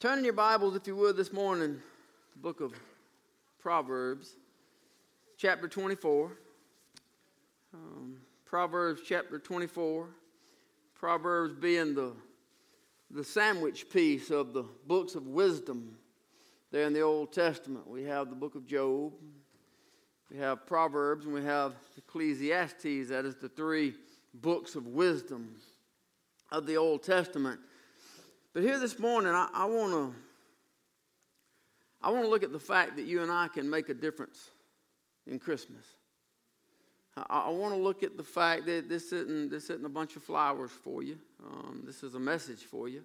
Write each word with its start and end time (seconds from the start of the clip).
Turn 0.00 0.18
in 0.18 0.24
your 0.24 0.32
Bibles, 0.32 0.76
if 0.76 0.86
you 0.86 0.94
would, 0.94 1.16
this 1.16 1.32
morning, 1.32 1.82
the 2.32 2.38
book 2.40 2.60
of 2.60 2.72
Proverbs, 3.58 4.36
chapter 5.36 5.66
24. 5.66 6.30
Um, 7.74 8.18
Proverbs 8.44 9.00
chapter 9.04 9.40
24. 9.40 10.06
Proverbs 10.94 11.54
being 11.54 11.96
the, 11.96 12.12
the 13.10 13.24
sandwich 13.24 13.90
piece 13.90 14.30
of 14.30 14.52
the 14.52 14.62
books 14.86 15.16
of 15.16 15.26
wisdom 15.26 15.96
there 16.70 16.86
in 16.86 16.92
the 16.92 17.00
Old 17.00 17.32
Testament. 17.32 17.84
We 17.88 18.04
have 18.04 18.30
the 18.30 18.36
book 18.36 18.54
of 18.54 18.68
Job, 18.68 19.14
we 20.30 20.36
have 20.36 20.64
Proverbs, 20.64 21.24
and 21.24 21.34
we 21.34 21.42
have 21.42 21.74
Ecclesiastes. 21.96 23.08
That 23.08 23.24
is 23.24 23.34
the 23.34 23.48
three 23.48 23.94
books 24.32 24.76
of 24.76 24.86
wisdom 24.86 25.56
of 26.52 26.66
the 26.66 26.76
Old 26.76 27.02
Testament. 27.02 27.58
But 28.54 28.62
here 28.62 28.78
this 28.78 28.98
morning, 28.98 29.32
I, 29.32 29.48
I 29.52 29.64
want 29.66 29.92
to 29.92 30.14
I 32.00 32.10
want 32.10 32.24
to 32.24 32.28
look 32.28 32.44
at 32.44 32.52
the 32.52 32.60
fact 32.60 32.96
that 32.96 33.06
you 33.06 33.22
and 33.22 33.30
I 33.30 33.48
can 33.48 33.68
make 33.68 33.88
a 33.88 33.94
difference 33.94 34.50
in 35.26 35.38
Christmas. 35.38 35.84
I, 37.16 37.40
I 37.46 37.50
want 37.50 37.74
to 37.74 37.80
look 37.80 38.02
at 38.02 38.16
the 38.16 38.22
fact 38.22 38.66
that 38.66 38.88
this 38.88 39.12
isn't 39.12 39.50
this 39.50 39.64
isn't 39.64 39.84
a 39.84 39.90
bunch 39.90 40.16
of 40.16 40.22
flowers 40.22 40.70
for 40.70 41.02
you. 41.02 41.18
Um, 41.44 41.82
this 41.84 42.02
is 42.02 42.14
a 42.14 42.20
message 42.20 42.62
for 42.62 42.88
you. 42.88 43.02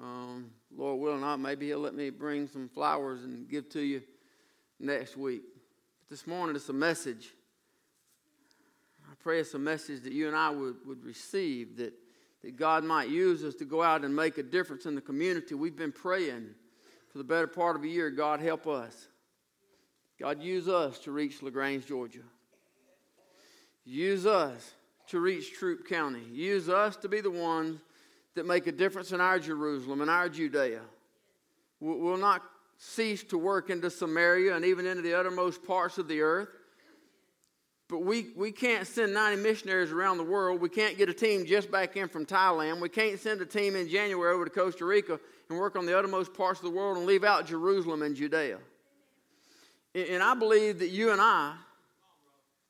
Um, 0.00 0.50
Lord 0.74 1.00
willing, 1.00 1.20
not 1.20 1.40
maybe 1.40 1.66
He'll 1.66 1.78
let 1.78 1.94
me 1.94 2.10
bring 2.10 2.46
some 2.46 2.68
flowers 2.68 3.24
and 3.24 3.48
give 3.48 3.68
to 3.70 3.80
you 3.80 4.02
next 4.80 5.16
week. 5.16 5.42
But 6.00 6.10
this 6.10 6.26
morning, 6.26 6.56
it's 6.56 6.68
a 6.68 6.74
message. 6.74 7.28
I 9.10 9.14
pray 9.22 9.40
it's 9.40 9.54
a 9.54 9.58
message 9.58 10.02
that 10.02 10.12
you 10.12 10.28
and 10.28 10.36
I 10.36 10.50
would, 10.50 10.76
would 10.86 11.04
receive 11.04 11.76
that 11.76 11.92
that 12.42 12.56
God 12.56 12.84
might 12.84 13.08
use 13.08 13.44
us 13.44 13.54
to 13.56 13.64
go 13.64 13.82
out 13.82 14.04
and 14.04 14.14
make 14.14 14.38
a 14.38 14.42
difference 14.42 14.86
in 14.86 14.94
the 14.94 15.00
community. 15.00 15.54
We've 15.54 15.76
been 15.76 15.92
praying 15.92 16.54
for 17.10 17.18
the 17.18 17.24
better 17.24 17.46
part 17.46 17.76
of 17.76 17.84
a 17.84 17.88
year. 17.88 18.10
God, 18.10 18.40
help 18.40 18.66
us. 18.66 19.08
God, 20.18 20.42
use 20.42 20.68
us 20.68 20.98
to 21.00 21.12
reach 21.12 21.42
LaGrange, 21.42 21.86
Georgia. 21.86 22.22
Use 23.84 24.26
us 24.26 24.74
to 25.08 25.20
reach 25.20 25.54
Troup 25.54 25.88
County. 25.88 26.22
Use 26.30 26.68
us 26.68 26.96
to 26.96 27.08
be 27.08 27.20
the 27.20 27.30
ones 27.30 27.80
that 28.34 28.46
make 28.46 28.66
a 28.66 28.72
difference 28.72 29.12
in 29.12 29.20
our 29.20 29.38
Jerusalem 29.38 30.00
and 30.00 30.10
our 30.10 30.28
Judea. 30.28 30.80
We'll 31.80 32.16
not 32.16 32.42
cease 32.78 33.22
to 33.24 33.38
work 33.38 33.70
into 33.70 33.90
Samaria 33.90 34.54
and 34.56 34.64
even 34.64 34.86
into 34.86 35.02
the 35.02 35.14
uttermost 35.14 35.64
parts 35.64 35.98
of 35.98 36.08
the 36.08 36.20
earth. 36.20 36.48
But 37.92 38.04
we, 38.04 38.28
we 38.34 38.52
can't 38.52 38.86
send 38.86 39.12
90 39.12 39.42
missionaries 39.42 39.92
around 39.92 40.16
the 40.16 40.24
world. 40.24 40.62
We 40.62 40.70
can't 40.70 40.96
get 40.96 41.10
a 41.10 41.12
team 41.12 41.44
just 41.44 41.70
back 41.70 41.94
in 41.94 42.08
from 42.08 42.24
Thailand. 42.24 42.80
We 42.80 42.88
can't 42.88 43.20
send 43.20 43.42
a 43.42 43.44
team 43.44 43.76
in 43.76 43.86
January 43.86 44.34
over 44.34 44.46
to 44.46 44.50
Costa 44.50 44.86
Rica 44.86 45.20
and 45.50 45.58
work 45.58 45.76
on 45.76 45.84
the 45.84 45.98
uttermost 45.98 46.32
parts 46.32 46.58
of 46.60 46.64
the 46.64 46.70
world 46.70 46.96
and 46.96 47.04
leave 47.04 47.22
out 47.22 47.46
Jerusalem 47.46 48.00
and 48.00 48.16
Judea. 48.16 48.56
And 49.94 50.22
I 50.22 50.34
believe 50.34 50.78
that 50.78 50.88
you 50.88 51.12
and 51.12 51.20
I, 51.20 51.54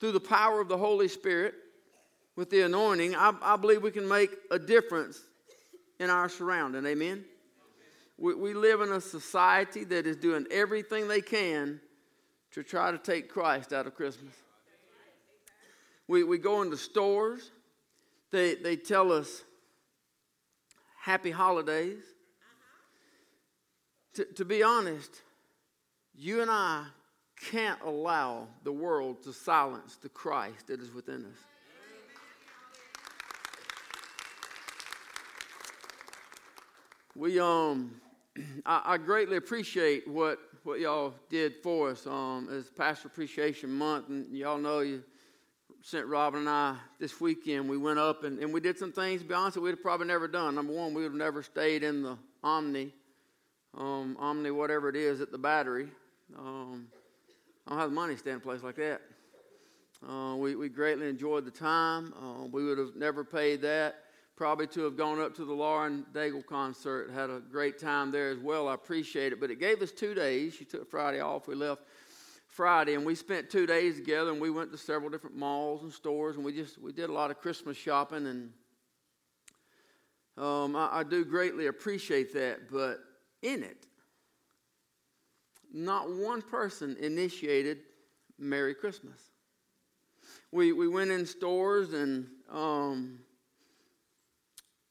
through 0.00 0.10
the 0.10 0.18
power 0.18 0.60
of 0.60 0.66
the 0.66 0.76
Holy 0.76 1.06
Spirit, 1.06 1.54
with 2.34 2.50
the 2.50 2.62
anointing, 2.62 3.14
I, 3.14 3.32
I 3.42 3.56
believe 3.56 3.80
we 3.80 3.92
can 3.92 4.08
make 4.08 4.32
a 4.50 4.58
difference 4.58 5.20
in 6.00 6.10
our 6.10 6.28
surrounding. 6.28 6.84
Amen? 6.84 7.24
We, 8.18 8.34
we 8.34 8.54
live 8.54 8.80
in 8.80 8.90
a 8.90 9.00
society 9.00 9.84
that 9.84 10.04
is 10.04 10.16
doing 10.16 10.48
everything 10.50 11.06
they 11.06 11.20
can 11.20 11.80
to 12.54 12.64
try 12.64 12.90
to 12.90 12.98
take 12.98 13.28
Christ 13.28 13.72
out 13.72 13.86
of 13.86 13.94
Christmas. 13.94 14.34
We, 16.08 16.24
we 16.24 16.38
go 16.38 16.62
into 16.62 16.76
stores, 16.76 17.50
they, 18.30 18.54
they 18.54 18.76
tell 18.76 19.12
us 19.12 19.42
happy 21.00 21.30
holidays. 21.30 22.02
To, 24.14 24.24
to 24.24 24.44
be 24.44 24.62
honest, 24.62 25.22
you 26.14 26.42
and 26.42 26.50
I 26.50 26.84
can't 27.50 27.80
allow 27.82 28.46
the 28.62 28.72
world 28.72 29.22
to 29.24 29.32
silence 29.32 29.96
the 29.96 30.08
Christ 30.08 30.68
that 30.68 30.80
is 30.80 30.92
within 30.92 31.24
us. 31.24 31.38
We 37.14 37.38
um, 37.38 38.00
I, 38.66 38.82
I, 38.84 38.96
greatly 38.98 39.36
appreciate 39.36 40.08
what 40.08 40.38
what 40.62 40.80
y'all 40.80 41.12
did 41.28 41.56
for 41.62 41.90
us 41.90 42.06
um 42.06 42.48
as 42.50 42.70
Pastor 42.70 43.08
Appreciation 43.08 43.70
Month, 43.70 44.08
and 44.08 44.34
y'all 44.34 44.58
know 44.58 44.80
you 44.80 45.02
sent 45.84 46.06
Robin 46.06 46.40
and 46.40 46.48
I 46.48 46.76
this 47.00 47.20
weekend. 47.20 47.68
We 47.68 47.76
went 47.76 47.98
up 47.98 48.22
and, 48.22 48.38
and 48.38 48.52
we 48.52 48.60
did 48.60 48.78
some 48.78 48.92
things, 48.92 49.20
to 49.22 49.26
be 49.26 49.34
honest, 49.34 49.56
we'd 49.56 49.70
have 49.70 49.82
probably 49.82 50.06
never 50.06 50.28
done. 50.28 50.54
Number 50.54 50.72
one, 50.72 50.94
we 50.94 51.02
would 51.02 51.10
have 51.10 51.18
never 51.18 51.42
stayed 51.42 51.82
in 51.82 52.02
the 52.02 52.16
Omni, 52.44 52.94
um, 53.76 54.16
Omni, 54.18 54.52
whatever 54.52 54.88
it 54.88 54.96
is, 54.96 55.20
at 55.20 55.32
the 55.32 55.38
battery. 55.38 55.88
Um, 56.38 56.86
I 57.66 57.70
don't 57.70 57.80
have 57.80 57.90
the 57.90 57.94
money 57.94 58.14
to 58.14 58.18
stay 58.18 58.30
in 58.30 58.36
a 58.36 58.40
place 58.40 58.62
like 58.62 58.76
that. 58.76 59.02
Uh, 60.08 60.36
we, 60.36 60.54
we 60.54 60.68
greatly 60.68 61.08
enjoyed 61.08 61.44
the 61.44 61.50
time. 61.50 62.14
Uh, 62.16 62.46
we 62.46 62.64
would 62.64 62.78
have 62.78 62.94
never 62.96 63.24
paid 63.24 63.60
that. 63.62 63.96
Probably 64.36 64.66
to 64.68 64.82
have 64.84 64.96
gone 64.96 65.20
up 65.20 65.34
to 65.36 65.44
the 65.44 65.52
Lauren 65.52 66.06
Daigle 66.12 66.44
concert. 66.46 67.10
Had 67.12 67.28
a 67.28 67.40
great 67.40 67.78
time 67.78 68.10
there 68.10 68.30
as 68.30 68.38
well. 68.38 68.66
I 68.66 68.74
appreciate 68.74 69.32
it. 69.32 69.40
But 69.40 69.50
it 69.50 69.60
gave 69.60 69.82
us 69.82 69.92
two 69.92 70.14
days. 70.14 70.54
She 70.54 70.64
took 70.64 70.90
Friday 70.90 71.20
off. 71.20 71.46
We 71.46 71.54
left 71.54 71.82
Friday, 72.52 72.92
and 72.94 73.06
we 73.06 73.14
spent 73.14 73.48
two 73.48 73.64
days 73.64 73.96
together, 73.96 74.30
and 74.30 74.38
we 74.38 74.50
went 74.50 74.70
to 74.72 74.78
several 74.78 75.08
different 75.08 75.34
malls 75.34 75.82
and 75.82 75.90
stores, 75.90 76.36
and 76.36 76.44
we 76.44 76.52
just 76.52 76.78
we 76.78 76.92
did 76.92 77.08
a 77.08 77.12
lot 77.12 77.30
of 77.30 77.40
Christmas 77.40 77.78
shopping, 77.78 78.26
and 78.26 78.52
um, 80.36 80.76
I, 80.76 80.98
I 80.98 81.02
do 81.02 81.24
greatly 81.24 81.68
appreciate 81.68 82.34
that. 82.34 82.70
But 82.70 82.98
in 83.40 83.62
it, 83.62 83.86
not 85.72 86.12
one 86.12 86.42
person 86.42 86.94
initiated 87.00 87.78
Merry 88.38 88.74
Christmas. 88.74 89.18
We 90.50 90.72
we 90.72 90.88
went 90.88 91.10
in 91.10 91.24
stores, 91.24 91.94
and 91.94 92.26
um, 92.50 93.18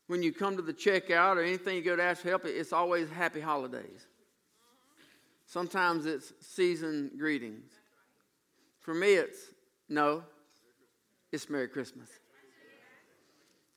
when 0.08 0.24
you 0.24 0.34
come 0.34 0.56
to 0.56 0.64
the 0.64 0.74
checkout 0.74 1.36
or 1.36 1.44
anything 1.44 1.76
you 1.76 1.84
go 1.84 1.96
to 1.96 2.02
ask 2.02 2.24
for 2.24 2.30
help, 2.30 2.46
it's 2.46 2.74
always 2.74 3.08
Happy 3.12 3.40
Holidays. 3.40 4.08
Sometimes 5.52 6.06
it's 6.06 6.32
season 6.40 7.12
greetings. 7.18 7.72
For 8.80 8.94
me, 8.94 9.16
it's 9.16 9.38
no, 9.90 10.24
it's 11.34 11.50
Merry 11.50 11.68
Christmas. 11.68 12.08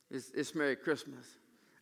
It's, 0.08 0.30
it's 0.36 0.54
Merry 0.54 0.76
Christmas. 0.76 1.26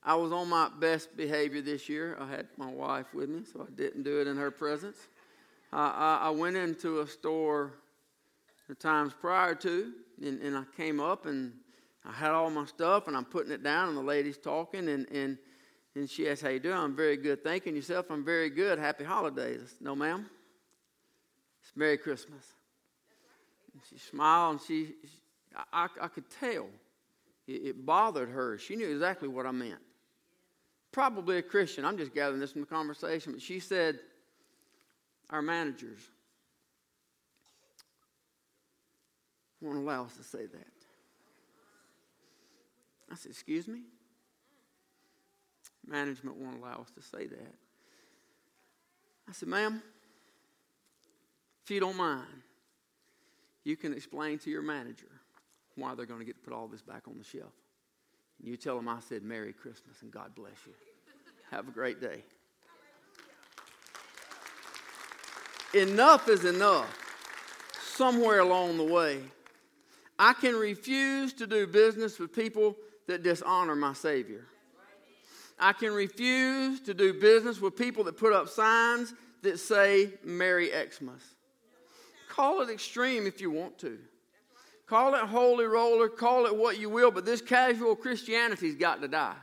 I 0.02 0.14
was 0.14 0.32
on 0.32 0.48
my 0.48 0.70
best 0.80 1.14
behavior 1.14 1.60
this 1.60 1.90
year. 1.90 2.16
I 2.18 2.26
had 2.26 2.46
my 2.56 2.70
wife 2.70 3.12
with 3.12 3.28
me, 3.28 3.42
so 3.44 3.68
I 3.68 3.70
didn't 3.74 4.04
do 4.04 4.18
it 4.22 4.26
in 4.26 4.38
her 4.38 4.50
presence. 4.50 4.96
I, 5.74 5.88
I, 6.22 6.28
I 6.28 6.30
went 6.30 6.56
into 6.56 7.00
a 7.00 7.06
store 7.06 7.74
the 8.70 8.74
times 8.74 9.12
prior 9.12 9.54
to, 9.56 9.92
and, 10.22 10.40
and 10.40 10.56
I 10.56 10.64
came 10.74 11.00
up 11.00 11.26
and 11.26 11.52
I 12.06 12.12
had 12.12 12.30
all 12.30 12.48
my 12.48 12.64
stuff, 12.64 13.08
and 13.08 13.16
I'm 13.16 13.26
putting 13.26 13.52
it 13.52 13.62
down, 13.62 13.90
and 13.90 13.98
the 13.98 14.02
lady's 14.02 14.38
talking, 14.38 14.88
and, 14.88 15.06
and 15.10 15.36
and 15.94 16.08
she 16.08 16.28
asked, 16.28 16.42
How 16.42 16.48
you 16.48 16.60
doing? 16.60 16.76
I'm 16.76 16.96
very 16.96 17.16
good. 17.16 17.44
Thanking 17.44 17.76
yourself. 17.76 18.06
I'm 18.10 18.24
very 18.24 18.50
good. 18.50 18.78
Happy 18.78 19.04
holidays. 19.04 19.74
No, 19.80 19.94
ma'am. 19.94 20.26
It's 21.62 21.72
Merry 21.76 21.98
Christmas. 21.98 22.44
And 23.72 23.82
she 23.88 23.98
smiled 23.98 24.52
and 24.52 24.60
she, 24.60 24.86
she 25.02 25.18
I, 25.72 25.88
I, 26.00 26.08
could 26.08 26.24
tell 26.40 26.66
it, 27.46 27.52
it 27.52 27.86
bothered 27.86 28.30
her. 28.30 28.58
She 28.58 28.76
knew 28.76 28.90
exactly 28.90 29.28
what 29.28 29.46
I 29.46 29.50
meant. 29.50 29.80
Probably 30.92 31.38
a 31.38 31.42
Christian. 31.42 31.84
I'm 31.84 31.96
just 31.96 32.14
gathering 32.14 32.40
this 32.40 32.52
from 32.52 32.62
the 32.62 32.66
conversation. 32.66 33.32
But 33.32 33.42
she 33.42 33.60
said, 33.60 33.98
Our 35.30 35.42
managers 35.42 36.00
won't 39.60 39.78
allow 39.78 40.04
us 40.04 40.16
to 40.16 40.22
say 40.22 40.46
that. 40.46 40.66
I 43.10 43.14
said, 43.14 43.30
Excuse 43.30 43.68
me? 43.68 43.82
Management 45.86 46.36
won't 46.36 46.58
allow 46.58 46.80
us 46.80 46.90
to 46.92 47.02
say 47.02 47.26
that. 47.26 47.54
I 49.28 49.32
said, 49.32 49.48
ma'am, 49.48 49.82
if 51.64 51.70
you 51.70 51.80
don't 51.80 51.96
mind, 51.96 52.26
you 53.64 53.76
can 53.76 53.92
explain 53.92 54.38
to 54.40 54.50
your 54.50 54.62
manager 54.62 55.06
why 55.76 55.94
they're 55.94 56.06
going 56.06 56.20
to 56.20 56.26
get 56.26 56.36
to 56.36 56.42
put 56.42 56.52
all 56.52 56.68
this 56.68 56.82
back 56.82 57.06
on 57.06 57.16
the 57.18 57.24
shelf. 57.24 57.52
And 58.38 58.48
you 58.48 58.56
tell 58.56 58.76
them 58.76 58.88
I 58.88 59.00
said 59.00 59.22
Merry 59.22 59.52
Christmas 59.52 60.02
and 60.02 60.10
God 60.10 60.34
bless 60.34 60.66
you. 60.66 60.72
Have 61.50 61.68
a 61.68 61.70
great 61.70 62.00
day. 62.00 62.22
Enough 65.74 66.28
is 66.28 66.44
enough. 66.44 66.98
Somewhere 67.94 68.40
along 68.40 68.78
the 68.78 68.84
way, 68.84 69.20
I 70.18 70.32
can 70.32 70.54
refuse 70.56 71.32
to 71.34 71.46
do 71.46 71.66
business 71.66 72.18
with 72.18 72.32
people 72.34 72.76
that 73.06 73.22
dishonor 73.22 73.74
my 73.74 73.92
Savior. 73.92 74.44
I 75.62 75.72
can 75.72 75.92
refuse 75.92 76.80
to 76.80 76.92
do 76.92 77.14
business 77.14 77.60
with 77.60 77.76
people 77.76 78.02
that 78.04 78.16
put 78.16 78.32
up 78.32 78.48
signs 78.48 79.14
that 79.42 79.60
say 79.60 80.10
Merry 80.24 80.70
Xmas. 80.70 81.22
Call 82.28 82.62
it 82.62 82.68
extreme 82.68 83.28
if 83.28 83.40
you 83.40 83.52
want 83.52 83.78
to. 83.78 83.98
Call 84.88 85.14
it 85.14 85.20
holy 85.20 85.64
roller, 85.64 86.08
call 86.08 86.46
it 86.46 86.56
what 86.56 86.78
you 86.78 86.90
will, 86.90 87.12
but 87.12 87.24
this 87.24 87.40
casual 87.40 87.94
Christianity's 87.94 88.74
got 88.74 89.00
to 89.02 89.08
die. 89.08 89.36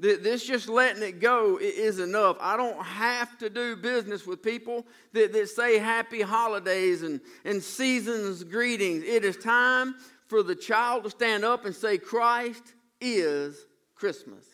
This 0.00 0.44
just 0.44 0.68
letting 0.68 1.02
it 1.02 1.20
go 1.20 1.58
is 1.60 2.00
enough. 2.00 2.38
I 2.40 2.56
don't 2.56 2.82
have 2.82 3.38
to 3.38 3.50
do 3.50 3.76
business 3.76 4.26
with 4.26 4.42
people 4.42 4.86
that, 5.12 5.32
that 5.34 5.48
say 5.50 5.78
happy 5.78 6.22
holidays 6.22 7.02
and, 7.02 7.20
and 7.44 7.62
seasons 7.62 8.42
greetings. 8.42 9.04
It 9.04 9.24
is 9.24 9.36
time 9.36 9.94
for 10.26 10.42
the 10.42 10.56
child 10.56 11.04
to 11.04 11.10
stand 11.10 11.44
up 11.44 11.66
and 11.66 11.76
say, 11.76 11.98
Christ 11.98 12.72
is 13.00 13.66
Christmas. 13.94 14.44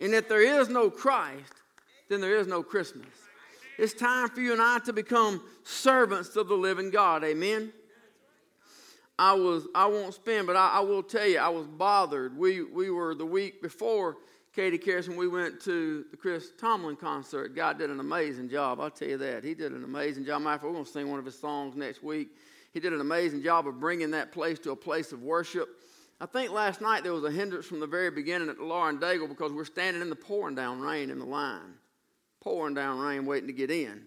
And 0.00 0.14
if 0.14 0.28
there 0.28 0.42
is 0.42 0.68
no 0.68 0.90
Christ, 0.90 1.52
then 2.08 2.20
there 2.20 2.36
is 2.36 2.46
no 2.46 2.62
Christmas. 2.62 3.06
It's 3.78 3.92
time 3.92 4.28
for 4.28 4.40
you 4.40 4.52
and 4.52 4.62
I 4.62 4.78
to 4.80 4.92
become 4.92 5.42
servants 5.64 6.36
of 6.36 6.48
the 6.48 6.54
living 6.54 6.90
God. 6.90 7.24
Amen. 7.24 7.72
I 9.18 9.32
was 9.32 9.66
I 9.74 9.86
won't 9.86 10.14
spend, 10.14 10.46
but 10.46 10.56
I, 10.56 10.68
I 10.74 10.80
will 10.80 11.02
tell 11.02 11.26
you, 11.26 11.38
I 11.38 11.48
was 11.48 11.66
bothered. 11.66 12.36
We 12.36 12.62
we 12.62 12.90
were 12.90 13.14
the 13.14 13.26
week 13.26 13.62
before 13.62 14.16
Katie 14.56 14.78
Carson, 14.78 15.16
we 15.16 15.28
went 15.28 15.60
to 15.60 16.06
the 16.10 16.16
Chris 16.16 16.50
Tomlin 16.58 16.96
concert. 16.96 17.54
God 17.54 17.78
did 17.78 17.90
an 17.90 18.00
amazing 18.00 18.48
job. 18.48 18.80
I'll 18.80 18.90
tell 18.90 19.06
you 19.06 19.18
that. 19.18 19.44
He 19.44 19.52
did 19.52 19.72
an 19.72 19.84
amazing 19.84 20.24
job. 20.24 20.40
Matter 20.40 20.66
we're 20.66 20.72
going 20.72 20.86
to 20.86 20.90
sing 20.90 21.10
one 21.10 21.18
of 21.18 21.26
his 21.26 21.38
songs 21.38 21.76
next 21.76 22.02
week. 22.02 22.30
He 22.72 22.80
did 22.80 22.94
an 22.94 23.02
amazing 23.02 23.42
job 23.42 23.68
of 23.68 23.78
bringing 23.78 24.10
that 24.12 24.32
place 24.32 24.58
to 24.60 24.70
a 24.70 24.76
place 24.76 25.12
of 25.12 25.22
worship. 25.22 25.68
I 26.20 26.26
think 26.26 26.50
last 26.50 26.80
night 26.80 27.02
there 27.02 27.12
was 27.12 27.24
a 27.24 27.30
hindrance 27.30 27.66
from 27.66 27.80
the 27.80 27.86
very 27.86 28.10
beginning 28.10 28.48
at 28.48 28.56
the 28.56 28.64
Lauren 28.64 28.98
Daigle 28.98 29.28
because 29.28 29.52
we're 29.52 29.64
standing 29.64 30.00
in 30.00 30.08
the 30.08 30.16
pouring 30.16 30.54
down 30.54 30.80
rain 30.80 31.10
in 31.10 31.18
the 31.18 31.26
line. 31.26 31.74
Pouring 32.40 32.74
down 32.74 32.98
rain 32.98 33.26
waiting 33.26 33.48
to 33.48 33.52
get 33.52 33.70
in. 33.70 34.06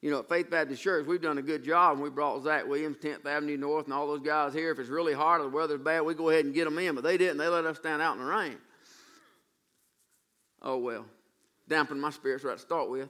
You 0.00 0.12
know, 0.12 0.20
at 0.20 0.28
Faith 0.28 0.48
Baptist 0.50 0.80
Church, 0.80 1.06
we've 1.06 1.20
done 1.20 1.38
a 1.38 1.42
good 1.42 1.64
job 1.64 1.94
and 1.94 2.02
we 2.02 2.10
brought 2.10 2.44
Zach 2.44 2.68
Williams, 2.68 2.98
10th 2.98 3.26
Avenue 3.26 3.56
North, 3.56 3.86
and 3.86 3.92
all 3.92 4.06
those 4.06 4.22
guys 4.22 4.54
here. 4.54 4.70
If 4.70 4.78
it's 4.78 4.88
really 4.88 5.14
hard 5.14 5.40
or 5.40 5.44
the 5.44 5.50
weather's 5.50 5.80
bad, 5.80 6.02
we 6.02 6.14
go 6.14 6.30
ahead 6.30 6.44
and 6.44 6.54
get 6.54 6.64
them 6.64 6.78
in. 6.78 6.94
But 6.94 7.02
they 7.02 7.18
didn't. 7.18 7.38
They 7.38 7.48
let 7.48 7.64
us 7.64 7.78
stand 7.78 8.00
out 8.00 8.14
in 8.14 8.24
the 8.24 8.30
rain. 8.30 8.56
Oh, 10.62 10.78
well, 10.78 11.04
dampened 11.68 12.00
my 12.00 12.10
spirits 12.10 12.44
right 12.44 12.56
to 12.56 12.62
start 12.62 12.88
with. 12.88 13.08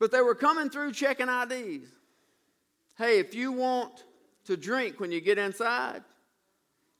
But 0.00 0.10
they 0.10 0.20
were 0.20 0.34
coming 0.34 0.68
through 0.68 0.92
checking 0.92 1.28
IDs. 1.28 1.88
Hey, 2.98 3.20
if 3.20 3.34
you 3.34 3.52
want 3.52 4.04
to 4.46 4.56
drink 4.56 4.98
when 4.98 5.12
you 5.12 5.20
get 5.20 5.38
inside, 5.38 6.02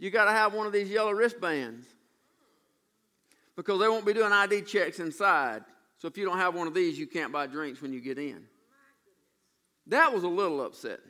you 0.05 0.11
got 0.11 0.27
to 0.27 0.33
have 0.33 0.53
one 0.53 0.67
of 0.67 0.73
these 0.73 0.91
yellow 0.91 1.13
wristbands 1.13 1.87
because 3.57 3.81
they 3.81 3.89
won't 3.89 4.05
be 4.05 4.13
doing 4.13 4.33
ID 4.33 4.63
checks 4.63 5.01
inside. 5.01 5.65
So 5.99 6.09
if 6.09 6.19
you 6.19 6.27
don't 6.27 6.37
have 6.37 6.55
one 6.55 6.67
of 6.67 6.75
these, 6.75 6.99
you 6.99 7.07
can't 7.07 7.33
buy 7.33 7.47
drinks 7.47 7.81
when 7.81 7.91
you 7.91 8.03
get 8.03 8.19
in. 8.19 8.45
That 9.87 10.13
was 10.13 10.23
a 10.23 10.29
little 10.29 10.63
upsetting 10.63 11.01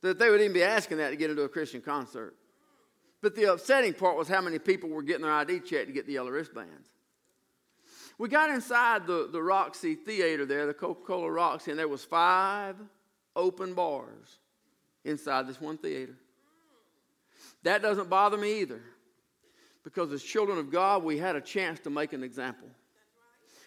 that 0.00 0.18
they 0.18 0.30
would 0.30 0.40
even 0.40 0.54
be 0.54 0.62
asking 0.62 0.96
that 0.96 1.10
to 1.10 1.16
get 1.16 1.28
into 1.30 1.42
a 1.42 1.48
Christian 1.48 1.82
concert. 1.82 2.34
But 3.20 3.36
the 3.36 3.52
upsetting 3.52 3.92
part 3.92 4.16
was 4.16 4.28
how 4.28 4.40
many 4.40 4.58
people 4.58 4.88
were 4.88 5.02
getting 5.02 5.22
their 5.22 5.32
ID 5.32 5.60
checked 5.60 5.86
to 5.88 5.92
get 5.92 6.06
the 6.06 6.14
yellow 6.14 6.30
wristbands. 6.30 6.88
We 8.18 8.30
got 8.30 8.48
inside 8.48 9.06
the, 9.06 9.28
the 9.30 9.42
Roxy 9.42 9.94
Theater 9.94 10.46
there, 10.46 10.66
the 10.66 10.74
Coca-Cola 10.74 11.30
Roxy, 11.30 11.70
and 11.70 11.78
there 11.78 11.86
was 11.86 12.04
five 12.04 12.76
open 13.36 13.74
bars 13.74 14.38
inside 15.04 15.46
this 15.46 15.60
one 15.60 15.76
theater. 15.76 16.14
That 17.62 17.82
doesn't 17.82 18.08
bother 18.08 18.36
me 18.36 18.60
either. 18.60 18.82
Because 19.84 20.12
as 20.12 20.22
children 20.22 20.58
of 20.58 20.70
God, 20.70 21.02
we 21.02 21.18
had 21.18 21.36
a 21.36 21.40
chance 21.40 21.80
to 21.80 21.90
make 21.90 22.12
an 22.12 22.22
example 22.22 22.68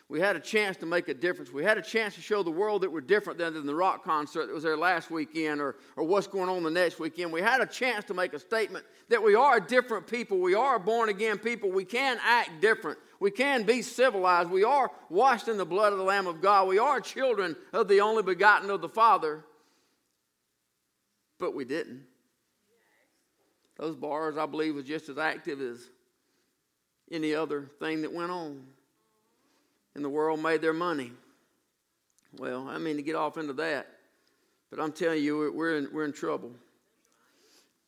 we 0.07 0.19
had 0.19 0.35
a 0.35 0.39
chance 0.39 0.77
to 0.77 0.85
make 0.85 1.07
a 1.07 1.15
difference. 1.15 1.51
We 1.51 1.63
had 1.63 1.79
a 1.79 1.81
chance 1.81 2.13
to 2.13 2.21
show 2.21 2.43
the 2.43 2.51
world 2.51 2.83
that 2.83 2.91
we're 2.91 3.01
different 3.01 3.39
than, 3.39 3.55
than 3.55 3.65
the 3.65 3.73
rock 3.73 4.03
concert 4.03 4.45
that 4.45 4.53
was 4.53 4.63
there 4.63 4.77
last 4.77 5.09
weekend 5.09 5.59
or, 5.59 5.77
or 5.95 6.03
what's 6.03 6.27
going 6.27 6.47
on 6.47 6.61
the 6.61 6.69
next 6.69 6.99
weekend. 6.99 7.33
We 7.33 7.41
had 7.41 7.59
a 7.59 7.65
chance 7.65 8.05
to 8.05 8.13
make 8.13 8.33
a 8.33 8.39
statement 8.39 8.85
that 9.09 9.23
we 9.23 9.33
are 9.33 9.59
different 9.59 10.05
people. 10.05 10.39
We 10.39 10.53
are 10.53 10.77
born 10.77 11.09
again 11.09 11.39
people. 11.39 11.71
We 11.71 11.85
can 11.85 12.19
act 12.23 12.61
different. 12.61 12.99
We 13.19 13.31
can 13.31 13.63
be 13.63 13.81
civilized. 13.81 14.51
We 14.51 14.63
are 14.63 14.91
washed 15.09 15.47
in 15.47 15.57
the 15.57 15.65
blood 15.65 15.91
of 15.91 15.97
the 15.97 16.05
Lamb 16.05 16.27
of 16.27 16.39
God. 16.39 16.67
We 16.67 16.77
are 16.77 17.01
children 17.01 17.55
of 17.73 17.87
the 17.87 18.01
only 18.01 18.21
begotten 18.21 18.69
of 18.69 18.81
the 18.81 18.89
Father. 18.89 19.43
But 21.39 21.55
we 21.55 21.65
didn't. 21.65 22.03
Those 23.77 23.95
bars, 23.95 24.37
I 24.37 24.45
believe, 24.45 24.75
was 24.75 24.85
just 24.85 25.09
as 25.09 25.17
active 25.17 25.61
as 25.61 25.79
any 27.11 27.33
other 27.33 27.69
thing 27.79 28.01
that 28.01 28.13
went 28.13 28.31
on 28.31 28.63
And 29.95 30.03
the 30.03 30.09
world 30.09 30.41
made 30.41 30.61
their 30.61 30.73
money. 30.73 31.11
Well, 32.37 32.67
I 32.67 32.77
mean 32.77 32.97
to 32.97 33.01
get 33.01 33.15
off 33.15 33.37
into 33.37 33.53
that, 33.53 33.87
but 34.69 34.79
I'm 34.79 34.91
telling 34.91 35.23
you, 35.23 35.51
we're 35.55 35.77
in, 35.77 35.87
we're 35.93 36.03
in 36.03 36.11
trouble. 36.11 36.51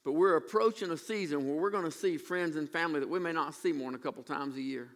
But 0.05 0.13
we're 0.13 0.37
approaching 0.37 0.89
a 0.91 0.97
season 0.97 1.45
where 1.45 1.57
we're 1.57 1.69
going 1.69 1.83
to 1.83 1.91
see 1.91 2.17
friends 2.17 2.55
and 2.55 2.69
family 2.69 3.01
that 3.01 3.09
we 3.09 3.19
may 3.19 3.33
not 3.33 3.53
see 3.53 3.73
more 3.73 3.91
than 3.91 3.99
a 3.99 4.03
couple 4.03 4.23
times 4.23 4.55
a 4.55 4.61
year. 4.61 4.87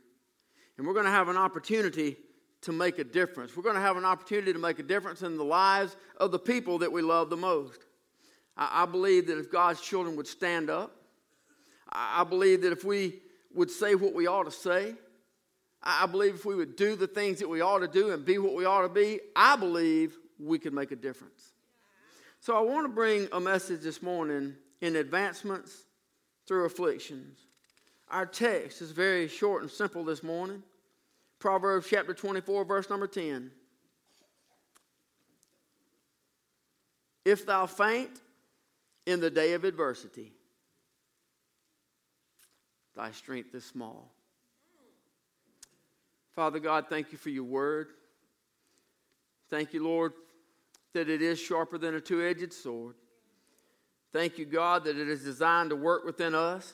And 0.77 0.88
we're 0.88 0.93
going 0.93 1.05
to 1.05 1.11
have 1.11 1.27
an 1.27 1.35
opportunity 1.35 2.15
to 2.61 2.71
make 2.71 2.97
a 2.97 3.03
difference. 3.03 3.57
We're 3.57 3.63
going 3.63 3.75
to 3.75 3.81
have 3.81 3.97
an 3.97 4.05
opportunity 4.05 4.53
to 4.53 4.59
make 4.59 4.79
a 4.79 4.83
difference 4.83 5.21
in 5.21 5.35
the 5.35 5.43
lives 5.43 5.97
of 6.15 6.31
the 6.31 6.39
people 6.39 6.77
that 6.79 6.91
we 6.91 7.01
love 7.01 7.29
the 7.29 7.35
most. 7.35 7.85
I, 8.57 8.86
believe 8.86 9.27
that 9.27 9.38
if 9.38 9.51
God's 9.51 9.81
children 9.81 10.15
would 10.18 10.27
stand 10.27 10.69
up, 10.69 10.95
I 11.89 12.24
believe 12.24 12.62
that 12.62 12.71
if 12.71 12.83
we 12.83 13.19
would 13.53 13.71
say 13.71 13.95
what 13.95 14.13
we 14.13 14.27
ought 14.27 14.44
to 14.44 14.51
say, 14.51 14.95
I 15.83 16.06
believe 16.06 16.36
if 16.36 16.45
we 16.45 16.56
would 16.56 16.75
do 16.75 16.95
the 16.95 17.07
things 17.07 17.39
that 17.39 17.50
we 17.50 17.62
ought 17.62 17.80
to 17.80 17.88
do 17.88 18.12
and 18.12 18.24
be 18.24 18.38
what 18.38 18.53
we 18.53 18.65
ought 18.65 18.83
to 18.83 18.89
be, 18.89 19.19
I 19.36 19.56
believe 19.56 20.15
we 20.39 20.59
could 20.59 20.74
make 20.74 20.92
a 20.92 20.95
difference. 20.95 21.53
So 22.39 22.56
I 22.56 22.62
want 22.62 22.86
to 22.86 22.94
bring 22.94 23.27
a 23.31 23.39
message 23.39 23.81
this 23.81 24.01
morning 24.01 24.56
in 24.81 24.95
advancements 24.95 25.86
through 26.48 26.65
afflictions. 26.65 27.39
Our 28.09 28.25
text 28.25 28.81
is 28.81 28.92
very 28.92 29.27
short 29.27 29.62
and 29.62 29.71
simple 29.71 30.03
this 30.03 30.21
morning. 30.21 30.63
Proverbs 31.39 31.88
chapter 31.89 32.13
24, 32.13 32.65
verse 32.65 32.89
number 32.89 33.07
10. 33.07 33.51
If 37.25 37.45
thou 37.45 37.65
faint 37.65 38.12
in 39.06 39.19
the 39.19 39.30
day 39.30 39.53
of 39.53 39.63
adversity, 39.63 40.33
thy 42.95 43.12
strength 43.12 43.53
is 43.56 43.65
small. 43.65 44.12
Father 46.36 46.59
God, 46.59 46.86
thank 46.89 47.12
you 47.12 47.18
for 47.18 47.30
your 47.30 47.44
word. 47.44 47.89
Thank 49.50 49.74
you, 49.74 49.83
Lord, 49.83 50.13
that 50.94 51.09
it 51.09 51.21
is 51.21 51.39
sharper 51.39 51.77
than 51.77 51.95
a 51.95 52.01
two 52.01 52.25
edged 52.25 52.53
sword. 52.53 52.95
Thank 54.13 54.38
you, 54.38 54.45
God, 54.45 54.83
that 54.86 54.98
it 54.98 55.07
is 55.07 55.24
designed 55.24 55.69
to 55.69 55.75
work 55.75 56.06
within 56.06 56.36
us 56.36 56.74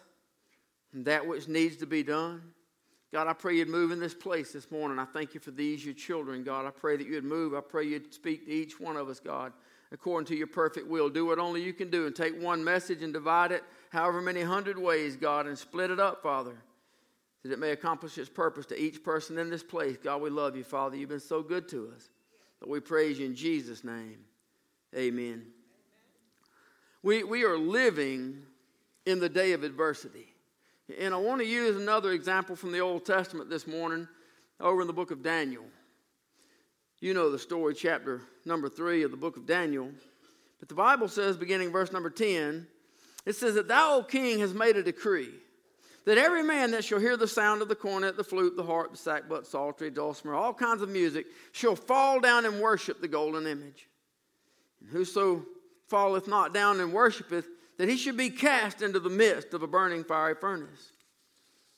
and 0.93 1.05
that 1.05 1.25
which 1.25 1.47
needs 1.47 1.77
to 1.77 1.85
be 1.85 2.03
done. 2.03 2.41
God, 3.13 3.27
I 3.27 3.33
pray 3.33 3.55
you'd 3.55 3.69
move 3.69 3.91
in 3.91 3.99
this 3.99 4.13
place 4.13 4.51
this 4.51 4.69
morning. 4.69 4.99
I 4.99 5.05
thank 5.05 5.33
you 5.33 5.39
for 5.39 5.51
these, 5.51 5.85
your 5.85 5.93
children, 5.93 6.43
God. 6.43 6.65
I 6.65 6.71
pray 6.71 6.97
that 6.97 7.07
you'd 7.07 7.23
move. 7.23 7.53
I 7.53 7.61
pray 7.61 7.85
you'd 7.85 8.13
speak 8.13 8.45
to 8.45 8.51
each 8.51 8.79
one 8.79 8.97
of 8.97 9.07
us, 9.07 9.19
God, 9.19 9.53
according 9.91 10.27
to 10.27 10.35
your 10.35 10.47
perfect 10.47 10.87
will. 10.87 11.09
Do 11.09 11.25
what 11.25 11.39
only 11.39 11.63
you 11.63 11.73
can 11.73 11.89
do 11.89 12.05
and 12.07 12.15
take 12.15 12.41
one 12.41 12.63
message 12.63 13.01
and 13.01 13.13
divide 13.13 13.51
it 13.51 13.63
however 13.89 14.21
many 14.21 14.41
hundred 14.41 14.77
ways, 14.77 15.15
God, 15.15 15.47
and 15.47 15.57
split 15.57 15.91
it 15.91 15.99
up, 15.99 16.21
Father 16.21 16.57
that 17.47 17.53
it 17.53 17.59
may 17.59 17.71
accomplish 17.71 18.17
its 18.17 18.29
purpose 18.29 18.65
to 18.67 18.79
each 18.79 19.03
person 19.03 19.37
in 19.37 19.49
this 19.49 19.63
place. 19.63 19.97
God, 19.97 20.21
we 20.21 20.29
love 20.29 20.55
you, 20.57 20.63
Father. 20.63 20.97
You've 20.97 21.09
been 21.09 21.19
so 21.19 21.41
good 21.41 21.69
to 21.69 21.91
us. 21.95 22.09
But 22.59 22.69
we 22.69 22.79
praise 22.79 23.19
you 23.19 23.25
in 23.25 23.35
Jesus' 23.35 23.83
name. 23.83 24.19
Amen. 24.95 25.45
We, 27.03 27.23
we 27.23 27.43
are 27.43 27.57
living 27.57 28.41
in 29.05 29.19
the 29.19 29.29
day 29.29 29.53
of 29.53 29.63
adversity. 29.63 30.33
And 30.99 31.13
I 31.13 31.17
want 31.17 31.39
to 31.41 31.47
use 31.47 31.77
another 31.77 32.11
example 32.11 32.55
from 32.55 32.71
the 32.71 32.79
Old 32.79 33.05
Testament 33.05 33.49
this 33.49 33.67
morning 33.67 34.07
over 34.59 34.81
in 34.81 34.87
the 34.87 34.93
book 34.93 35.11
of 35.11 35.21
Daniel. 35.21 35.65
You 36.99 37.13
know 37.13 37.29
the 37.29 37.37
story, 37.37 37.75
chapter 37.75 38.21
number 38.43 38.69
three 38.69 39.03
of 39.03 39.11
the 39.11 39.17
book 39.17 39.37
of 39.37 39.45
Daniel. 39.45 39.91
But 40.59 40.67
the 40.67 40.75
Bible 40.75 41.07
says, 41.07 41.37
beginning 41.37 41.71
verse 41.71 41.91
number 41.91 42.09
10, 42.09 42.65
it 43.25 43.35
says 43.35 43.53
that 43.55 43.67
thou, 43.67 43.97
O 43.97 44.03
king, 44.03 44.39
has 44.39 44.53
made 44.53 44.77
a 44.77 44.83
decree 44.83 45.29
that 46.05 46.17
every 46.17 46.41
man 46.41 46.71
that 46.71 46.85
shall 46.85 46.99
hear 46.99 47.17
the 47.17 47.27
sound 47.27 47.61
of 47.61 47.67
the 47.67 47.75
cornet, 47.75 48.15
the 48.15 48.23
flute, 48.23 48.55
the 48.55 48.63
harp, 48.63 48.93
the 48.93 48.97
sackbut, 48.97 49.45
psaltery, 49.45 49.91
dulcimer, 49.91 50.33
all 50.33 50.53
kinds 50.53 50.81
of 50.81 50.87
music, 50.87 51.25
shall 51.51 51.75
fall 51.75 52.21
down 52.21 52.45
and 52.45 52.61
worship 52.61 53.01
the 53.01 53.09
golden 53.09 53.45
image. 53.45 53.89
And 54.79 54.89
whoso 54.89 55.45
falleth 55.89 56.27
not 56.27 56.53
down 56.53 56.79
and 56.79 56.93
worshipeth, 56.93 57.45
that 57.77 57.89
he 57.89 57.97
should 57.97 58.15
be 58.15 58.29
cast 58.29 58.81
into 58.81 59.01
the 59.01 59.09
midst 59.09 59.53
of 59.53 59.63
a 59.63 59.67
burning 59.67 60.05
fiery 60.05 60.33
furnace. 60.33 60.93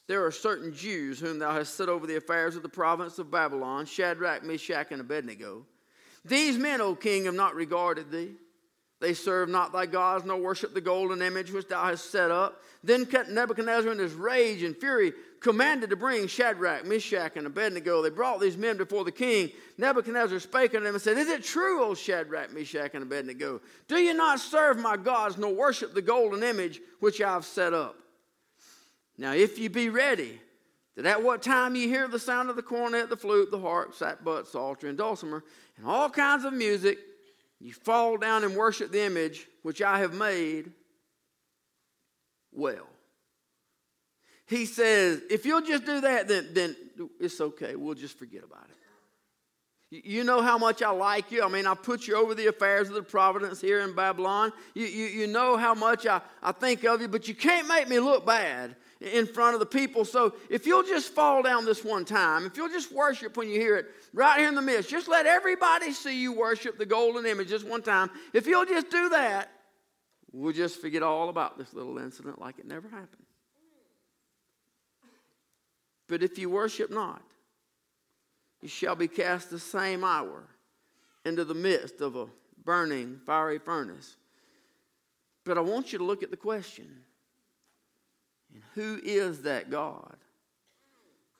There 0.09 0.25
are 0.25 0.31
certain 0.31 0.73
Jews 0.73 1.19
whom 1.19 1.37
thou 1.37 1.53
hast 1.53 1.75
set 1.75 1.87
over 1.87 2.07
the 2.07 2.15
affairs 2.15 2.55
of 2.55 2.63
the 2.63 2.67
province 2.67 3.19
of 3.19 3.29
Babylon, 3.29 3.85
Shadrach, 3.85 4.43
Meshach, 4.43 4.87
and 4.89 5.01
Abednego. 5.01 5.67
These 6.25 6.57
men, 6.57 6.81
O 6.81 6.95
king, 6.95 7.25
have 7.25 7.35
not 7.35 7.53
regarded 7.53 8.09
thee. 8.09 8.31
They 8.99 9.13
serve 9.13 9.49
not 9.49 9.71
thy 9.71 9.85
gods, 9.85 10.25
nor 10.25 10.37
worship 10.37 10.73
the 10.73 10.81
golden 10.81 11.21
image 11.21 11.51
which 11.51 11.67
thou 11.67 11.83
hast 11.85 12.09
set 12.09 12.31
up. 12.31 12.63
Then 12.83 13.07
Nebuchadnezzar, 13.29 13.91
in 13.91 13.99
his 13.99 14.13
rage 14.13 14.63
and 14.63 14.75
fury, 14.75 15.13
commanded 15.41 15.91
to 15.91 15.95
bring 15.95 16.25
Shadrach, 16.25 16.87
Meshach, 16.87 17.37
and 17.37 17.45
Abednego. 17.45 18.01
They 18.01 18.09
brought 18.09 18.41
these 18.41 18.57
men 18.57 18.77
before 18.77 19.03
the 19.03 19.11
king. 19.11 19.51
Nebuchadnezzar 19.77 20.39
spake 20.39 20.73
unto 20.73 20.85
them 20.85 20.95
and 20.95 21.01
said, 21.03 21.19
Is 21.19 21.29
it 21.29 21.43
true, 21.43 21.83
O 21.83 21.93
Shadrach, 21.93 22.51
Meshach, 22.51 22.95
and 22.95 23.03
Abednego? 23.03 23.61
Do 23.87 23.97
you 23.97 24.15
not 24.15 24.39
serve 24.39 24.79
my 24.79 24.97
gods, 24.97 25.37
nor 25.37 25.53
worship 25.53 25.93
the 25.93 26.01
golden 26.01 26.41
image 26.41 26.81
which 26.99 27.21
I 27.21 27.33
have 27.33 27.45
set 27.45 27.75
up? 27.75 27.95
Now, 29.19 29.33
if 29.33 29.59
you 29.59 29.69
be 29.69 29.89
ready, 29.89 30.39
that 30.95 31.05
at 31.05 31.21
what 31.21 31.41
time 31.41 31.75
you 31.75 31.89
hear 31.89 32.07
the 32.07 32.17
sound 32.17 32.49
of 32.49 32.55
the 32.55 32.61
cornet, 32.61 33.09
the 33.09 33.17
flute, 33.17 33.51
the 33.51 33.59
harp, 33.59 33.93
sackbut, 33.93 34.47
psaltery, 34.47 34.87
and 34.87 34.97
dulcimer, 34.97 35.43
and 35.75 35.85
all 35.85 36.09
kinds 36.09 36.45
of 36.45 36.53
music, 36.53 36.97
you 37.59 37.73
fall 37.73 38.15
down 38.15 38.45
and 38.45 38.55
worship 38.55 38.93
the 38.93 39.03
image 39.03 39.45
which 39.61 39.81
I 39.81 39.99
have 39.99 40.13
made, 40.13 40.71
well. 42.53 42.87
He 44.47 44.65
says, 44.65 45.21
if 45.29 45.45
you'll 45.45 45.61
just 45.61 45.85
do 45.85 45.99
that, 45.99 46.29
then, 46.29 46.47
then 46.53 46.75
it's 47.19 47.41
okay. 47.41 47.75
We'll 47.75 47.95
just 47.95 48.17
forget 48.17 48.43
about 48.45 48.67
it. 48.69 50.05
You 50.05 50.23
know 50.23 50.41
how 50.41 50.57
much 50.57 50.81
I 50.81 50.91
like 50.91 51.29
you. 51.29 51.43
I 51.43 51.49
mean, 51.49 51.67
I 51.67 51.73
put 51.73 52.07
you 52.07 52.15
over 52.15 52.35
the 52.35 52.47
affairs 52.47 52.87
of 52.87 52.93
the 52.93 53.03
providence 53.03 53.59
here 53.59 53.81
in 53.81 53.93
Babylon. 53.95 54.53
You, 54.75 54.85
you, 54.85 55.05
you 55.07 55.27
know 55.27 55.57
how 55.57 55.73
much 55.73 56.07
I, 56.07 56.21
I 56.41 56.53
think 56.53 56.85
of 56.85 57.01
you, 57.01 57.09
but 57.09 57.27
you 57.27 57.35
can't 57.35 57.67
make 57.67 57.89
me 57.89 57.99
look 57.99 58.25
bad 58.25 58.75
in 59.01 59.25
front 59.25 59.53
of 59.53 59.59
the 59.59 59.65
people. 59.65 60.03
So 60.03 60.33
if 60.49 60.65
you'll 60.65 60.83
just 60.83 61.13
fall 61.13 61.41
down 61.41 61.65
this 61.65 61.83
one 61.83 62.03
time, 62.03 62.45
if 62.45 62.57
you'll 62.57 62.69
just 62.69 62.91
worship 62.91 63.37
when 63.37 63.47
you 63.47 63.59
hear 63.59 63.77
it 63.77 63.87
right 64.13 64.39
here 64.39 64.49
in 64.49 64.55
the 64.55 64.61
midst, 64.61 64.89
just 64.89 65.07
let 65.07 65.25
everybody 65.25 65.93
see 65.93 66.21
you 66.21 66.33
worship 66.33 66.77
the 66.77 66.85
golden 66.85 67.25
image 67.25 67.47
just 67.47 67.65
one 67.65 67.81
time. 67.81 68.09
If 68.33 68.45
you'll 68.45 68.65
just 68.65 68.89
do 68.89 69.09
that, 69.09 69.51
we'll 70.31 70.53
just 70.53 70.81
forget 70.81 71.01
all 71.01 71.29
about 71.29 71.57
this 71.57 71.73
little 71.73 71.97
incident 71.97 72.41
like 72.41 72.59
it 72.59 72.65
never 72.65 72.89
happened. 72.89 73.25
But 76.07 76.23
if 76.23 76.37
you 76.37 76.49
worship 76.49 76.91
not, 76.91 77.21
you 78.61 78.67
shall 78.67 78.95
be 78.95 79.07
cast 79.07 79.49
the 79.49 79.59
same 79.59 80.03
hour 80.03 80.43
into 81.23 81.45
the 81.45 81.53
midst 81.53 82.01
of 82.01 82.15
a 82.17 82.27
burning 82.65 83.21
fiery 83.25 83.59
furnace. 83.59 84.17
But 85.45 85.57
I 85.57 85.61
want 85.61 85.93
you 85.93 85.99
to 85.99 86.03
look 86.03 86.21
at 86.21 86.31
the 86.31 86.37
question 86.37 87.03
and 88.53 88.63
who 88.75 88.99
is 89.03 89.43
that 89.43 89.69
God 89.69 90.15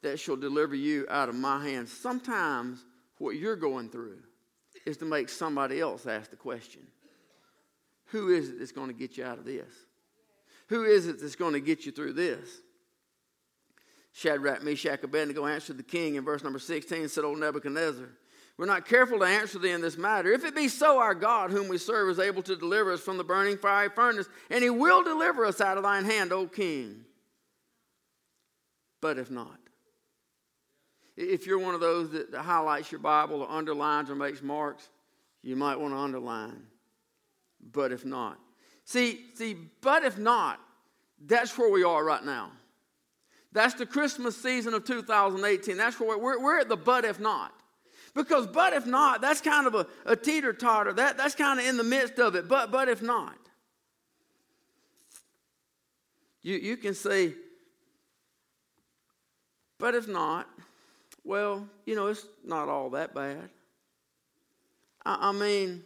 that 0.01 0.20
shall 0.20 0.36
deliver 0.36 0.75
you 0.75 1.06
out 1.10 1.30
of 1.30 1.36
my 1.36 1.63
hands? 1.63 1.92
Sometimes 1.92 2.84
what 3.18 3.36
you're 3.36 3.56
going 3.56 3.89
through 3.89 4.20
is 4.86 4.98
to 4.98 5.06
make 5.06 5.30
somebody 5.30 5.80
else 5.80 6.06
ask 6.06 6.30
the 6.30 6.36
question 6.36 6.82
Who 8.08 8.30
is 8.30 8.50
it 8.50 8.60
that's 8.60 8.72
going 8.72 8.88
to 8.88 8.94
get 8.94 9.18
you 9.18 9.25
out 9.25 9.38
of 9.38 9.46
this? 9.46 9.72
Who 10.68 10.84
is 10.84 11.08
it 11.08 11.20
that's 11.20 11.36
going 11.36 11.54
to 11.54 11.60
get 11.60 11.86
you 11.86 11.92
through 11.92 12.13
this? 12.13 12.48
Shadrach, 14.12 14.63
Meshach, 14.63 15.04
Abednego 15.04 15.46
answered 15.46 15.78
the 15.78 15.84
king 15.84 16.16
in 16.16 16.25
verse 16.25 16.44
number 16.44 16.60
16 16.60 17.01
and 17.01 17.12
said, 17.12 17.24
O 17.24 17.34
Nebuchadnezzar, 17.36 18.10
we're 18.60 18.66
not 18.66 18.86
careful 18.86 19.20
to 19.20 19.25
answer 19.25 19.58
thee 19.58 19.72
in 19.72 19.80
this 19.80 19.98
matter. 19.98 20.34
If 20.34 20.44
it 20.44 20.54
be 20.54 20.68
so, 20.68 21.00
our 21.00 21.16
God, 21.16 21.50
whom 21.50 21.70
we 21.70 21.78
serve, 21.78 22.10
is 22.10 22.20
able 22.20 22.42
to 22.42 22.58
deliver 22.58 22.92
us 22.92 23.00
from 23.00 23.18
the 23.18 23.24
burning 23.24 23.56
fiery 23.56 23.88
furnace, 23.88 24.28
and 24.50 24.62
he 24.62 24.70
will 24.70 25.01
deliver 25.01 25.46
us 25.46 25.62
out 25.62 25.78
of 25.78 25.84
thine 25.84 26.04
hand, 26.04 26.34
O 26.34 26.46
king. 26.46 27.06
But 29.00 29.18
if 29.18 29.32
not, 29.32 29.58
if 31.16 31.48
you're 31.48 31.58
one 31.58 31.74
of 31.74 31.80
those 31.80 32.12
that 32.12 32.36
highlights 32.36 32.92
your 32.92 33.00
Bible 33.00 33.44
or 33.44 33.50
underlines 33.50 34.10
or 34.10 34.16
makes 34.16 34.42
marks, 34.42 34.89
you 35.42 35.56
might 35.56 35.80
want 35.80 35.94
to 35.94 35.98
underline. 35.98 36.63
But 37.72 37.94
if 37.94 38.04
not. 38.04 38.39
See, 38.84 39.22
see, 39.36 39.56
but 39.80 40.04
if 40.04 40.18
not, 40.18 40.60
that's 41.25 41.58
where 41.58 41.72
we 41.72 41.86
are 41.86 42.04
right 42.04 42.25
now. 42.25 42.51
That's 43.54 43.75
the 43.75 43.86
Christmas 43.86 44.36
season 44.36 44.74
of 44.74 44.84
2018. 44.84 45.78
That's 45.78 45.98
where 45.98 46.18
we're, 46.18 46.44
we're 46.44 46.60
at 46.60 46.68
the 46.68 46.75
but 46.75 47.06
if 47.06 47.22
not. 47.22 47.54
Because 48.13 48.48
but 48.48 48.74
if 48.74 48.86
not, 48.86 49.22
that's 49.22 49.42
kind 49.42 49.68
of 49.68 49.75
a, 49.75 49.88
a 50.06 50.16
teeter 50.16 50.54
totter. 50.54 50.94
That, 50.94 51.18
that's 51.18 51.36
kind 51.36 51.60
of 51.60 51.66
in 51.66 51.78
the 51.78 51.84
midst 51.84 52.20
of 52.20 52.36
it. 52.36 52.48
But, 52.48 52.72
but 52.72 52.89
if 52.89 53.01
not, 53.01 53.38
you, 56.42 56.56
you 56.56 56.78
can 56.78 56.94
say, 56.94 57.34
but 59.78 59.96
if 59.96 60.08
not, 60.08 60.48
well, 61.24 61.68
you 61.86 61.96
know, 61.96 62.08
it's 62.08 62.25
not 62.44 62.70
all 62.70 62.89
that 62.92 63.13
bad. 63.13 63.50
I, 65.06 65.30
I 65.30 65.32
mean, 65.32 65.84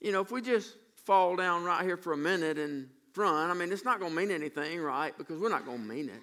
you 0.00 0.12
know, 0.12 0.20
if 0.20 0.30
we 0.30 0.40
just 0.40 0.76
fall 1.04 1.36
down 1.36 1.64
right 1.64 1.84
here 1.84 1.96
for 1.96 2.12
a 2.12 2.16
minute 2.16 2.58
and 2.58 2.88
front, 3.12 3.50
I 3.50 3.54
mean, 3.54 3.72
it's 3.72 3.84
not 3.84 4.00
going 4.00 4.12
to 4.12 4.16
mean 4.16 4.30
anything, 4.30 4.80
right? 4.80 5.16
Because 5.16 5.38
we're 5.40 5.48
not 5.48 5.66
going 5.66 5.78
to 5.78 5.84
mean 5.84 6.08
it. 6.08 6.22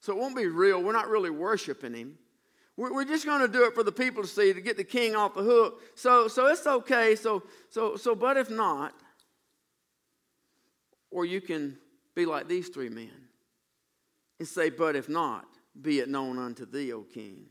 So 0.00 0.12
it 0.12 0.18
won't 0.18 0.36
be 0.36 0.46
real. 0.46 0.82
We're 0.82 0.92
not 0.92 1.08
really 1.08 1.30
worshiping 1.30 1.94
him. 1.94 2.18
We're 2.76 3.04
just 3.04 3.24
going 3.24 3.40
to 3.40 3.48
do 3.48 3.64
it 3.66 3.74
for 3.74 3.84
the 3.84 3.92
people 3.92 4.22
to 4.22 4.28
see 4.28 4.52
to 4.52 4.60
get 4.60 4.76
the 4.76 4.84
king 4.84 5.14
off 5.14 5.34
the 5.34 5.44
hook. 5.44 5.80
So, 5.94 6.26
so 6.26 6.48
it's 6.48 6.66
okay. 6.66 7.14
So, 7.14 7.44
so, 7.70 7.94
so, 7.96 8.16
but 8.16 8.36
if 8.36 8.50
not, 8.50 8.92
or 11.12 11.24
you 11.24 11.40
can 11.40 11.78
be 12.16 12.26
like 12.26 12.48
these 12.48 12.68
three 12.68 12.88
men 12.88 13.12
and 14.40 14.48
say, 14.48 14.70
but 14.70 14.96
if 14.96 15.08
not, 15.08 15.46
be 15.80 16.00
it 16.00 16.08
known 16.08 16.36
unto 16.38 16.66
thee, 16.66 16.92
O 16.92 17.02
king, 17.02 17.46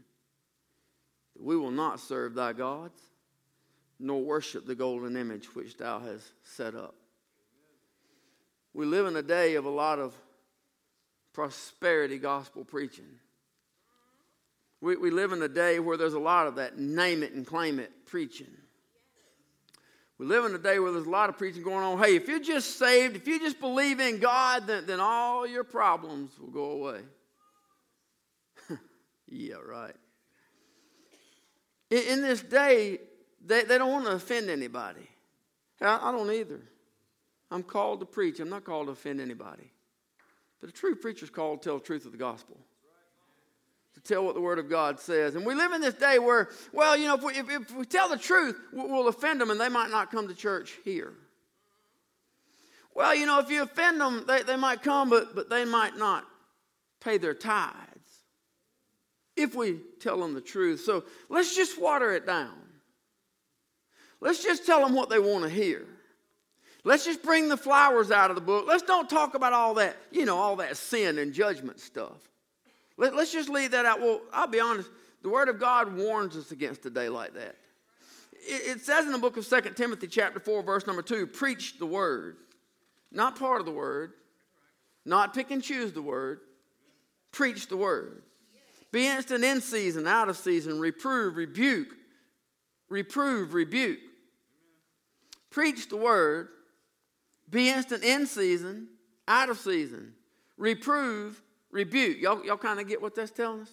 that 1.35 1.43
we 1.43 1.55
will 1.55 1.71
not 1.71 2.01
serve 2.01 2.33
thy 2.33 2.51
gods, 2.51 2.99
nor 3.99 4.21
worship 4.21 4.65
the 4.65 4.75
golden 4.75 5.15
image 5.15 5.55
which 5.55 5.77
thou 5.77 5.99
hast 5.99 6.33
set 6.43 6.75
up. 6.75 6.95
We 8.73 8.85
live 8.85 9.05
in 9.05 9.15
a 9.15 9.21
day 9.21 9.55
of 9.55 9.63
a 9.63 9.69
lot 9.69 9.99
of 9.99 10.13
prosperity 11.31 12.17
gospel 12.17 12.65
preaching. 12.65 13.19
We, 14.83 14.97
we 14.97 15.11
live 15.11 15.31
in 15.31 15.41
a 15.41 15.47
day 15.47 15.79
where 15.79 15.95
there's 15.95 16.13
a 16.13 16.19
lot 16.19 16.45
of 16.45 16.55
that 16.55 16.77
name 16.77 17.23
it 17.23 17.31
and 17.31 17.47
claim 17.47 17.79
it 17.79 17.89
preaching. 18.05 18.51
We 20.17 20.25
live 20.25 20.43
in 20.43 20.53
a 20.53 20.57
day 20.57 20.77
where 20.77 20.91
there's 20.91 21.05
a 21.05 21.09
lot 21.09 21.29
of 21.29 21.37
preaching 21.37 21.63
going 21.63 21.85
on. 21.85 21.99
Hey, 21.99 22.17
if 22.17 22.27
you're 22.27 22.41
just 22.41 22.77
saved, 22.77 23.15
if 23.15 23.25
you 23.25 23.39
just 23.39 23.61
believe 23.61 24.01
in 24.01 24.19
God, 24.19 24.67
then, 24.67 24.85
then 24.85 24.99
all 24.99 25.47
your 25.47 25.63
problems 25.63 26.37
will 26.37 26.49
go 26.49 26.71
away. 26.71 26.99
yeah, 29.29 29.55
right. 29.65 29.95
In, 31.89 32.03
in, 32.03 32.21
this 32.21 32.41
day, 32.41 32.99
they, 33.45 33.63
they 33.63 33.77
don't 33.77 33.91
want 33.91 34.05
to 34.07 34.11
offend 34.11 34.49
anybody. 34.49 35.07
I, 35.79 36.09
I 36.09 36.11
don't 36.11 36.29
either. 36.29 36.59
I'm 37.49 37.63
called 37.63 38.01
to 38.01 38.05
preach, 38.05 38.41
I'm 38.41 38.49
not 38.49 38.65
called 38.65 38.87
to 38.87 38.91
offend 38.91 39.21
anybody. 39.21 39.71
But 40.59 40.71
a 40.71 40.73
true 40.73 40.95
preacher 40.95 41.23
is 41.23 41.29
called 41.29 41.61
to 41.61 41.69
tell 41.69 41.77
the 41.77 41.85
truth 41.85 42.05
of 42.05 42.11
the 42.11 42.17
gospel. 42.17 42.57
To 43.95 44.01
tell 44.01 44.25
what 44.25 44.33
the 44.33 44.41
Word 44.41 44.57
of 44.57 44.69
God 44.69 44.99
says. 44.99 45.35
And 45.35 45.45
we 45.45 45.53
live 45.53 45.71
in 45.71 45.81
this 45.81 45.93
day 45.93 46.17
where, 46.17 46.49
well, 46.71 46.97
you 46.97 47.07
know, 47.07 47.15
if 47.15 47.23
we, 47.23 47.33
if, 47.33 47.49
if 47.49 47.75
we 47.75 47.85
tell 47.85 48.09
the 48.09 48.17
truth, 48.17 48.59
we'll 48.71 49.07
offend 49.07 49.39
them 49.39 49.51
and 49.51 49.59
they 49.59 49.69
might 49.69 49.91
not 49.91 50.11
come 50.11 50.27
to 50.27 50.33
church 50.33 50.73
here. 50.83 51.13
Well, 52.95 53.15
you 53.15 53.25
know, 53.25 53.39
if 53.39 53.49
you 53.49 53.63
offend 53.63 54.01
them, 54.01 54.25
they, 54.27 54.43
they 54.43 54.55
might 54.55 54.81
come, 54.81 55.09
but, 55.09 55.35
but 55.35 55.49
they 55.49 55.65
might 55.65 55.97
not 55.97 56.25
pay 57.01 57.17
their 57.17 57.33
tithes 57.33 57.73
if 59.35 59.55
we 59.55 59.79
tell 59.99 60.19
them 60.19 60.33
the 60.33 60.41
truth. 60.41 60.81
So 60.81 61.03
let's 61.29 61.55
just 61.55 61.79
water 61.79 62.13
it 62.13 62.25
down. 62.25 62.53
Let's 64.21 64.43
just 64.43 64.65
tell 64.65 64.81
them 64.81 64.93
what 64.93 65.09
they 65.09 65.19
want 65.19 65.43
to 65.43 65.49
hear. 65.49 65.85
Let's 66.83 67.05
just 67.05 67.23
bring 67.23 67.49
the 67.49 67.57
flowers 67.57 68.11
out 68.11 68.29
of 68.29 68.35
the 68.35 68.41
book. 68.41 68.65
Let's 68.67 68.83
don't 68.83 69.09
talk 69.09 69.35
about 69.35 69.53
all 69.53 69.75
that, 69.75 69.97
you 70.11 70.25
know, 70.25 70.37
all 70.37 70.55
that 70.57 70.77
sin 70.77 71.17
and 71.17 71.33
judgment 71.33 71.79
stuff. 71.79 72.17
Let, 72.97 73.13
us 73.13 73.31
just 73.31 73.49
leave 73.49 73.71
that 73.71 73.85
out. 73.85 73.99
Well, 73.99 74.21
I'll 74.31 74.47
be 74.47 74.59
honest, 74.59 74.89
the 75.21 75.29
Word 75.29 75.49
of 75.49 75.59
God 75.59 75.95
warns 75.95 76.35
us 76.35 76.51
against 76.51 76.85
a 76.85 76.89
day 76.89 77.09
like 77.09 77.33
that. 77.33 77.55
It, 78.33 78.77
it 78.77 78.81
says 78.81 79.05
in 79.05 79.11
the 79.11 79.17
book 79.17 79.37
of 79.37 79.47
2 79.47 79.61
Timothy, 79.75 80.07
chapter 80.07 80.39
4, 80.39 80.63
verse 80.63 80.85
number 80.85 81.01
2, 81.01 81.27
preach 81.27 81.79
the 81.79 81.85
Word. 81.85 82.37
Not 83.11 83.37
part 83.37 83.59
of 83.59 83.65
the 83.65 83.71
Word, 83.71 84.13
not 85.05 85.33
pick 85.33 85.51
and 85.51 85.63
choose 85.63 85.93
the 85.93 86.01
Word, 86.01 86.39
preach 87.31 87.67
the 87.67 87.77
Word. 87.77 88.23
Be 88.91 89.07
instant 89.07 89.43
in 89.43 89.61
season, 89.61 90.07
out 90.07 90.29
of 90.29 90.37
season, 90.37 90.79
reprove, 90.79 91.35
rebuke, 91.35 91.95
reprove, 92.89 93.53
rebuke. 93.53 93.99
Preach 95.49 95.89
the 95.89 95.97
Word 95.97 96.49
be 97.53 97.69
instant 97.69 98.03
in 98.03 98.25
season, 98.25 98.87
out 99.27 99.49
of 99.49 99.59
season. 99.59 100.13
Reprove, 100.57 101.39
rebuke. 101.73 102.21
Y'all, 102.21 102.45
y'all 102.45 102.55
kind 102.55 102.79
of 102.79 102.87
get 102.87 103.01
what 103.01 103.15
that's 103.15 103.31
telling 103.31 103.61
us? 103.61 103.71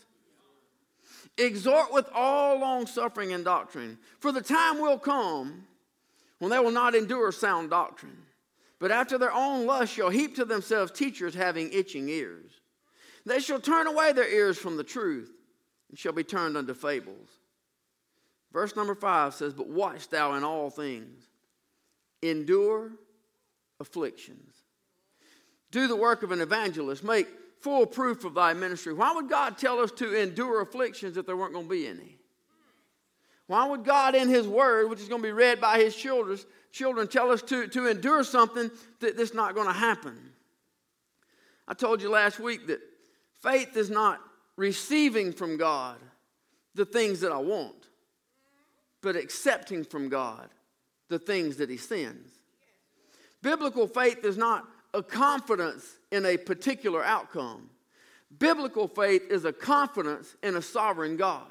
Exhort 1.38 1.92
with 1.92 2.08
all 2.12 2.58
long 2.58 2.86
suffering 2.86 3.32
and 3.32 3.44
doctrine. 3.44 3.98
For 4.18 4.32
the 4.32 4.40
time 4.40 4.80
will 4.80 4.98
come 4.98 5.64
when 6.38 6.50
they 6.50 6.58
will 6.58 6.72
not 6.72 6.94
endure 6.94 7.30
sound 7.30 7.70
doctrine, 7.70 8.16
but 8.78 8.90
after 8.90 9.18
their 9.18 9.32
own 9.32 9.66
lust 9.66 9.92
shall 9.92 10.10
heap 10.10 10.34
to 10.36 10.44
themselves 10.44 10.90
teachers 10.90 11.34
having 11.34 11.70
itching 11.72 12.08
ears. 12.08 12.50
They 13.26 13.38
shall 13.38 13.60
turn 13.60 13.86
away 13.86 14.12
their 14.12 14.28
ears 14.28 14.58
from 14.58 14.76
the 14.76 14.84
truth 14.84 15.30
and 15.90 15.98
shall 15.98 16.12
be 16.12 16.24
turned 16.24 16.56
unto 16.56 16.74
fables. 16.74 17.28
Verse 18.52 18.74
number 18.74 18.94
five 18.94 19.34
says, 19.34 19.52
But 19.52 19.68
watch 19.68 20.08
thou 20.08 20.34
in 20.34 20.42
all 20.42 20.70
things, 20.70 21.22
endure 22.22 22.92
afflictions. 23.78 24.54
Do 25.70 25.86
the 25.86 25.96
work 25.96 26.22
of 26.22 26.32
an 26.32 26.40
evangelist. 26.40 27.04
Make 27.04 27.28
full 27.60 27.86
proof 27.86 28.24
of 28.24 28.34
thy 28.34 28.54
ministry. 28.54 28.92
Why 28.92 29.12
would 29.12 29.28
God 29.28 29.58
tell 29.58 29.80
us 29.80 29.90
to 29.92 30.14
endure 30.14 30.62
afflictions 30.62 31.16
if 31.16 31.26
there 31.26 31.36
weren't 31.36 31.52
going 31.52 31.66
to 31.66 31.70
be 31.70 31.86
any? 31.86 32.16
Why 33.46 33.66
would 33.66 33.84
God, 33.84 34.14
in 34.14 34.28
His 34.28 34.46
Word, 34.46 34.88
which 34.88 35.00
is 35.00 35.08
going 35.08 35.22
to 35.22 35.28
be 35.28 35.32
read 35.32 35.60
by 35.60 35.78
His 35.78 35.94
children, 35.94 36.38
children 36.72 37.08
tell 37.08 37.30
us 37.30 37.42
to, 37.42 37.66
to 37.68 37.88
endure 37.88 38.22
something 38.22 38.70
that, 39.00 39.16
that's 39.16 39.34
not 39.34 39.54
going 39.54 39.66
to 39.66 39.72
happen? 39.72 40.16
I 41.66 41.74
told 41.74 42.00
you 42.00 42.10
last 42.10 42.38
week 42.38 42.66
that 42.68 42.80
faith 43.42 43.76
is 43.76 43.90
not 43.90 44.20
receiving 44.56 45.32
from 45.32 45.56
God 45.56 45.96
the 46.74 46.84
things 46.84 47.20
that 47.20 47.32
I 47.32 47.38
want, 47.38 47.88
but 49.02 49.16
accepting 49.16 49.84
from 49.84 50.08
God 50.08 50.48
the 51.08 51.18
things 51.18 51.56
that 51.56 51.68
He 51.68 51.76
sends. 51.76 52.30
Biblical 53.42 53.86
faith 53.86 54.24
is 54.24 54.36
not 54.36 54.64
a 54.94 55.02
confidence 55.02 55.96
in 56.10 56.26
a 56.26 56.36
particular 56.36 57.04
outcome. 57.04 57.70
Biblical 58.38 58.88
faith 58.88 59.30
is 59.30 59.44
a 59.44 59.52
confidence 59.52 60.36
in 60.42 60.56
a 60.56 60.62
sovereign 60.62 61.16
God 61.16 61.50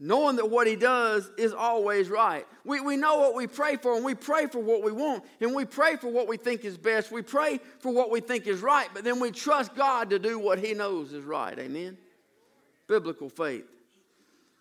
knowing 0.00 0.36
that 0.36 0.50
what 0.50 0.66
he 0.66 0.76
does 0.76 1.30
is 1.38 1.52
always 1.52 2.08
right. 2.08 2.46
We, 2.64 2.80
we 2.80 2.96
know 2.96 3.18
what 3.18 3.34
we 3.34 3.46
pray 3.46 3.76
for, 3.76 3.94
and 3.94 4.04
we 4.04 4.14
pray 4.14 4.46
for 4.46 4.58
what 4.58 4.82
we 4.82 4.92
want, 4.92 5.24
and 5.40 5.54
we 5.54 5.64
pray 5.64 5.96
for 5.96 6.08
what 6.08 6.28
we 6.28 6.36
think 6.36 6.64
is 6.64 6.76
best. 6.76 7.12
We 7.12 7.22
pray 7.22 7.60
for 7.78 7.92
what 7.92 8.10
we 8.10 8.20
think 8.20 8.46
is 8.46 8.60
right, 8.60 8.88
but 8.92 9.04
then 9.04 9.20
we 9.20 9.30
trust 9.30 9.74
God 9.74 10.10
to 10.10 10.18
do 10.18 10.38
what 10.38 10.58
he 10.58 10.74
knows 10.74 11.12
is 11.12 11.24
right. 11.24 11.58
Amen? 11.58 11.96
Biblical 12.88 13.28
faith. 13.28 13.64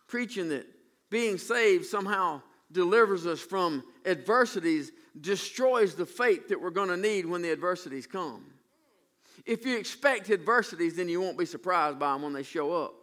Preaching 0.08 0.50
that 0.50 0.68
being 1.10 1.38
saved 1.38 1.86
somehow 1.86 2.42
delivers 2.72 3.26
us 3.26 3.40
from 3.40 3.84
adversities 4.06 4.92
destroys 5.20 5.96
the 5.96 6.06
faith 6.06 6.48
that 6.50 6.62
we're 6.62 6.70
going 6.70 6.90
to 6.90 6.98
need 6.98 7.26
when 7.26 7.42
the 7.42 7.52
adversities 7.52 8.08
come. 8.08 8.46
If 9.46 9.66
you 9.66 9.78
expect 9.78 10.30
adversities, 10.30 10.96
then 10.96 11.10
you 11.10 11.20
won't 11.20 11.38
be 11.38 11.46
surprised 11.46 12.00
by 12.00 12.14
them 12.14 12.22
when 12.22 12.34
they 12.34 12.44
show 12.44 12.72
up. 12.72 12.94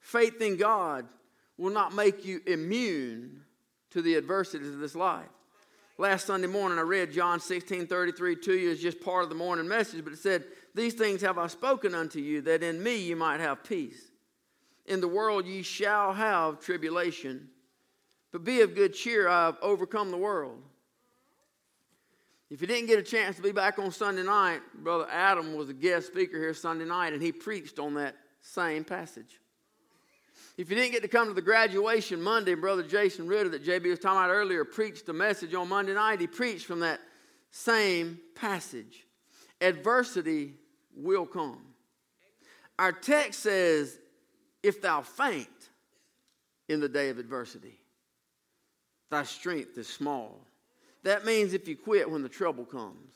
Faith 0.00 0.40
in 0.40 0.56
God 0.56 1.06
will 1.56 1.72
not 1.72 1.94
make 1.94 2.24
you 2.24 2.40
immune 2.46 3.42
to 3.90 4.02
the 4.02 4.16
adversities 4.16 4.68
of 4.68 4.80
this 4.80 4.94
life. 4.94 5.28
Last 6.00 6.26
Sunday 6.26 6.46
morning, 6.46 6.78
I 6.78 6.82
read 6.82 7.12
John 7.12 7.40
16 7.40 7.88
33 7.88 8.36
to 8.36 8.54
you 8.54 8.70
as 8.70 8.80
just 8.80 9.00
part 9.00 9.24
of 9.24 9.30
the 9.30 9.34
morning 9.34 9.66
message, 9.66 10.04
but 10.04 10.12
it 10.12 10.18
said, 10.20 10.44
These 10.74 10.94
things 10.94 11.22
have 11.22 11.38
I 11.38 11.48
spoken 11.48 11.94
unto 11.94 12.20
you, 12.20 12.40
that 12.42 12.62
in 12.62 12.80
me 12.80 12.96
you 12.98 13.16
might 13.16 13.40
have 13.40 13.64
peace. 13.64 14.00
In 14.86 15.00
the 15.00 15.08
world 15.08 15.44
ye 15.44 15.62
shall 15.62 16.12
have 16.12 16.60
tribulation, 16.60 17.48
but 18.30 18.44
be 18.44 18.60
of 18.60 18.76
good 18.76 18.94
cheer, 18.94 19.28
I 19.28 19.46
have 19.46 19.58
overcome 19.60 20.10
the 20.12 20.16
world. 20.16 20.62
If 22.50 22.62
you 22.62 22.66
didn't 22.66 22.86
get 22.86 22.98
a 22.98 23.02
chance 23.02 23.36
to 23.36 23.42
be 23.42 23.52
back 23.52 23.78
on 23.78 23.90
Sunday 23.90 24.22
night, 24.22 24.60
Brother 24.74 25.06
Adam 25.10 25.54
was 25.54 25.68
a 25.68 25.74
guest 25.74 26.06
speaker 26.06 26.38
here 26.38 26.54
Sunday 26.54 26.86
night, 26.86 27.12
and 27.12 27.22
he 27.22 27.30
preached 27.30 27.78
on 27.78 27.94
that 27.94 28.16
same 28.40 28.84
passage. 28.84 29.38
If 30.56 30.70
you 30.70 30.76
didn't 30.76 30.92
get 30.92 31.02
to 31.02 31.08
come 31.08 31.28
to 31.28 31.34
the 31.34 31.42
graduation 31.42 32.22
Monday, 32.22 32.54
Brother 32.54 32.82
Jason 32.82 33.28
Ritter, 33.28 33.50
that 33.50 33.64
JB 33.64 33.90
was 33.90 33.98
talking 33.98 34.18
about 34.18 34.30
earlier, 34.30 34.64
preached 34.64 35.08
a 35.08 35.12
message 35.12 35.54
on 35.54 35.68
Monday 35.68 35.94
night. 35.94 36.20
He 36.20 36.26
preached 36.26 36.66
from 36.66 36.80
that 36.80 37.00
same 37.50 38.18
passage. 38.34 39.06
Adversity 39.60 40.54
will 40.96 41.26
come. 41.26 41.60
Our 42.78 42.92
text 42.92 43.40
says, 43.40 43.98
If 44.62 44.80
thou 44.80 45.02
faint 45.02 45.48
in 46.68 46.80
the 46.80 46.88
day 46.88 47.10
of 47.10 47.18
adversity, 47.18 47.78
thy 49.10 49.24
strength 49.24 49.76
is 49.76 49.86
small. 49.86 50.47
That 51.08 51.24
means 51.24 51.52
if 51.52 51.66
you 51.66 51.76
quit 51.76 52.10
when 52.10 52.22
the 52.22 52.28
trouble 52.28 52.64
comes 52.64 53.08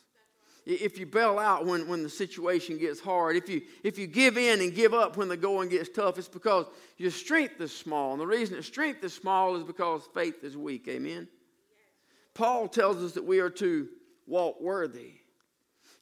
if 0.65 0.99
you 0.99 1.07
bail 1.07 1.39
out 1.39 1.67
when, 1.67 1.89
when 1.89 2.03
the 2.03 2.09
situation 2.09 2.79
gets 2.79 3.01
hard, 3.01 3.37
if 3.37 3.49
you, 3.49 3.63
if 3.83 3.99
you 3.99 4.07
give 4.07 4.39
in 4.39 4.61
and 4.61 4.75
give 4.75 4.95
up 4.95 5.17
when 5.17 5.29
the 5.29 5.37
going 5.37 5.69
gets 5.69 5.89
tough, 5.89 6.19
it's 6.19 6.29
because 6.29 6.67
your 6.99 7.11
strength 7.11 7.61
is 7.61 7.75
small. 7.75 8.13
And 8.13 8.21
the 8.21 8.27
reason 8.27 8.57
that 8.57 8.63
strength 8.63 9.03
is 9.03 9.13
small 9.13 9.57
is 9.57 9.65
because 9.65 10.03
faith 10.15 10.45
is 10.45 10.57
weak. 10.57 10.87
Amen? 10.89 11.27
Paul 12.35 12.69
tells 12.69 13.03
us 13.03 13.13
that 13.13 13.25
we 13.25 13.41
are 13.41 13.51
to 13.51 13.89
walk 14.27 14.61
worthy. 14.61 15.15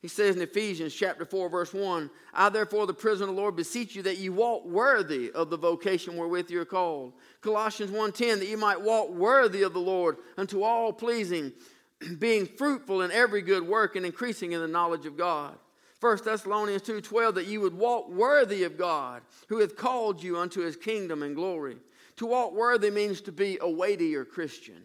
He 0.02 0.08
says 0.08 0.36
in 0.36 0.42
Ephesians 0.42 0.94
chapter 0.94 1.26
4, 1.26 1.50
verse 1.50 1.74
1, 1.74 2.10
I 2.32 2.48
therefore, 2.48 2.86
the 2.86 2.94
prisoner 2.94 3.28
of 3.28 3.34
the 3.34 3.40
Lord, 3.40 3.56
beseech 3.56 3.94
you 3.94 4.02
that 4.02 4.16
you 4.16 4.32
walk 4.32 4.64
worthy 4.64 5.30
of 5.32 5.50
the 5.50 5.58
vocation 5.58 6.16
wherewith 6.16 6.50
you 6.50 6.60
are 6.60 6.66
called. 6.66 7.14
Colossians 7.42 7.90
1.10, 7.90 8.38
that 8.38 8.48
you 8.48 8.56
might 8.56 8.80
walk 8.80 9.10
worthy 9.10 9.62
of 9.62 9.74
the 9.74 9.80
Lord 9.80 10.16
unto 10.38 10.62
all 10.62 10.90
pleasing, 10.92 11.52
being 12.18 12.46
fruitful 12.46 13.02
in 13.02 13.10
every 13.10 13.42
good 13.42 13.66
work 13.66 13.96
and 13.96 14.06
increasing 14.06 14.52
in 14.52 14.60
the 14.60 14.68
knowledge 14.68 15.06
of 15.06 15.16
God. 15.16 15.58
1 16.00 16.24
Thessalonians 16.24 16.82
2:12 16.82 17.34
that 17.34 17.46
you 17.46 17.60
would 17.60 17.74
walk 17.74 18.08
worthy 18.08 18.64
of 18.64 18.78
God 18.78 19.22
who 19.48 19.58
hath 19.58 19.76
called 19.76 20.22
you 20.22 20.38
unto 20.38 20.60
his 20.60 20.76
kingdom 20.76 21.22
and 21.22 21.36
glory. 21.36 21.76
To 22.16 22.26
walk 22.26 22.52
worthy 22.52 22.90
means 22.90 23.20
to 23.22 23.32
be 23.32 23.58
a 23.60 23.68
weightier 23.68 24.24
Christian. 24.24 24.82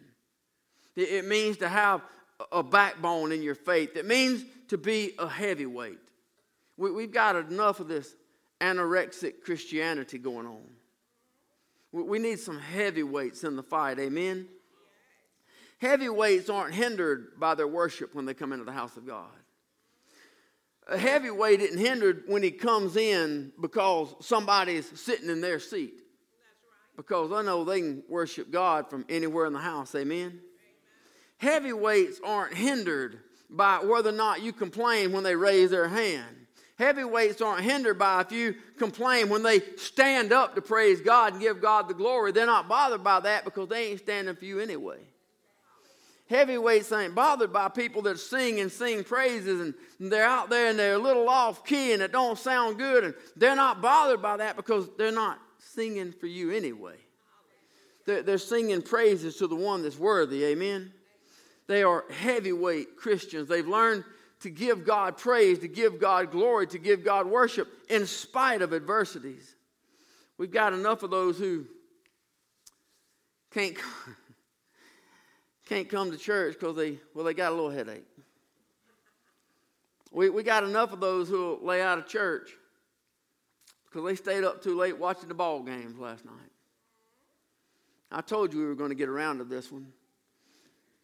It 0.94 1.26
means 1.26 1.58
to 1.58 1.68
have 1.68 2.02
a 2.52 2.62
backbone 2.62 3.32
in 3.32 3.42
your 3.42 3.54
faith. 3.54 3.96
It 3.96 4.06
means 4.06 4.44
to 4.68 4.78
be 4.78 5.12
a 5.18 5.28
heavyweight. 5.28 5.98
We've 6.76 7.12
got 7.12 7.36
enough 7.36 7.80
of 7.80 7.88
this 7.88 8.14
anorexic 8.60 9.42
Christianity 9.42 10.18
going 10.18 10.46
on. 10.46 10.64
We 11.92 12.18
need 12.18 12.40
some 12.40 12.58
heavyweights 12.58 13.44
in 13.44 13.56
the 13.56 13.62
fight. 13.62 13.98
Amen. 13.98 14.48
Heavyweights 15.78 16.48
aren't 16.48 16.74
hindered 16.74 17.38
by 17.38 17.54
their 17.54 17.68
worship 17.68 18.14
when 18.14 18.24
they 18.24 18.34
come 18.34 18.52
into 18.52 18.64
the 18.64 18.72
house 18.72 18.96
of 18.96 19.06
God. 19.06 19.28
A 20.88 20.96
heavyweight 20.96 21.60
isn't 21.60 21.78
hindered 21.78 22.24
when 22.26 22.42
he 22.42 22.50
comes 22.50 22.96
in 22.96 23.52
because 23.60 24.14
somebody's 24.20 24.98
sitting 24.98 25.28
in 25.28 25.40
their 25.40 25.58
seat. 25.58 25.94
Because 26.96 27.30
I 27.32 27.42
know 27.42 27.64
they 27.64 27.80
can 27.80 28.02
worship 28.08 28.50
God 28.50 28.88
from 28.88 29.04
anywhere 29.08 29.46
in 29.46 29.52
the 29.52 29.58
house. 29.58 29.94
Amen? 29.94 30.18
Amen. 30.18 30.40
Heavyweights 31.38 32.20
aren't 32.24 32.54
hindered 32.54 33.18
by 33.50 33.78
whether 33.78 34.08
or 34.10 34.12
not 34.12 34.42
you 34.42 34.52
complain 34.52 35.12
when 35.12 35.24
they 35.24 35.36
raise 35.36 35.70
their 35.70 35.88
hand. 35.88 36.46
Heavyweights 36.78 37.42
aren't 37.42 37.64
hindered 37.64 37.98
by 37.98 38.22
if 38.22 38.32
you 38.32 38.54
complain 38.78 39.28
when 39.28 39.42
they 39.42 39.60
stand 39.76 40.32
up 40.32 40.54
to 40.54 40.62
praise 40.62 41.00
God 41.00 41.34
and 41.34 41.42
give 41.42 41.60
God 41.60 41.88
the 41.88 41.94
glory. 41.94 42.32
They're 42.32 42.46
not 42.46 42.68
bothered 42.68 43.04
by 43.04 43.20
that 43.20 43.44
because 43.44 43.68
they 43.68 43.90
ain't 43.90 44.00
standing 44.00 44.34
for 44.36 44.44
you 44.44 44.60
anyway 44.60 45.00
heavyweights 46.28 46.90
ain't 46.92 47.14
bothered 47.14 47.52
by 47.52 47.68
people 47.68 48.02
that 48.02 48.18
sing 48.18 48.60
and 48.60 48.70
sing 48.70 49.04
praises 49.04 49.60
and 49.60 49.74
they're 49.98 50.24
out 50.24 50.50
there 50.50 50.68
and 50.68 50.78
they're 50.78 50.94
a 50.94 50.98
little 50.98 51.28
off 51.28 51.64
key 51.64 51.92
and 51.92 52.02
it 52.02 52.12
don't 52.12 52.38
sound 52.38 52.78
good 52.78 53.04
and 53.04 53.14
they're 53.36 53.56
not 53.56 53.80
bothered 53.80 54.20
by 54.20 54.36
that 54.36 54.56
because 54.56 54.88
they're 54.98 55.12
not 55.12 55.38
singing 55.58 56.12
for 56.12 56.26
you 56.26 56.50
anyway. 56.50 56.96
They're, 58.06 58.22
they're 58.22 58.38
singing 58.38 58.82
praises 58.82 59.36
to 59.36 59.46
the 59.46 59.56
one 59.56 59.82
that's 59.82 59.98
worthy. 59.98 60.44
Amen. 60.44 60.92
They 61.66 61.82
are 61.82 62.04
heavyweight 62.10 62.96
Christians. 62.96 63.48
They've 63.48 63.66
learned 63.66 64.04
to 64.40 64.50
give 64.50 64.84
God 64.84 65.16
praise, 65.16 65.58
to 65.60 65.68
give 65.68 66.00
God 66.00 66.30
glory, 66.30 66.66
to 66.68 66.78
give 66.78 67.04
God 67.04 67.26
worship 67.26 67.68
in 67.88 68.06
spite 68.06 68.62
of 68.62 68.72
adversities. 68.72 69.54
We've 70.38 70.50
got 70.50 70.72
enough 70.72 71.02
of 71.02 71.10
those 71.10 71.38
who 71.38 71.64
can't 73.50 73.76
can't 75.66 75.88
come 75.88 76.10
to 76.12 76.16
church 76.16 76.54
because 76.54 76.76
they, 76.76 76.98
well, 77.12 77.24
they 77.24 77.34
got 77.34 77.52
a 77.52 77.54
little 77.54 77.70
headache. 77.70 78.06
We, 80.12 80.30
we 80.30 80.42
got 80.42 80.64
enough 80.64 80.92
of 80.92 81.00
those 81.00 81.28
who 81.28 81.58
lay 81.60 81.82
out 81.82 81.98
of 81.98 82.06
church 82.06 82.52
because 83.84 84.06
they 84.06 84.14
stayed 84.14 84.44
up 84.44 84.62
too 84.62 84.76
late 84.76 84.96
watching 84.96 85.28
the 85.28 85.34
ball 85.34 85.62
games 85.62 85.98
last 85.98 86.24
night. 86.24 86.34
I 88.10 88.20
told 88.20 88.54
you 88.54 88.60
we 88.60 88.66
were 88.66 88.74
going 88.74 88.90
to 88.90 88.96
get 88.96 89.08
around 89.08 89.38
to 89.38 89.44
this 89.44 89.70
one. 89.70 89.88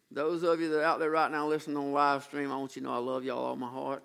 Those 0.09 0.43
of 0.43 0.61
you 0.61 0.69
that 0.69 0.79
are 0.79 0.83
out 0.83 0.99
there 0.99 1.11
right 1.11 1.29
now 1.29 1.47
listening 1.47 1.75
on 1.75 1.91
live 1.91 2.23
stream, 2.23 2.51
I 2.51 2.55
want 2.55 2.75
you 2.75 2.81
to 2.81 2.87
know 2.87 2.93
I 2.93 2.99
love 2.99 3.23
y'all 3.23 3.43
all 3.43 3.55
my 3.55 3.67
heart. 3.67 4.03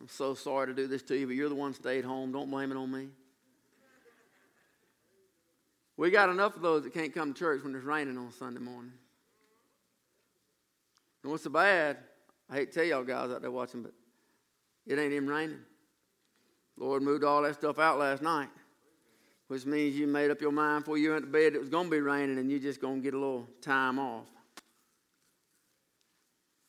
I'm 0.00 0.08
so 0.08 0.34
sorry 0.34 0.66
to 0.66 0.74
do 0.74 0.86
this 0.86 1.02
to 1.04 1.16
you, 1.16 1.26
but 1.26 1.36
you're 1.36 1.48
the 1.48 1.54
one 1.54 1.72
stayed 1.72 2.04
home. 2.04 2.32
Don't 2.32 2.50
blame 2.50 2.70
it 2.70 2.76
on 2.76 2.92
me. 2.92 3.08
We 5.96 6.10
got 6.10 6.28
enough 6.28 6.56
of 6.56 6.62
those 6.62 6.82
that 6.82 6.92
can't 6.92 7.14
come 7.14 7.32
to 7.32 7.38
church 7.38 7.64
when 7.64 7.74
it's 7.74 7.84
raining 7.84 8.18
on 8.18 8.30
Sunday 8.32 8.60
morning. 8.60 8.92
And 11.26 11.32
what's 11.32 11.42
so 11.42 11.50
bad? 11.50 11.96
I 12.48 12.54
hate 12.54 12.70
to 12.70 12.78
tell 12.78 12.84
y'all 12.84 13.02
guys 13.02 13.32
out 13.32 13.42
there 13.42 13.50
watching, 13.50 13.82
but 13.82 13.90
it 14.86 14.96
ain't 14.96 15.12
even 15.12 15.28
raining. 15.28 15.58
Lord 16.76 17.02
moved 17.02 17.24
all 17.24 17.42
that 17.42 17.56
stuff 17.56 17.80
out 17.80 17.98
last 17.98 18.22
night, 18.22 18.48
which 19.48 19.66
means 19.66 19.96
you 19.96 20.06
made 20.06 20.30
up 20.30 20.40
your 20.40 20.52
mind 20.52 20.84
before 20.84 20.98
you 20.98 21.10
went 21.10 21.24
to 21.24 21.28
bed 21.28 21.56
it 21.56 21.58
was 21.58 21.68
going 21.68 21.86
to 21.86 21.90
be 21.90 21.98
raining 21.98 22.38
and 22.38 22.48
you're 22.48 22.60
just 22.60 22.80
going 22.80 22.98
to 22.98 23.02
get 23.02 23.12
a 23.12 23.18
little 23.18 23.48
time 23.60 23.98
off. 23.98 24.28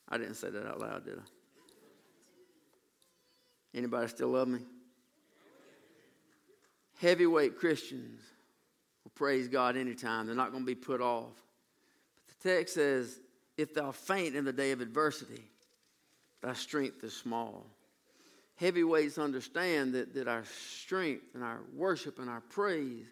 I 0.09 0.17
didn't 0.17 0.33
say 0.33 0.49
that 0.49 0.65
out 0.65 0.79
loud, 0.79 1.05
did 1.05 1.19
I? 1.19 1.21
Anybody 3.77 4.07
still 4.07 4.29
love 4.29 4.47
me? 4.47 4.61
Heavyweight 6.99 7.59
Christians 7.59 8.21
will 9.03 9.11
praise 9.13 9.47
God 9.47 9.77
anytime. 9.77 10.25
They're 10.25 10.35
not 10.35 10.49
going 10.49 10.63
to 10.63 10.67
be 10.67 10.73
put 10.73 10.99
off. 10.99 11.35
But 12.25 12.39
the 12.41 12.49
text 12.55 12.73
says, 12.73 13.19
if 13.57 13.73
thou 13.73 13.91
faint 13.91 14.35
in 14.35 14.45
the 14.45 14.53
day 14.53 14.71
of 14.71 14.81
adversity, 14.81 15.43
thy 16.41 16.53
strength 16.53 17.03
is 17.03 17.13
small. 17.13 17.65
Heavyweights 18.57 19.17
understand 19.17 19.93
that, 19.93 20.13
that 20.15 20.27
our 20.27 20.43
strength 20.45 21.35
and 21.35 21.43
our 21.43 21.59
worship 21.75 22.19
and 22.19 22.29
our 22.29 22.41
praise 22.41 23.05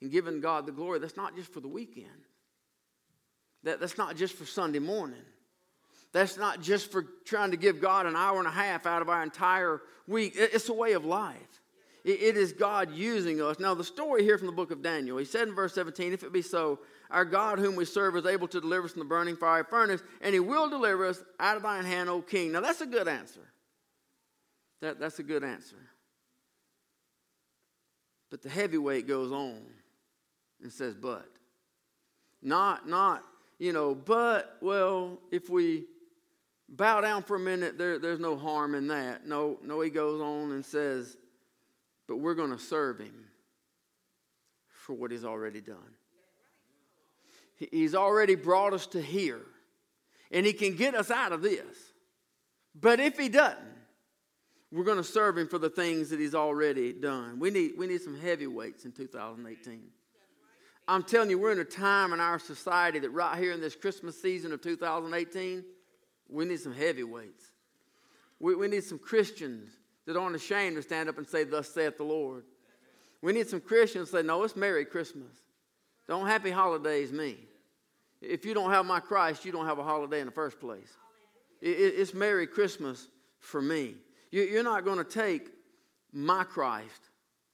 and 0.00 0.10
giving 0.10 0.40
God 0.40 0.66
the 0.66 0.72
glory, 0.72 0.98
that's 0.98 1.16
not 1.16 1.36
just 1.36 1.52
for 1.52 1.60
the 1.60 1.68
weekend. 1.68 2.08
That, 3.64 3.80
that's 3.80 3.98
not 3.98 4.16
just 4.16 4.34
for 4.34 4.44
Sunday 4.44 4.78
morning. 4.78 5.22
That's 6.12 6.38
not 6.38 6.62
just 6.62 6.90
for 6.90 7.04
trying 7.24 7.50
to 7.50 7.56
give 7.56 7.80
God 7.80 8.06
an 8.06 8.16
hour 8.16 8.38
and 8.38 8.46
a 8.46 8.52
half 8.52 8.86
out 8.86 9.02
of 9.02 9.08
our 9.08 9.22
entire 9.22 9.82
week. 10.06 10.32
It's 10.36 10.68
a 10.68 10.74
way 10.74 10.92
of 10.92 11.04
life. 11.04 11.36
it 12.04 12.36
is 12.36 12.52
God 12.52 12.92
using 12.92 13.42
us. 13.42 13.58
Now, 13.58 13.74
the 13.74 13.84
story 13.84 14.22
here 14.22 14.38
from 14.38 14.46
the 14.46 14.52
book 14.52 14.70
of 14.70 14.82
Daniel, 14.82 15.18
he 15.18 15.24
said 15.24 15.48
in 15.48 15.54
verse 15.54 15.74
17, 15.74 16.12
If 16.12 16.22
it 16.22 16.32
be 16.32 16.42
so, 16.42 16.78
our 17.10 17.24
God, 17.24 17.58
whom 17.58 17.76
we 17.76 17.84
serve, 17.84 18.16
is 18.16 18.26
able 18.26 18.48
to 18.48 18.60
deliver 18.60 18.86
us 18.86 18.92
from 18.92 19.00
the 19.00 19.06
burning 19.06 19.36
fiery 19.36 19.64
furnace, 19.64 20.02
and 20.20 20.34
he 20.34 20.40
will 20.40 20.68
deliver 20.68 21.06
us 21.06 21.22
out 21.40 21.56
of 21.56 21.62
thine 21.62 21.84
hand, 21.84 22.08
O 22.08 22.20
king. 22.20 22.52
Now, 22.52 22.60
that's 22.60 22.80
a 22.80 22.86
good 22.86 23.08
answer. 23.08 23.46
That, 24.80 25.00
that's 25.00 25.18
a 25.18 25.22
good 25.22 25.42
answer. 25.42 25.76
But 28.30 28.42
the 28.42 28.50
heavyweight 28.50 29.08
goes 29.08 29.32
on 29.32 29.62
and 30.62 30.72
says, 30.72 30.94
But. 30.94 31.28
Not, 32.42 32.88
not, 32.88 33.24
you 33.58 33.72
know, 33.72 33.94
but, 33.94 34.56
well, 34.60 35.18
if 35.32 35.50
we 35.50 35.86
bow 36.68 37.00
down 37.00 37.22
for 37.22 37.36
a 37.36 37.40
minute, 37.40 37.78
there, 37.78 37.98
there's 37.98 38.20
no 38.20 38.36
harm 38.36 38.74
in 38.74 38.88
that. 38.88 39.26
No, 39.26 39.58
no, 39.62 39.80
he 39.80 39.90
goes 39.90 40.20
on 40.20 40.52
and 40.52 40.64
says, 40.64 41.16
but 42.06 42.16
we're 42.16 42.34
going 42.34 42.50
to 42.50 42.58
serve 42.58 42.98
him 42.98 43.24
for 44.68 44.94
what 44.94 45.10
he's 45.10 45.24
already 45.24 45.60
done. 45.60 45.76
He's 47.58 47.94
already 47.94 48.36
brought 48.36 48.72
us 48.72 48.86
to 48.88 49.02
here, 49.02 49.44
and 50.30 50.46
he 50.46 50.52
can 50.52 50.76
get 50.76 50.94
us 50.94 51.10
out 51.10 51.32
of 51.32 51.42
this. 51.42 51.76
But 52.80 53.00
if 53.00 53.18
he 53.18 53.28
doesn't, 53.28 53.58
we're 54.70 54.84
going 54.84 54.98
to 54.98 55.04
serve 55.04 55.38
him 55.38 55.48
for 55.48 55.58
the 55.58 55.70
things 55.70 56.10
that 56.10 56.20
he's 56.20 56.34
already 56.34 56.92
done. 56.92 57.38
We 57.40 57.50
need, 57.50 57.72
we 57.76 57.86
need 57.86 58.02
some 58.02 58.18
heavyweights 58.18 58.84
in 58.84 58.92
2018. 58.92 59.80
I'm 60.86 61.02
telling 61.02 61.30
you, 61.30 61.38
we're 61.38 61.52
in 61.52 61.58
a 61.58 61.64
time 61.64 62.12
in 62.12 62.20
our 62.20 62.38
society 62.38 62.98
that 63.00 63.10
right 63.10 63.38
here 63.38 63.52
in 63.52 63.60
this 63.60 63.74
Christmas 63.74 64.20
season 64.20 64.52
of 64.52 64.62
2018, 64.62 65.64
we 66.28 66.44
need 66.44 66.60
some 66.60 66.74
heavyweights. 66.74 67.44
We, 68.38 68.54
we 68.54 68.68
need 68.68 68.84
some 68.84 68.98
Christians 68.98 69.70
that 70.06 70.16
aren't 70.16 70.36
ashamed 70.36 70.76
to 70.76 70.82
stand 70.82 71.08
up 71.08 71.18
and 71.18 71.26
say, 71.26 71.44
Thus 71.44 71.68
saith 71.68 71.96
the 71.96 72.04
Lord. 72.04 72.44
We 73.20 73.32
need 73.32 73.48
some 73.48 73.60
Christians 73.60 74.10
to 74.10 74.18
say, 74.18 74.22
No, 74.22 74.42
it's 74.44 74.56
Merry 74.56 74.84
Christmas. 74.84 75.32
Don't 76.06 76.26
Happy 76.26 76.50
Holidays 76.50 77.12
me. 77.12 77.36
If 78.20 78.44
you 78.44 78.54
don't 78.54 78.70
have 78.70 78.84
my 78.84 79.00
Christ, 79.00 79.44
you 79.44 79.52
don't 79.52 79.66
have 79.66 79.78
a 79.78 79.84
holiday 79.84 80.20
in 80.20 80.26
the 80.26 80.32
first 80.32 80.58
place. 80.58 80.88
It's 81.60 82.14
Merry 82.14 82.46
Christmas 82.46 83.08
for 83.40 83.60
me. 83.60 83.94
You're 84.30 84.62
not 84.62 84.84
going 84.84 84.98
to 84.98 85.04
take 85.04 85.48
my 86.12 86.44
Christ 86.44 87.10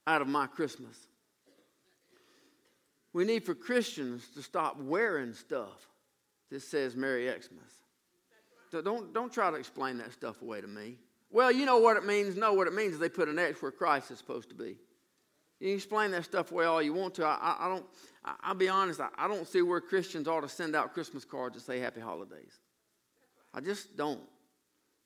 out 0.07 0.21
of 0.21 0.27
my 0.27 0.47
Christmas. 0.47 0.95
We 3.13 3.25
need 3.25 3.45
for 3.45 3.55
Christians 3.55 4.27
to 4.35 4.41
stop 4.41 4.77
wearing 4.77 5.33
stuff 5.33 5.87
that 6.51 6.61
says 6.61 6.95
Merry 6.95 7.27
Xmas. 7.27 8.83
Don't, 8.83 9.13
don't 9.13 9.31
try 9.31 9.49
to 9.49 9.55
explain 9.55 9.97
that 9.99 10.11
stuff 10.11 10.41
away 10.41 10.59
to 10.59 10.67
me. 10.67 10.97
Well, 11.31 11.51
you 11.51 11.65
know 11.65 11.77
what 11.77 11.97
it 11.97 12.05
means. 12.05 12.35
No, 12.35 12.53
what 12.53 12.67
it 12.67 12.73
means 12.73 12.93
is 12.93 12.99
they 12.99 13.09
put 13.09 13.29
an 13.29 13.39
X 13.39 13.61
where 13.61 13.71
Christ 13.71 14.11
is 14.11 14.17
supposed 14.17 14.49
to 14.49 14.55
be. 14.55 14.75
You 15.65 15.71
can 15.71 15.77
explain 15.77 16.11
that 16.11 16.23
stuff 16.23 16.51
away 16.51 16.65
all 16.65 16.79
you 16.79 16.93
want 16.93 17.15
to. 17.15 17.25
I, 17.25 17.55
I, 17.61 17.67
don't. 17.67 17.83
I, 18.23 18.49
will 18.49 18.55
be 18.55 18.69
honest. 18.69 19.01
I, 19.01 19.09
I 19.17 19.27
don't 19.27 19.47
see 19.47 19.63
where 19.63 19.81
Christians 19.81 20.27
ought 20.27 20.41
to 20.41 20.47
send 20.47 20.75
out 20.75 20.93
Christmas 20.93 21.25
cards 21.25 21.55
that 21.55 21.61
say 21.61 21.79
Happy 21.79 22.01
Holidays. 22.01 22.59
I 23.51 23.61
just 23.61 23.97
don't. 23.97 24.21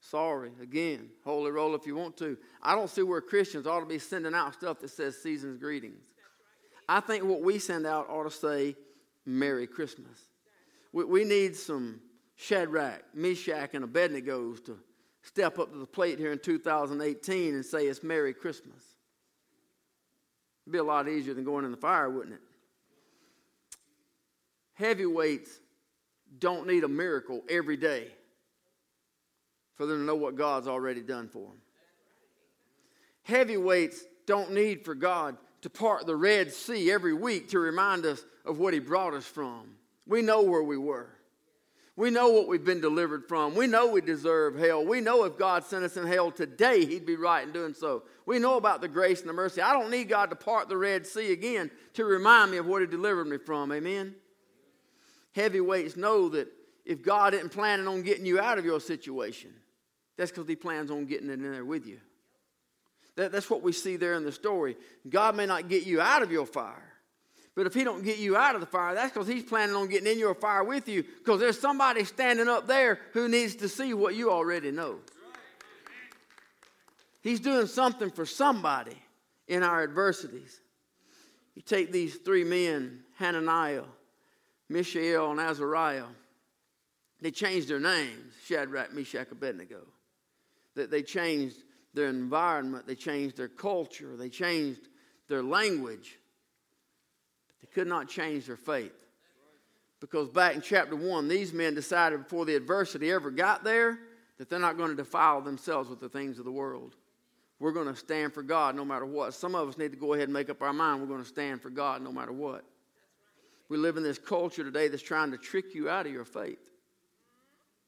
Sorry, 0.02 0.52
again, 0.62 1.12
holy 1.24 1.52
roll 1.52 1.76
if 1.76 1.88
you 1.88 1.96
want 1.96 2.18
to. 2.18 2.38
I 2.62 2.76
don't 2.76 2.90
see 2.90 3.04
where 3.04 3.22
Christians 3.22 3.68
ought 3.68 3.80
to 3.80 3.86
be 3.86 4.00
sending 4.00 4.34
out 4.34 4.54
stuff 4.54 4.82
that 4.82 4.90
says 4.90 5.22
season's 5.22 5.58
greetings. 5.58 6.04
I 6.90 7.00
think 7.00 7.24
what 7.24 7.42
we 7.42 7.58
send 7.58 7.88
out 7.88 8.10
ought 8.10 8.24
to 8.24 8.30
say 8.30 8.76
Merry 9.26 9.66
Christmas. 9.66 10.20
We, 10.92 11.06
we 11.06 11.24
need 11.24 11.56
some 11.56 12.02
Shadrach, 12.36 13.04
Meshach, 13.14 13.76
and 13.76 13.86
Abednego 13.86 14.56
to 14.56 14.78
step 15.22 15.58
up 15.58 15.72
to 15.72 15.78
the 15.78 15.86
plate 15.86 16.20
here 16.20 16.34
in 16.34 16.40
2018 16.40 17.54
and 17.56 17.66
say 17.66 17.88
it's 17.88 18.04
Merry 18.04 18.34
Christmas. 18.34 18.99
It'd 20.70 20.74
be 20.74 20.78
a 20.78 20.84
lot 20.84 21.10
easier 21.10 21.34
than 21.34 21.44
going 21.44 21.66
in 21.66 21.72
the 21.72 21.78
fire, 21.78 22.12
wouldn't 22.12 22.36
it? 22.36 22.42
Heavyweights 24.76 25.50
don't 26.38 26.68
need 26.68 26.84
a 26.84 26.88
miracle 26.88 27.42
every 27.50 27.76
day 27.76 28.10
for 29.74 29.88
them 29.88 29.98
to 29.98 30.04
know 30.04 30.16
what 30.16 30.36
God's 30.36 30.68
already 30.68 31.02
done 31.02 31.28
for 31.28 31.48
them. 31.48 31.62
Heavyweights 33.24 34.04
don't 34.28 34.52
need 34.52 34.86
for 34.86 34.94
God 34.94 35.38
to 35.62 35.72
part 35.72 36.06
the 36.06 36.16
Red 36.16 36.54
Sea 36.54 36.92
every 36.92 37.16
week 37.16 37.50
to 37.50 37.58
remind 37.58 38.06
us 38.06 38.24
of 38.46 38.60
what 38.60 38.76
He 38.76 38.80
brought 38.80 39.16
us 39.16 39.26
from. 39.26 39.72
We 40.06 40.22
know 40.22 40.44
where 40.44 40.62
we 40.62 40.78
were. 40.78 41.10
We 42.00 42.12
know 42.12 42.30
what 42.30 42.48
we've 42.48 42.64
been 42.64 42.80
delivered 42.80 43.26
from. 43.28 43.56
We 43.56 43.68
know 43.68 43.92
we 43.92 44.00
deserve 44.00 44.58
hell. 44.58 44.86
We 44.86 45.02
know 45.02 45.26
if 45.26 45.38
God 45.38 45.66
sent 45.66 45.84
us 45.84 45.98
in 45.98 46.08
hell 46.08 46.32
today, 46.32 46.86
He'd 46.86 47.06
be 47.06 47.18
right 47.18 47.46
in 47.46 47.52
doing 47.52 47.74
so. 47.74 48.04
We 48.26 48.40
know 48.40 48.56
about 48.56 48.80
the 48.80 48.88
grace 48.88 49.20
and 49.20 49.28
the 49.28 49.34
mercy. 49.34 49.62
I 49.62 49.74
don't 49.74 49.92
need 49.92 50.08
God 50.08 50.30
to 50.30 50.38
part 50.38 50.70
the 50.70 50.78
Red 50.78 51.06
Sea 51.06 51.34
again 51.34 51.70
to 51.96 52.06
remind 52.06 52.52
me 52.52 52.58
of 52.58 52.68
what 52.68 52.80
He 52.80 52.88
delivered 52.88 53.26
me 53.26 53.38
from. 53.38 53.74
Amen? 53.74 54.16
Heavyweights 55.36 55.98
know 55.98 56.30
that 56.30 56.48
if 56.86 57.02
God 57.04 57.34
isn't 57.34 57.50
planning 57.50 57.86
on 57.86 58.02
getting 58.02 58.26
you 58.26 58.40
out 58.40 58.58
of 58.58 58.64
your 58.64 58.80
situation, 58.80 59.52
that's 60.16 60.32
because 60.32 60.48
He 60.48 60.56
plans 60.56 60.92
on 60.92 61.06
getting 61.06 61.30
it 61.30 61.34
in 61.34 61.52
there 61.52 61.66
with 61.66 61.86
you. 61.86 62.00
That, 63.18 63.34
that's 63.34 63.50
what 63.50 63.62
we 63.62 63.74
see 63.74 63.98
there 63.98 64.14
in 64.14 64.24
the 64.24 64.32
story. 64.32 64.78
God 65.10 65.36
may 65.36 65.48
not 65.48 65.68
get 65.68 65.86
you 65.86 66.00
out 66.00 66.22
of 66.22 66.32
your 66.32 66.46
fire, 66.46 66.89
but 67.60 67.68
if 67.68 67.74
he 67.74 67.84
don't 67.84 68.06
get 68.06 68.20
you 68.20 68.38
out 68.38 68.56
of 68.56 68.62
the 68.62 68.68
fire, 68.68 68.96
that's 68.96 69.12
because 69.12 69.28
he's 69.28 69.44
planning 69.44 69.76
on 69.76 69.90
getting 69.90 70.10
in 70.10 70.18
your 70.18 70.34
fire 70.34 70.64
with 70.64 70.88
you 70.88 71.04
because 71.04 71.42
there's 71.42 71.60
somebody 71.60 72.06
standing 72.06 72.48
up 72.48 72.68
there 72.68 73.02
who 73.12 73.28
needs 73.28 73.56
to 73.56 73.68
see 73.68 73.94
what 73.94 74.16
you 74.16 74.32
already 74.32 74.72
know. 74.72 75.00
He's 77.22 77.42
doing 77.42 77.68
something 77.68 78.12
for 78.12 78.26
somebody 78.26 78.96
in 79.50 79.62
our 79.62 79.84
adversities. 79.84 80.58
You 81.54 81.62
take 81.62 81.92
these 81.92 82.16
three 82.16 82.46
men, 82.46 83.02
Hananiah, 83.18 83.84
Mishael, 84.70 85.30
and 85.30 85.42
Azariah, 85.42 86.06
they 87.20 87.32
changed 87.32 87.68
their 87.68 87.82
names, 87.82 88.36
Shadrach, 88.46 88.94
Meshach, 88.94 89.34
Abednego. 89.34 89.82
That 90.76 90.92
they 90.92 91.02
changed 91.02 91.58
their 91.94 92.08
environment, 92.08 92.88
they 92.88 92.96
changed 92.96 93.36
their 93.36 93.50
culture, 93.50 94.16
they 94.16 94.30
changed 94.30 94.88
their 95.28 95.44
language 95.44 96.19
they 97.62 97.68
could 97.74 97.88
not 97.88 98.08
change 98.08 98.46
their 98.46 98.58
faith. 98.58 98.94
Because 100.00 100.30
back 100.30 100.56
in 100.56 100.62
chapter 100.62 100.96
1, 100.96 101.28
these 101.28 101.54
men 101.54 101.76
decided 101.76 102.24
before 102.24 102.46
the 102.46 102.56
adversity 102.56 103.12
ever 103.12 103.32
got 103.32 103.64
there 103.64 104.00
that 104.38 104.50
they're 104.50 104.60
not 104.60 104.78
going 104.78 104.90
to 104.92 104.96
defile 104.96 105.42
themselves 105.42 105.90
with 105.90 106.00
the 106.00 106.08
things 106.08 106.40
of 106.40 106.46
the 106.46 106.52
world. 106.52 106.96
We're 107.60 107.74
going 107.74 107.88
to 107.88 107.96
stand 107.96 108.34
for 108.34 108.42
God 108.42 108.76
no 108.76 108.86
matter 108.86 109.06
what. 109.06 109.34
Some 109.34 109.54
of 109.54 109.68
us 109.68 109.78
need 109.78 109.92
to 109.92 109.98
go 109.98 110.14
ahead 110.14 110.26
and 110.26 110.34
make 110.34 110.50
up 110.50 110.62
our 110.62 110.72
mind 110.72 111.02
we're 111.02 111.08
going 111.08 111.24
to 111.24 111.28
stand 111.28 111.62
for 111.62 111.70
God 111.70 112.02
no 112.02 112.12
matter 112.12 112.32
what. 112.32 112.64
We 113.68 113.78
live 113.78 113.98
in 113.98 114.04
this 114.04 114.18
culture 114.18 114.64
today 114.64 114.88
that's 114.88 115.04
trying 115.04 115.32
to 115.32 115.38
trick 115.38 115.76
you 115.76 115.90
out 115.90 116.06
of 116.06 116.14
your 116.14 116.26
faith. 116.26 116.60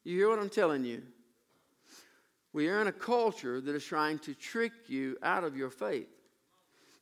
You 0.04 0.18
hear 0.18 0.30
what 0.30 0.40
I'm 0.40 0.50
telling 0.50 0.84
you? 0.84 1.04
We 2.54 2.68
are 2.68 2.82
in 2.82 2.88
a 2.88 2.92
culture 2.92 3.62
that 3.62 3.74
is 3.74 3.86
trying 3.86 4.20
to 4.20 4.34
trick 4.34 4.74
you 4.88 5.18
out 5.24 5.46
of 5.46 5.56
your 5.56 5.70
faith. 5.70 6.10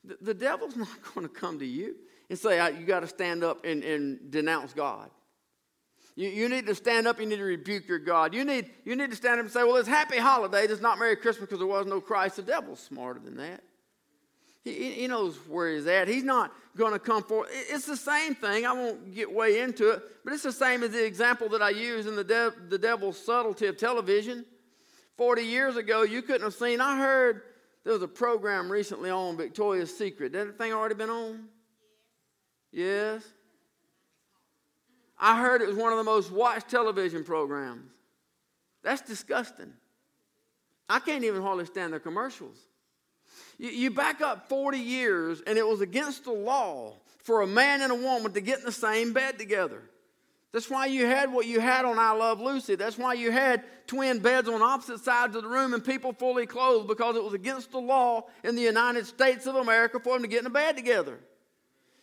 The, 0.03 0.17
the 0.21 0.33
devil's 0.33 0.75
not 0.77 0.89
going 1.15 1.27
to 1.27 1.33
come 1.33 1.57
to 1.59 1.65
you 1.65 1.95
and 2.29 2.37
say, 2.37 2.57
you 2.79 2.85
got 2.85 3.01
to 3.01 3.07
stand 3.07 3.43
up 3.43 3.65
and, 3.65 3.83
and 3.83 4.31
denounce 4.31 4.73
God. 4.73 5.09
You, 6.15 6.29
you 6.29 6.49
need 6.49 6.67
to 6.67 6.75
stand 6.75 7.07
up, 7.07 7.19
you 7.19 7.25
need 7.25 7.37
to 7.37 7.43
rebuke 7.43 7.87
your 7.87 7.99
God. 7.99 8.33
You 8.33 8.43
need, 8.43 8.69
you 8.83 8.95
need 8.95 9.09
to 9.09 9.15
stand 9.15 9.39
up 9.39 9.45
and 9.45 9.51
say, 9.51 9.63
well, 9.63 9.77
it's 9.77 9.87
happy 9.87 10.17
holidays, 10.17 10.69
it's 10.69 10.81
not 10.81 10.99
Merry 10.99 11.15
Christmas 11.15 11.47
because 11.47 11.59
there 11.59 11.67
was 11.67 11.85
no 11.85 12.01
Christ. 12.01 12.35
The 12.35 12.41
devil's 12.41 12.79
smarter 12.79 13.19
than 13.19 13.37
that. 13.37 13.63
He, 14.63 14.91
he 14.91 15.07
knows 15.07 15.37
where 15.47 15.73
he's 15.73 15.87
at. 15.87 16.07
He's 16.07 16.23
not 16.23 16.51
going 16.75 16.93
to 16.93 16.99
come 16.99 17.23
forward. 17.23 17.47
It's 17.51 17.85
the 17.85 17.97
same 17.97 18.35
thing. 18.35 18.65
I 18.65 18.73
won't 18.73 19.15
get 19.15 19.31
way 19.31 19.61
into 19.61 19.91
it, 19.91 20.03
but 20.23 20.33
it's 20.33 20.43
the 20.43 20.51
same 20.51 20.83
as 20.83 20.91
the 20.91 21.05
example 21.05 21.49
that 21.49 21.61
I 21.61 21.69
use 21.69 22.05
in 22.05 22.15
the, 22.15 22.23
de- 22.23 22.53
the 22.67 22.77
devil's 22.77 23.17
subtlety 23.17 23.67
of 23.67 23.77
television. 23.77 24.45
40 25.17 25.41
years 25.41 25.77
ago, 25.77 26.03
you 26.03 26.21
couldn't 26.21 26.43
have 26.43 26.53
seen. 26.53 26.81
I 26.81 26.97
heard 26.97 27.43
there 27.83 27.93
was 27.93 28.01
a 28.01 28.07
program 28.07 28.71
recently 28.71 29.09
on 29.09 29.37
Victoria's 29.37 29.97
Secret. 29.97 30.33
That 30.33 30.57
thing 30.57 30.73
already 30.73 30.95
been 30.95 31.09
on? 31.09 31.47
Yes. 32.71 33.23
I 35.19 35.39
heard 35.39 35.61
it 35.61 35.67
was 35.67 35.75
one 35.75 35.91
of 35.91 35.97
the 35.97 36.03
most 36.03 36.31
watched 36.31 36.69
television 36.69 37.23
programs. 37.23 37.91
That's 38.83 39.01
disgusting. 39.01 39.73
I 40.87 40.99
can't 40.99 41.23
even 41.23 41.41
hardly 41.41 41.65
stand 41.65 41.93
their 41.93 41.99
commercials. 41.99 42.57
You, 43.57 43.69
you, 43.69 43.91
back 43.91 44.21
up 44.21 44.47
40 44.47 44.79
years, 44.79 45.41
and 45.45 45.57
it 45.57 45.67
was 45.67 45.81
against 45.81 46.23
the 46.23 46.31
law 46.31 46.95
for 47.23 47.41
a 47.41 47.47
man 47.47 47.81
and 47.81 47.91
a 47.91 47.95
woman 47.95 48.31
to 48.33 48.41
get 48.41 48.59
in 48.59 48.65
the 48.65 48.71
same 48.71 49.13
bed 49.13 49.37
together. 49.37 49.81
That's 50.51 50.69
why 50.69 50.87
you 50.87 51.05
had 51.05 51.31
what 51.31 51.45
you 51.45 51.59
had 51.59 51.85
on 51.85 51.99
I 51.99 52.11
Love 52.11 52.41
Lucy. 52.41 52.75
That's 52.75 52.97
why 52.97 53.13
you 53.13 53.31
had 53.31 53.63
twin 53.85 54.19
beds 54.19 54.49
on 54.49 54.63
opposite 54.63 54.99
sides 55.01 55.35
of 55.35 55.43
the 55.43 55.49
room 55.49 55.73
and 55.75 55.85
people 55.85 56.11
fully 56.13 56.47
clothed 56.47 56.87
because 56.87 57.15
it 57.15 57.23
was 57.23 57.33
against 57.33 57.71
the 57.71 57.79
law 57.79 58.25
in 58.43 58.55
the 58.55 58.61
United 58.63 59.05
States 59.05 59.45
of 59.45 59.55
America 59.55 59.99
for 59.99 60.13
them 60.13 60.23
to 60.23 60.27
get 60.27 60.39
in 60.39 60.47
a 60.47 60.49
bed 60.49 60.75
together. 60.75 61.19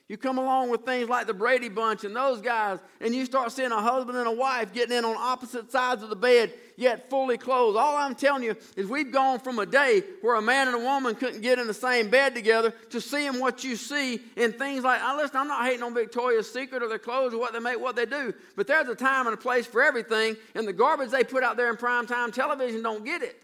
You 0.09 0.17
come 0.17 0.39
along 0.39 0.71
with 0.71 0.85
things 0.85 1.09
like 1.09 1.27
the 1.27 1.35
Brady 1.35 1.69
Bunch 1.69 2.05
and 2.05 2.15
those 2.15 2.41
guys, 2.41 2.79
and 3.01 3.13
you 3.13 3.25
start 3.25 3.51
seeing 3.51 3.73
a 3.73 3.81
husband 3.83 4.17
and 4.17 4.29
a 4.29 4.33
wife 4.33 4.73
getting 4.73 4.97
in 4.97 5.05
on 5.05 5.17
opposite 5.17 5.73
sides 5.73 6.05
of 6.05 6.11
the 6.11 6.17
bed, 6.17 6.53
yet 6.77 7.11
fully 7.11 7.37
clothed. 7.37 7.77
All 7.77 7.97
I'm 7.97 8.15
telling 8.15 8.45
you 8.45 8.55
is 8.77 8.87
we've 8.87 9.11
gone 9.11 9.41
from 9.41 9.59
a 9.59 9.67
day 9.67 10.05
where 10.21 10.37
a 10.37 10.43
man 10.43 10.69
and 10.69 10.77
a 10.77 10.79
woman 10.79 11.17
couldn't 11.17 11.41
get 11.41 11.59
in 11.59 11.67
the 11.67 11.75
same 11.75 12.09
bed 12.09 12.37
together 12.37 12.73
to 12.91 13.01
seeing 13.01 13.41
what 13.41 13.65
you 13.65 13.75
see 13.75 14.21
in 14.37 14.53
things 14.53 14.85
like, 14.85 15.01
now 15.01 15.17
listen, 15.17 15.39
I'm 15.39 15.49
not 15.49 15.65
hating 15.65 15.83
on 15.83 15.93
Victoria's 15.93 16.53
Secret 16.53 16.85
or 16.85 16.89
their 16.89 17.01
clothes 17.01 17.35
or 17.35 17.39
what 17.39 17.53
they 17.53 17.59
make, 17.59 17.81
what 17.81 17.97
they 17.97 18.07
do, 18.07 18.33
but 18.55 18.69
there's 18.69 18.87
a 18.89 18.95
time 18.95 19.27
and 19.27 19.35
a 19.35 19.37
place 19.37 19.67
for 19.67 19.83
everything, 19.83 20.37
and 20.55 20.69
the 20.69 20.73
garbage 20.73 21.11
they 21.11 21.25
put 21.25 21.43
out 21.43 21.57
there 21.57 21.69
in 21.69 21.77
prime 21.77 22.07
time 22.07 22.31
television 22.31 22.81
don't 22.81 23.05
get 23.05 23.23
it. 23.23 23.43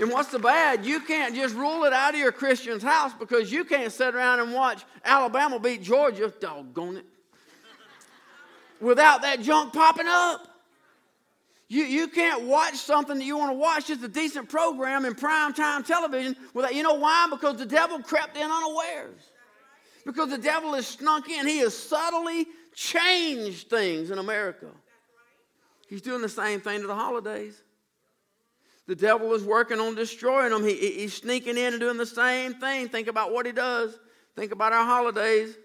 And 0.00 0.10
what's 0.10 0.30
the 0.30 0.38
bad? 0.38 0.86
You 0.86 1.00
can't 1.00 1.34
just 1.34 1.54
rule 1.54 1.84
it 1.84 1.92
out 1.92 2.14
of 2.14 2.20
your 2.20 2.32
Christian's 2.32 2.82
house 2.82 3.12
because 3.12 3.52
you 3.52 3.66
can't 3.66 3.92
sit 3.92 4.14
around 4.14 4.40
and 4.40 4.54
watch 4.54 4.82
Alabama 5.04 5.60
beat 5.60 5.82
Georgia, 5.82 6.32
doggone 6.40 6.96
it, 6.96 7.04
without 8.80 9.20
that 9.20 9.42
junk 9.42 9.74
popping 9.74 10.06
up. 10.08 10.46
You, 11.68 11.84
you 11.84 12.08
can't 12.08 12.44
watch 12.44 12.76
something 12.76 13.18
that 13.18 13.24
you 13.24 13.36
want 13.36 13.50
to 13.50 13.58
watch, 13.58 13.88
just 13.88 14.02
a 14.02 14.08
decent 14.08 14.48
program 14.48 15.04
in 15.04 15.14
prime 15.14 15.52
time 15.52 15.84
television 15.84 16.34
without, 16.54 16.74
you 16.74 16.82
know 16.82 16.94
why? 16.94 17.28
Because 17.30 17.58
the 17.58 17.66
devil 17.66 18.00
crept 18.02 18.38
in 18.38 18.50
unawares. 18.50 19.20
Because 20.06 20.30
the 20.30 20.38
devil 20.38 20.72
has 20.72 20.86
snuck 20.86 21.28
in. 21.28 21.46
He 21.46 21.58
has 21.58 21.76
subtly 21.76 22.46
changed 22.74 23.68
things 23.68 24.10
in 24.10 24.18
America. 24.18 24.66
He's 25.88 26.00
doing 26.00 26.22
the 26.22 26.28
same 26.28 26.60
thing 26.60 26.80
to 26.80 26.86
the 26.86 26.94
holidays. 26.94 27.62
The 28.90 28.96
devil 28.96 29.32
is 29.34 29.44
working 29.44 29.78
on 29.78 29.94
destroying 29.94 30.50
them. 30.50 30.64
He, 30.64 30.74
he's 30.74 31.14
sneaking 31.14 31.56
in 31.56 31.74
and 31.74 31.78
doing 31.78 31.96
the 31.96 32.04
same 32.04 32.54
thing. 32.54 32.88
Think 32.88 33.06
about 33.06 33.32
what 33.32 33.46
he 33.46 33.52
does. 33.52 33.96
Think 34.34 34.50
about 34.50 34.72
our 34.72 34.84
holidays. 34.84 35.56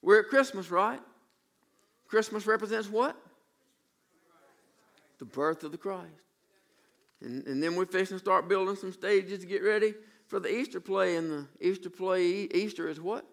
We're 0.00 0.20
at 0.20 0.28
Christmas, 0.28 0.70
right? 0.70 1.00
Christmas 2.06 2.46
represents 2.46 2.88
what? 2.88 3.16
The 5.18 5.24
birth 5.24 5.64
of 5.64 5.72
the 5.72 5.76
Christ. 5.76 6.06
And, 7.20 7.44
and 7.48 7.60
then 7.60 7.74
we're 7.74 7.84
fixing 7.84 8.16
to 8.16 8.20
start 8.20 8.48
building 8.48 8.76
some 8.76 8.92
stages 8.92 9.40
to 9.40 9.46
get 9.46 9.64
ready 9.64 9.94
for 10.28 10.38
the 10.38 10.56
Easter 10.56 10.78
play. 10.78 11.16
And 11.16 11.32
the 11.32 11.46
Easter 11.60 11.90
play, 11.90 12.24
Easter 12.54 12.88
is 12.88 13.00
what? 13.00 13.26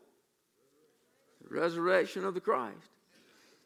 The 1.47 1.55
resurrection 1.55 2.25
of 2.25 2.33
the 2.33 2.41
Christ. 2.41 2.89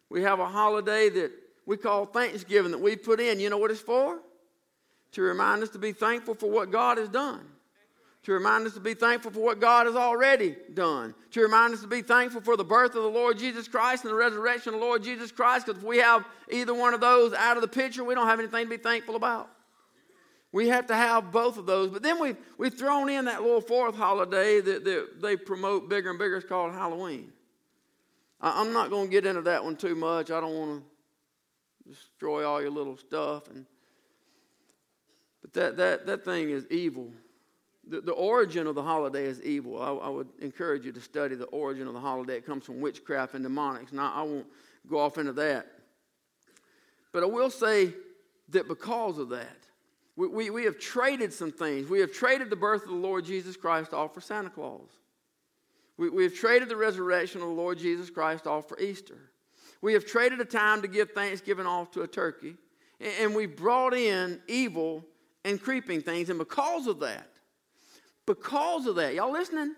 We 0.10 0.24
have 0.24 0.42
a 0.42 0.46
holiday 0.46 1.08
that 1.08 1.32
we 1.66 1.78
call 1.78 2.06
Thanksgiving 2.06 2.72
that 2.72 2.82
we 2.82 2.98
put 2.98 3.22
in. 3.22 3.40
You 3.40 3.50
know 3.50 3.58
what 3.58 3.72
it's 3.72 3.80
for? 3.80 4.20
To 5.14 5.22
remind 5.22 5.64
us 5.64 5.70
to 5.70 5.80
be 5.80 5.92
thankful 5.92 6.36
for 6.36 6.50
what 6.50 6.70
God 6.70 6.98
has 6.98 7.10
done, 7.10 7.42
to 8.24 8.34
remind 8.34 8.68
us 8.68 8.74
to 8.74 8.80
be 8.80 8.94
thankful 8.94 9.32
for 9.32 9.40
what 9.40 9.60
God 9.60 9.86
has 9.86 9.96
already 9.96 10.56
done, 10.74 11.16
to 11.32 11.42
remind 11.42 11.74
us 11.74 11.82
to 11.82 11.88
be 11.88 12.02
thankful 12.02 12.42
for 12.42 12.58
the 12.58 12.64
birth 12.64 12.96
of 12.96 13.04
the 13.04 13.10
Lord 13.10 13.38
Jesus 13.38 13.68
Christ 13.68 14.04
and 14.04 14.12
the 14.12 14.16
resurrection 14.16 14.74
of 14.74 14.80
the 14.80 14.86
Lord 14.86 15.04
Jesus 15.04 15.32
Christ, 15.32 15.66
because 15.66 15.82
if 15.82 15.88
we 15.88 15.98
have 15.98 16.26
either 16.52 16.74
one 16.74 16.94
of 16.94 17.02
those 17.02 17.34
out 17.34 17.58
of 17.58 17.62
the 17.62 17.68
picture, 17.68 18.04
we 18.04 18.16
don't 18.16 18.28
have 18.28 18.40
anything 18.40 18.66
to 18.66 18.70
be 18.70 18.78
thankful 18.78 19.16
about. 19.16 19.50
We 20.52 20.68
have 20.68 20.86
to 20.88 20.96
have 20.96 21.32
both 21.32 21.58
of 21.58 21.66
those. 21.66 21.90
But 21.90 22.04
then 22.04 22.20
we've, 22.22 22.38
we've 22.60 22.74
thrown 22.74 23.10
in 23.10 23.26
that 23.26 23.42
little 23.42 23.60
fourth 23.60 23.96
holiday 23.96 24.62
that, 24.62 24.86
that 24.86 25.20
they 25.20 25.36
promote 25.36 25.90
bigger 25.90 26.12
and 26.12 26.20
bigger. 26.20 26.38
It's 26.38 26.48
called 26.48 26.74
Halloween. 26.74 27.34
I, 28.40 28.62
I'm 28.62 28.72
not 28.72 28.92
going 28.92 29.08
to 29.08 29.12
get 29.12 29.26
into 29.26 29.42
that 29.42 29.64
one 29.64 29.76
too 29.76 29.96
much. 29.96 30.30
I 30.30 30.40
don't 30.40 30.54
want 30.54 30.84
to 30.84 31.92
destroy 31.92 32.48
all 32.48 32.62
your 32.62 32.70
little 32.70 32.98
stuff. 32.98 33.50
And 33.50 33.66
but 35.44 35.54
that, 35.54 35.78
that, 35.78 36.08
that 36.08 36.26
thing 36.26 36.50
is 36.50 36.66
evil. 36.72 37.12
The, 37.88 38.02
the 38.02 38.14
origin 38.14 38.66
of 38.66 38.76
the 38.76 38.82
holiday 38.82 39.26
is 39.26 39.42
evil. 39.42 39.80
I, 39.80 39.92
I, 39.92 40.10
would 40.10 40.30
encourage 40.40 40.86
you 40.86 40.94
to 40.94 41.02
study 41.02 41.36
the 41.36 41.46
origin 41.46 41.86
of 41.86 41.94
the 41.94 42.00
holiday. 42.00 42.38
It 42.38 42.46
comes 42.46 42.66
from 42.66 42.80
witchcraft 42.80 43.36
and 43.36 43.46
demonics. 43.46 43.92
Now, 43.92 44.14
I 44.16 44.22
won't 44.24 44.48
go 44.90 45.00
off 45.00 45.18
into 45.18 45.34
that. 45.34 45.68
But 47.12 47.24
I 47.24 47.26
will 47.26 47.50
say 47.50 47.94
that 48.50 48.70
because 48.70 49.20
of 49.20 49.30
that, 49.30 49.58
we, 50.16 50.28
we, 50.28 50.50
we 50.50 50.64
have 50.64 50.80
traded 50.80 51.34
some 51.34 51.52
things. 51.52 51.90
We 51.90 52.00
have 52.00 52.14
traded 52.14 52.50
the 52.50 52.56
birth 52.56 52.84
of 52.84 52.90
the 52.90 52.96
Lord 52.96 53.26
Jesus 53.26 53.58
Christ 53.58 53.94
off 53.94 54.14
for 54.14 54.22
Santa 54.22 54.50
Claus. 54.50 54.90
We, 55.98 56.10
we 56.10 56.24
have 56.24 56.34
traded 56.34 56.70
the 56.70 56.78
resurrection 56.78 57.42
of 57.42 57.48
the 57.48 57.54
Lord 57.54 57.78
Jesus 57.78 58.10
Christ 58.10 58.48
off 58.48 58.70
for 58.70 58.80
Easter. 58.80 59.18
We 59.82 59.92
have 59.94 60.06
traded 60.06 60.40
a 60.40 60.46
time 60.46 60.82
to 60.84 60.88
give 60.88 61.12
Thanksgiving 61.12 61.66
off 61.66 61.92
to 61.92 62.04
a 62.04 62.08
turkey. 62.08 62.56
And, 63.02 63.12
and 63.20 63.36
we 63.36 63.46
brought 63.46 63.94
in 63.94 64.40
evil 64.48 65.04
and 65.46 65.62
creeping 65.62 66.02
things. 66.02 66.30
And 66.30 66.40
because 66.40 66.88
of 66.88 67.00
that, 67.02 67.28
because 68.26 68.86
of 68.86 68.96
that, 68.96 69.14
y'all 69.14 69.32
listening? 69.32 69.76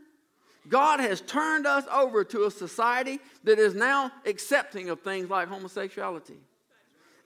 God 0.68 1.00
has 1.00 1.22
turned 1.22 1.68
us 1.68 1.86
over 1.92 2.24
to 2.24 2.46
a 2.46 2.52
society 2.52 3.20
that 3.44 3.60
is 3.60 3.76
now 3.76 4.12
accepting 4.26 4.90
of 4.90 5.02
things 5.02 5.30
like 5.30 5.48
homosexuality, 5.48 6.38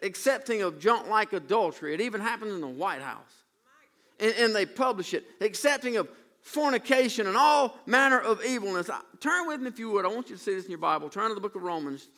accepting 0.01 0.61
of 0.61 0.79
junk 0.79 1.07
like 1.07 1.31
adultery. 1.31 1.93
It 1.93 2.01
even 2.01 2.19
happens 2.19 2.53
in 2.53 2.61
the 2.61 2.67
White 2.67 3.01
House. 3.01 3.43
And, 4.19 4.33
and 4.37 4.55
they 4.55 4.65
publish 4.65 5.13
it, 5.13 5.25
accepting 5.39 5.95
of 5.95 6.09
fornication 6.41 7.27
and 7.27 7.37
all 7.37 7.77
manner 7.85 8.19
of 8.19 8.43
evilness. 8.43 8.89
Turn 9.21 9.47
with 9.47 9.61
me 9.61 9.67
if 9.67 9.79
you 9.79 9.89
would. 9.91 10.05
I 10.05 10.09
want 10.09 10.29
you 10.29 10.35
to 10.35 10.41
see 10.41 10.55
this 10.55 10.65
in 10.65 10.71
your 10.71 10.79
Bible. 10.79 11.09
Turn 11.09 11.29
to 11.29 11.35
the 11.35 11.41
book 11.41 11.55
of 11.55 11.63
Romans. 11.63 12.09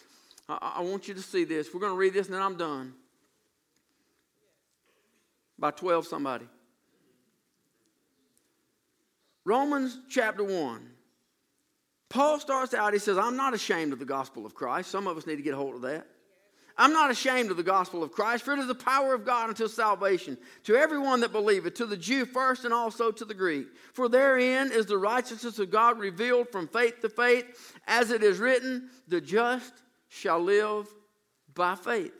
I, 0.49 0.73
I 0.77 0.81
want 0.81 1.07
you 1.07 1.13
to 1.13 1.21
see 1.21 1.43
this. 1.43 1.71
We're 1.71 1.79
going 1.79 1.93
to 1.93 1.97
read 1.97 2.13
this 2.13 2.27
and 2.27 2.35
then 2.35 2.41
I'm 2.41 2.57
done 2.57 2.93
by 5.61 5.71
12 5.71 6.07
somebody. 6.07 6.45
Romans 9.45 9.97
chapter 10.09 10.43
1. 10.43 10.87
Paul 12.09 12.39
starts 12.39 12.73
out, 12.73 12.91
he 12.91 12.99
says, 12.99 13.17
I'm 13.17 13.37
not 13.37 13.53
ashamed 13.53 13.93
of 13.93 13.99
the 13.99 14.05
gospel 14.05 14.45
of 14.45 14.53
Christ. 14.53 14.91
Some 14.91 15.07
of 15.07 15.15
us 15.17 15.25
need 15.25 15.37
to 15.37 15.41
get 15.41 15.53
a 15.53 15.57
hold 15.57 15.75
of 15.75 15.81
that. 15.83 16.05
I'm 16.77 16.93
not 16.93 17.11
ashamed 17.11 17.51
of 17.51 17.57
the 17.57 17.63
gospel 17.63 18.01
of 18.01 18.11
Christ, 18.11 18.43
for 18.43 18.53
it 18.53 18.59
is 18.59 18.67
the 18.67 18.75
power 18.75 19.13
of 19.13 19.25
God 19.25 19.49
unto 19.49 19.67
salvation 19.67 20.37
to 20.63 20.75
everyone 20.75 21.19
that 21.21 21.31
believeth, 21.31 21.75
to 21.75 21.85
the 21.85 21.97
Jew 21.97 22.25
first 22.25 22.65
and 22.65 22.73
also 22.73 23.11
to 23.11 23.23
the 23.23 23.33
Greek. 23.33 23.67
For 23.93 24.09
therein 24.09 24.71
is 24.71 24.85
the 24.85 24.97
righteousness 24.97 25.59
of 25.59 25.69
God 25.69 25.99
revealed 25.99 26.49
from 26.49 26.67
faith 26.67 27.01
to 27.01 27.09
faith, 27.09 27.75
as 27.87 28.09
it 28.09 28.23
is 28.23 28.39
written, 28.39 28.89
the 29.07 29.21
just 29.21 29.73
shall 30.09 30.39
live 30.39 30.87
by 31.53 31.75
faith. 31.75 32.13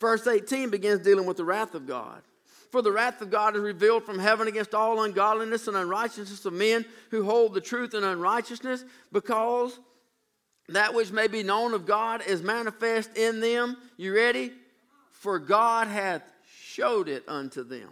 Verse 0.00 0.26
18 0.26 0.70
begins 0.70 1.00
dealing 1.00 1.26
with 1.26 1.36
the 1.36 1.44
wrath 1.44 1.74
of 1.74 1.86
God. 1.86 2.22
For 2.74 2.82
the 2.82 2.90
wrath 2.90 3.20
of 3.20 3.30
God 3.30 3.54
is 3.54 3.62
revealed 3.62 4.02
from 4.02 4.18
heaven 4.18 4.48
against 4.48 4.74
all 4.74 5.04
ungodliness 5.04 5.68
and 5.68 5.76
unrighteousness 5.76 6.44
of 6.44 6.54
men 6.54 6.84
who 7.12 7.22
hold 7.22 7.54
the 7.54 7.60
truth 7.60 7.94
in 7.94 8.02
unrighteousness, 8.02 8.84
because 9.12 9.78
that 10.70 10.92
which 10.92 11.12
may 11.12 11.28
be 11.28 11.44
known 11.44 11.72
of 11.72 11.86
God 11.86 12.24
is 12.26 12.42
manifest 12.42 13.16
in 13.16 13.38
them. 13.38 13.76
You 13.96 14.12
ready? 14.12 14.50
For 15.12 15.38
God 15.38 15.86
hath 15.86 16.24
showed 16.64 17.08
it 17.08 17.22
unto 17.28 17.62
them. 17.62 17.90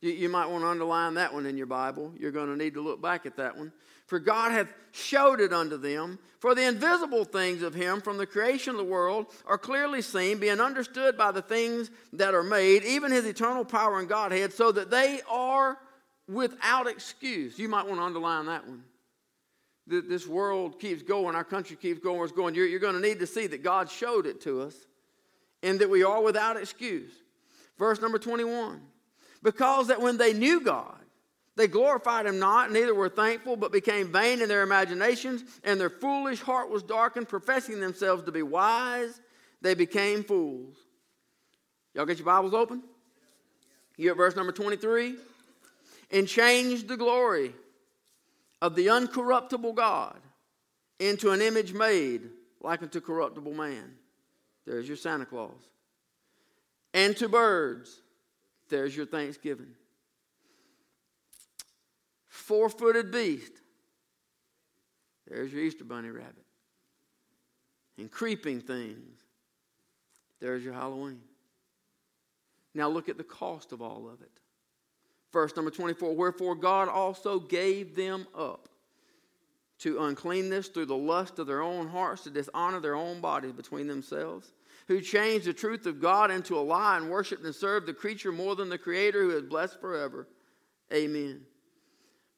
You, 0.00 0.10
you 0.10 0.28
might 0.28 0.46
want 0.46 0.64
to 0.64 0.68
underline 0.68 1.14
that 1.14 1.32
one 1.32 1.46
in 1.46 1.56
your 1.56 1.66
Bible. 1.68 2.12
You're 2.18 2.32
going 2.32 2.48
to 2.48 2.56
need 2.56 2.74
to 2.74 2.80
look 2.80 3.00
back 3.00 3.24
at 3.24 3.36
that 3.36 3.56
one. 3.56 3.70
For 4.12 4.18
God 4.18 4.52
hath 4.52 4.70
showed 4.90 5.40
it 5.40 5.54
unto 5.54 5.78
them. 5.78 6.18
For 6.38 6.54
the 6.54 6.68
invisible 6.68 7.24
things 7.24 7.62
of 7.62 7.72
him 7.72 8.02
from 8.02 8.18
the 8.18 8.26
creation 8.26 8.72
of 8.72 8.76
the 8.76 8.84
world 8.84 9.24
are 9.46 9.56
clearly 9.56 10.02
seen, 10.02 10.36
being 10.36 10.60
understood 10.60 11.16
by 11.16 11.32
the 11.32 11.40
things 11.40 11.90
that 12.12 12.34
are 12.34 12.42
made, 12.42 12.84
even 12.84 13.10
his 13.10 13.24
eternal 13.24 13.64
power 13.64 14.00
and 14.00 14.10
Godhead, 14.10 14.52
so 14.52 14.70
that 14.70 14.90
they 14.90 15.22
are 15.30 15.78
without 16.28 16.88
excuse. 16.88 17.58
You 17.58 17.70
might 17.70 17.86
want 17.86 18.00
to 18.00 18.04
underline 18.04 18.44
that 18.44 18.68
one. 18.68 18.84
This 19.86 20.26
world 20.26 20.78
keeps 20.78 21.02
going, 21.02 21.34
our 21.34 21.42
country 21.42 21.76
keeps 21.76 22.00
going, 22.00 22.22
it's 22.22 22.32
going. 22.32 22.54
You're, 22.54 22.66
you're 22.66 22.80
going 22.80 23.00
to 23.00 23.00
need 23.00 23.20
to 23.20 23.26
see 23.26 23.46
that 23.46 23.62
God 23.62 23.90
showed 23.90 24.26
it 24.26 24.42
to 24.42 24.60
us 24.60 24.74
and 25.62 25.78
that 25.78 25.88
we 25.88 26.04
are 26.04 26.22
without 26.22 26.58
excuse. 26.58 27.12
Verse 27.78 27.98
number 28.02 28.18
21 28.18 28.82
Because 29.42 29.86
that 29.86 30.02
when 30.02 30.18
they 30.18 30.34
knew 30.34 30.60
God, 30.60 31.01
they 31.56 31.68
glorified 31.68 32.26
him 32.26 32.38
not, 32.38 32.72
neither 32.72 32.94
were 32.94 33.10
thankful, 33.10 33.56
but 33.56 33.72
became 33.72 34.10
vain 34.10 34.40
in 34.40 34.48
their 34.48 34.62
imaginations, 34.62 35.44
and 35.64 35.78
their 35.78 35.90
foolish 35.90 36.40
heart 36.40 36.70
was 36.70 36.82
darkened, 36.82 37.28
professing 37.28 37.78
themselves 37.78 38.22
to 38.24 38.32
be 38.32 38.42
wise. 38.42 39.20
They 39.60 39.74
became 39.74 40.24
fools. 40.24 40.76
Y'all 41.94 42.06
get 42.06 42.18
your 42.18 42.26
Bibles 42.26 42.54
open? 42.54 42.82
You 43.98 44.10
at 44.10 44.16
verse 44.16 44.34
number 44.34 44.52
23? 44.52 45.16
And 46.10 46.26
changed 46.26 46.88
the 46.88 46.96
glory 46.96 47.54
of 48.62 48.74
the 48.74 48.86
uncorruptible 48.86 49.74
God 49.74 50.18
into 50.98 51.30
an 51.30 51.42
image 51.42 51.74
made 51.74 52.30
like 52.62 52.82
unto 52.82 53.00
corruptible 53.00 53.52
man. 53.52 53.94
There's 54.66 54.88
your 54.88 54.96
Santa 54.96 55.26
Claus. 55.26 55.50
And 56.94 57.16
to 57.18 57.28
birds. 57.28 58.00
There's 58.68 58.96
your 58.96 59.06
Thanksgiving 59.06 59.74
four 62.52 62.68
footed 62.68 63.10
beast. 63.10 63.62
There's 65.26 65.50
your 65.50 65.62
Easter 65.62 65.84
bunny 65.84 66.10
rabbit. 66.10 66.44
And 67.96 68.10
creeping 68.10 68.60
things. 68.60 69.20
There's 70.38 70.62
your 70.62 70.74
Halloween. 70.74 71.22
Now 72.74 72.90
look 72.90 73.08
at 73.08 73.16
the 73.16 73.24
cost 73.24 73.72
of 73.72 73.80
all 73.80 74.06
of 74.06 74.20
it. 74.20 74.30
Verse 75.32 75.56
number 75.56 75.70
24 75.70 76.14
Wherefore 76.14 76.54
God 76.54 76.90
also 76.90 77.40
gave 77.40 77.96
them 77.96 78.26
up 78.36 78.68
to 79.78 80.02
uncleanness 80.02 80.68
through 80.68 80.86
the 80.86 80.94
lust 80.94 81.38
of 81.38 81.46
their 81.46 81.62
own 81.62 81.88
hearts 81.88 82.24
to 82.24 82.30
dishonor 82.30 82.80
their 82.80 82.96
own 82.96 83.22
bodies 83.22 83.52
between 83.52 83.86
themselves, 83.86 84.52
who 84.88 85.00
changed 85.00 85.46
the 85.46 85.54
truth 85.54 85.86
of 85.86 86.02
God 86.02 86.30
into 86.30 86.58
a 86.58 86.60
lie 86.60 86.98
and 86.98 87.08
worshiped 87.08 87.44
and 87.44 87.54
served 87.54 87.86
the 87.86 87.94
creature 87.94 88.30
more 88.30 88.54
than 88.54 88.68
the 88.68 88.76
Creator 88.76 89.22
who 89.22 89.30
is 89.30 89.42
blessed 89.42 89.80
forever. 89.80 90.28
Amen. 90.92 91.46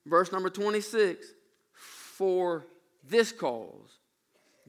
Verse 0.06 0.32
number 0.32 0.50
26 0.50 1.26
For 1.72 2.66
this 3.02 3.32
cause 3.32 3.98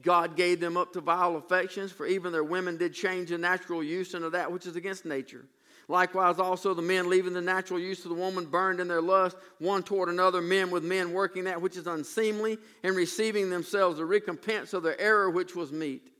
God 0.00 0.36
gave 0.36 0.60
them 0.60 0.76
up 0.76 0.92
to 0.92 1.00
vile 1.00 1.36
affections, 1.36 1.92
for 1.92 2.06
even 2.06 2.32
their 2.32 2.44
women 2.44 2.76
did 2.76 2.94
change 2.94 3.30
the 3.30 3.38
natural 3.38 3.82
use 3.82 4.14
into 4.14 4.30
that 4.30 4.50
which 4.50 4.66
is 4.66 4.76
against 4.76 5.04
nature. 5.04 5.46
Likewise, 5.88 6.40
also 6.40 6.74
the 6.74 6.82
men 6.82 7.08
leaving 7.08 7.32
the 7.32 7.40
natural 7.40 7.78
use 7.78 8.04
of 8.04 8.08
the 8.08 8.16
woman 8.16 8.44
burned 8.44 8.80
in 8.80 8.88
their 8.88 9.00
lust 9.00 9.36
one 9.58 9.84
toward 9.84 10.08
another, 10.08 10.42
men 10.42 10.70
with 10.70 10.82
men 10.82 11.12
working 11.12 11.44
that 11.44 11.62
which 11.62 11.76
is 11.76 11.86
unseemly, 11.86 12.58
and 12.82 12.96
receiving 12.96 13.50
themselves 13.50 13.98
the 13.98 14.04
recompense 14.04 14.72
of 14.72 14.82
their 14.82 15.00
error 15.00 15.30
which 15.30 15.54
was 15.54 15.70
meet. 15.70 16.10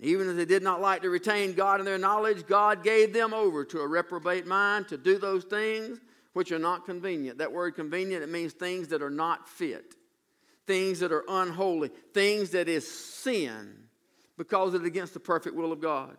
Even 0.00 0.28
as 0.28 0.36
they 0.36 0.44
did 0.44 0.62
not 0.62 0.82
like 0.82 1.02
to 1.02 1.08
retain 1.08 1.54
God 1.54 1.80
in 1.80 1.86
their 1.86 1.98
knowledge, 1.98 2.46
God 2.46 2.84
gave 2.84 3.14
them 3.14 3.32
over 3.32 3.64
to 3.64 3.80
a 3.80 3.86
reprobate 3.86 4.46
mind 4.46 4.88
to 4.88 4.98
do 4.98 5.18
those 5.18 5.44
things 5.44 5.98
which 6.34 6.52
are 6.52 6.58
not 6.58 6.84
convenient. 6.84 7.38
That 7.38 7.52
word 7.52 7.74
convenient, 7.74 8.22
it 8.22 8.28
means 8.28 8.52
things 8.52 8.88
that 8.88 9.02
are 9.02 9.10
not 9.10 9.48
fit, 9.48 9.94
things 10.66 11.00
that 11.00 11.12
are 11.12 11.24
unholy, 11.28 11.90
things 12.12 12.50
that 12.50 12.68
is 12.68 12.86
sin 12.86 13.84
because 14.36 14.74
it's 14.74 14.84
against 14.84 15.14
the 15.14 15.20
perfect 15.20 15.56
will 15.56 15.72
of 15.72 15.80
God. 15.80 16.16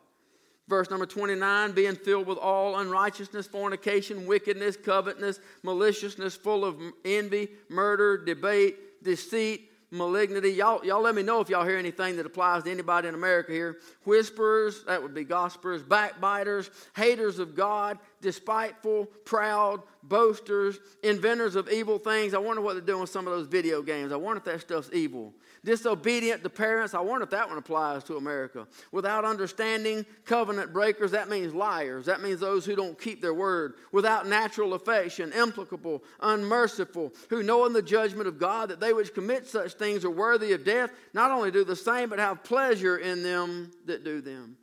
Verse 0.67 0.89
number 0.89 1.05
29 1.05 1.73
being 1.73 1.95
filled 1.95 2.25
with 2.25 2.39
all 2.39 2.79
unrighteousness, 2.79 3.45
fornication, 3.45 4.25
wickedness, 4.25 4.75
covetousness, 4.77 5.39
maliciousness, 5.63 6.35
full 6.35 6.65
of 6.65 6.79
envy, 7.03 7.49
murder, 7.69 8.17
debate, 8.17 9.03
deceit 9.03 9.69
malignity. 9.91 10.51
Y'all, 10.51 10.83
y'all 10.85 11.01
let 11.01 11.15
me 11.15 11.23
know 11.23 11.41
if 11.41 11.49
y'all 11.49 11.65
hear 11.65 11.77
anything 11.77 12.17
that 12.17 12.25
applies 12.25 12.63
to 12.63 12.71
anybody 12.71 13.07
in 13.07 13.15
America 13.15 13.51
here. 13.51 13.77
Whisperers, 14.03 14.83
that 14.85 15.01
would 15.01 15.13
be 15.13 15.23
gossipers, 15.23 15.83
backbiters, 15.83 16.69
haters 16.95 17.39
of 17.39 17.55
God, 17.55 17.99
despiteful, 18.21 19.05
proud, 19.25 19.81
boasters, 20.03 20.79
inventors 21.03 21.55
of 21.55 21.69
evil 21.69 21.97
things. 21.97 22.33
I 22.33 22.39
wonder 22.39 22.61
what 22.61 22.73
they're 22.73 22.81
doing 22.81 23.01
with 23.01 23.09
some 23.09 23.27
of 23.27 23.33
those 23.33 23.47
video 23.47 23.81
games. 23.81 24.11
I 24.11 24.17
wonder 24.17 24.37
if 24.37 24.45
that 24.45 24.61
stuff's 24.61 24.89
evil 24.93 25.33
disobedient 25.65 26.43
to 26.43 26.49
parents. 26.49 26.93
I 26.93 27.01
wonder 27.01 27.25
if 27.25 27.31
that 27.31 27.49
one 27.49 27.57
applies 27.57 28.03
to 28.05 28.15
America. 28.15 28.67
Without 28.91 29.25
understanding, 29.25 30.05
covenant 30.23 30.71
breakers, 30.71 31.11
that 31.11 31.27
means 31.27 31.53
liars. 31.53 32.05
That 32.05 32.21
means 32.21 32.39
those 32.39 32.65
who 32.65 32.75
don't 32.75 32.99
keep 32.99 33.21
their 33.21 33.33
word. 33.33 33.73
Without 33.91 34.27
natural 34.27 34.75
affection, 34.75 35.33
implacable, 35.33 36.03
unmerciful, 36.21 37.11
who 37.29 37.43
know 37.43 37.65
in 37.65 37.73
the 37.73 37.81
judgment 37.81 38.27
of 38.27 38.39
God 38.39 38.69
that 38.69 38.79
they 38.79 38.93
which 38.93 39.13
commit 39.13 39.47
such 39.47 39.73
things 39.73 40.05
are 40.05 40.11
worthy 40.11 40.53
of 40.53 40.63
death, 40.63 40.91
not 41.13 41.31
only 41.31 41.51
do 41.51 41.65
the 41.65 41.75
same, 41.75 42.09
but 42.09 42.19
have 42.19 42.43
pleasure 42.43 42.97
in 42.97 43.23
them 43.23 43.71
that 43.85 44.05
do 44.05 44.21
them. 44.21 44.55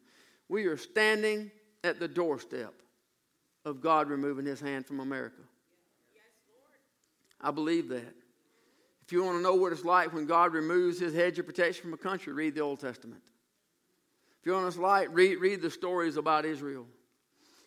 We 0.49 0.65
are 0.67 0.77
standing 0.77 1.51
at 1.85 1.99
the 1.99 2.09
doorstep 2.09 2.73
of 3.65 3.81
God 3.81 4.09
removing 4.09 4.47
his 4.47 4.61
hand 4.61 4.87
from 4.87 5.01
America. 5.01 5.43
I 7.41 7.51
believe 7.51 7.89
that. 7.89 8.15
If 9.13 9.17
you 9.17 9.25
want 9.25 9.37
to 9.37 9.43
know 9.43 9.57
what 9.57 9.73
it's 9.73 9.85
like 9.85 10.15
when 10.15 10.25
God 10.25 10.55
removes 10.55 10.99
his 10.99 11.13
hedge 11.13 11.39
of 11.39 11.45
protection 11.45 11.83
from 11.83 11.93
a 11.93 11.99
country, 11.99 12.33
read 12.33 12.55
the 12.55 12.63
Old 12.63 12.81
Testament. 12.81 13.21
If 14.41 14.47
you 14.47 14.53
want 14.55 14.73
to 14.73 14.79
know 14.81 14.87
what 14.87 15.01
it's 15.03 15.11
like, 15.11 15.15
read, 15.15 15.37
read 15.37 15.61
the 15.61 15.71
stories 15.71 16.17
about 16.17 16.47
Israel. 16.47 16.87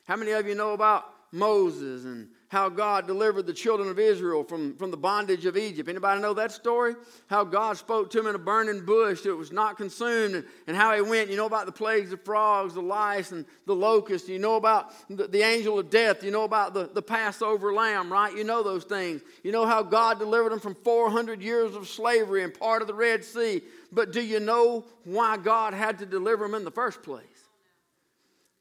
How 0.08 0.16
many 0.16 0.32
of 0.32 0.48
you 0.48 0.56
know 0.56 0.74
about 0.74 1.06
Moses 1.32 2.06
and 2.06 2.30
how 2.48 2.70
God 2.70 3.08
delivered 3.08 3.46
the 3.46 3.54
children 3.54 3.90
of 3.90 4.00
Israel 4.00 4.44
from, 4.44 4.78
from 4.78 4.90
the 4.90 4.98
bondage 4.98 5.46
of 5.46 5.58
Egypt. 5.58 5.90
Anybody 5.90 6.22
know 6.22 6.34
that 6.36 6.54
story? 6.54 6.96
How 7.28 7.44
God 7.44 7.78
spoke 7.78 8.10
to 8.12 8.20
him 8.20 8.28
in 8.28 8.36
a 8.36 8.40
burning 8.40 8.86
bush 8.86 9.22
that 9.24 9.36
was 9.36 9.52
not 9.52 9.76
consumed 9.76 10.36
and, 10.36 10.46
and 10.68 10.78
how 10.78 10.96
he 10.96 11.02
went. 11.02 11.30
You 11.30 11.36
know 11.36 11.48
about 11.48 11.66
the 11.66 11.74
plagues 11.74 12.14
of 12.14 12.24
frogs, 12.24 12.76
the 12.76 12.82
lice, 12.82 13.32
and 13.32 13.46
the 13.66 13.76
locusts. 13.76 14.30
You 14.30 14.40
know 14.40 14.56
about 14.56 14.94
the, 15.10 15.28
the 15.28 15.42
angel 15.42 15.80
of 15.80 15.90
death. 15.90 16.24
You 16.24 16.32
know 16.32 16.44
about 16.44 16.74
the, 16.74 16.90
the 16.94 17.02
Passover 17.02 17.74
lamb, 17.74 18.12
right? 18.12 18.34
You 18.36 18.46
know 18.46 18.64
those 18.64 18.86
things. 18.86 19.22
You 19.44 19.52
know 19.52 19.66
how 19.66 19.84
God 19.84 20.20
delivered 20.20 20.52
them 20.52 20.62
from 20.62 20.76
400 20.76 21.42
years 21.42 21.76
of 21.76 21.90
slavery 21.90 22.44
and 22.44 22.54
part 22.54 22.82
of 22.82 22.88
the 22.88 22.94
Red 22.94 23.26
Sea. 23.26 23.62
But 23.92 24.14
do 24.14 24.22
you 24.22 24.40
know 24.40 24.86
why 25.04 25.36
God 25.38 25.74
had 25.74 26.00
to 26.00 26.06
deliver 26.06 26.46
them 26.46 26.56
in 26.56 26.64
the 26.64 26.72
first 26.72 27.04
place? 27.04 27.35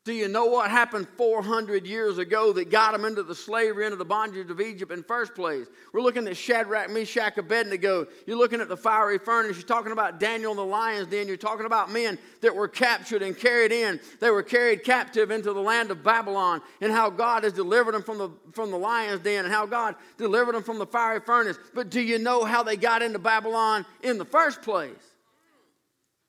Do 0.04 0.12
you 0.12 0.28
know 0.28 0.44
what 0.44 0.70
happened 0.70 1.08
400 1.16 1.86
years 1.86 2.18
ago 2.18 2.52
that 2.52 2.68
got 2.68 2.92
them 2.92 3.06
into 3.06 3.22
the 3.22 3.34
slavery, 3.34 3.86
into 3.86 3.96
the 3.96 4.04
bondage 4.04 4.50
of 4.50 4.60
Egypt 4.60 4.92
in 4.92 5.02
first 5.02 5.34
place? 5.34 5.66
We're 5.94 6.02
looking 6.02 6.28
at 6.28 6.36
Shadrach, 6.36 6.90
Meshach, 6.90 7.38
Abednego. 7.38 8.06
You're 8.26 8.36
looking 8.36 8.60
at 8.60 8.68
the 8.68 8.76
fiery 8.76 9.16
furnace. 9.16 9.56
You're 9.56 9.66
talking 9.66 9.92
about 9.92 10.20
Daniel 10.20 10.50
and 10.50 10.58
the 10.58 10.64
lion's 10.64 11.08
den. 11.08 11.26
You're 11.26 11.38
talking 11.38 11.64
about 11.64 11.90
men 11.90 12.18
that 12.42 12.54
were 12.54 12.68
captured 12.68 13.22
and 13.22 13.34
carried 13.34 13.72
in. 13.72 13.98
They 14.20 14.28
were 14.28 14.42
carried 14.42 14.84
captive 14.84 15.30
into 15.30 15.54
the 15.54 15.62
land 15.62 15.90
of 15.90 16.04
Babylon 16.04 16.60
and 16.82 16.92
how 16.92 17.08
God 17.08 17.44
has 17.44 17.54
delivered 17.54 17.94
them 17.94 18.02
from 18.02 18.18
the, 18.18 18.28
from 18.52 18.70
the 18.70 18.78
lion's 18.78 19.22
den 19.22 19.46
and 19.46 19.54
how 19.54 19.64
God 19.64 19.94
delivered 20.18 20.54
them 20.54 20.62
from 20.62 20.78
the 20.78 20.86
fiery 20.86 21.20
furnace. 21.20 21.56
But 21.72 21.88
do 21.88 22.02
you 22.02 22.18
know 22.18 22.44
how 22.44 22.62
they 22.62 22.76
got 22.76 23.00
into 23.00 23.18
Babylon 23.18 23.86
in 24.02 24.18
the 24.18 24.26
first 24.26 24.60
place? 24.60 24.92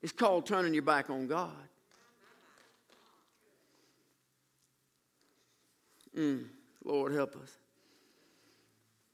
It's 0.00 0.12
called 0.12 0.46
turning 0.46 0.72
your 0.72 0.82
back 0.82 1.10
on 1.10 1.26
God. 1.26 1.65
Mm, 6.16 6.46
Lord, 6.84 7.12
help 7.12 7.36
us. 7.36 7.50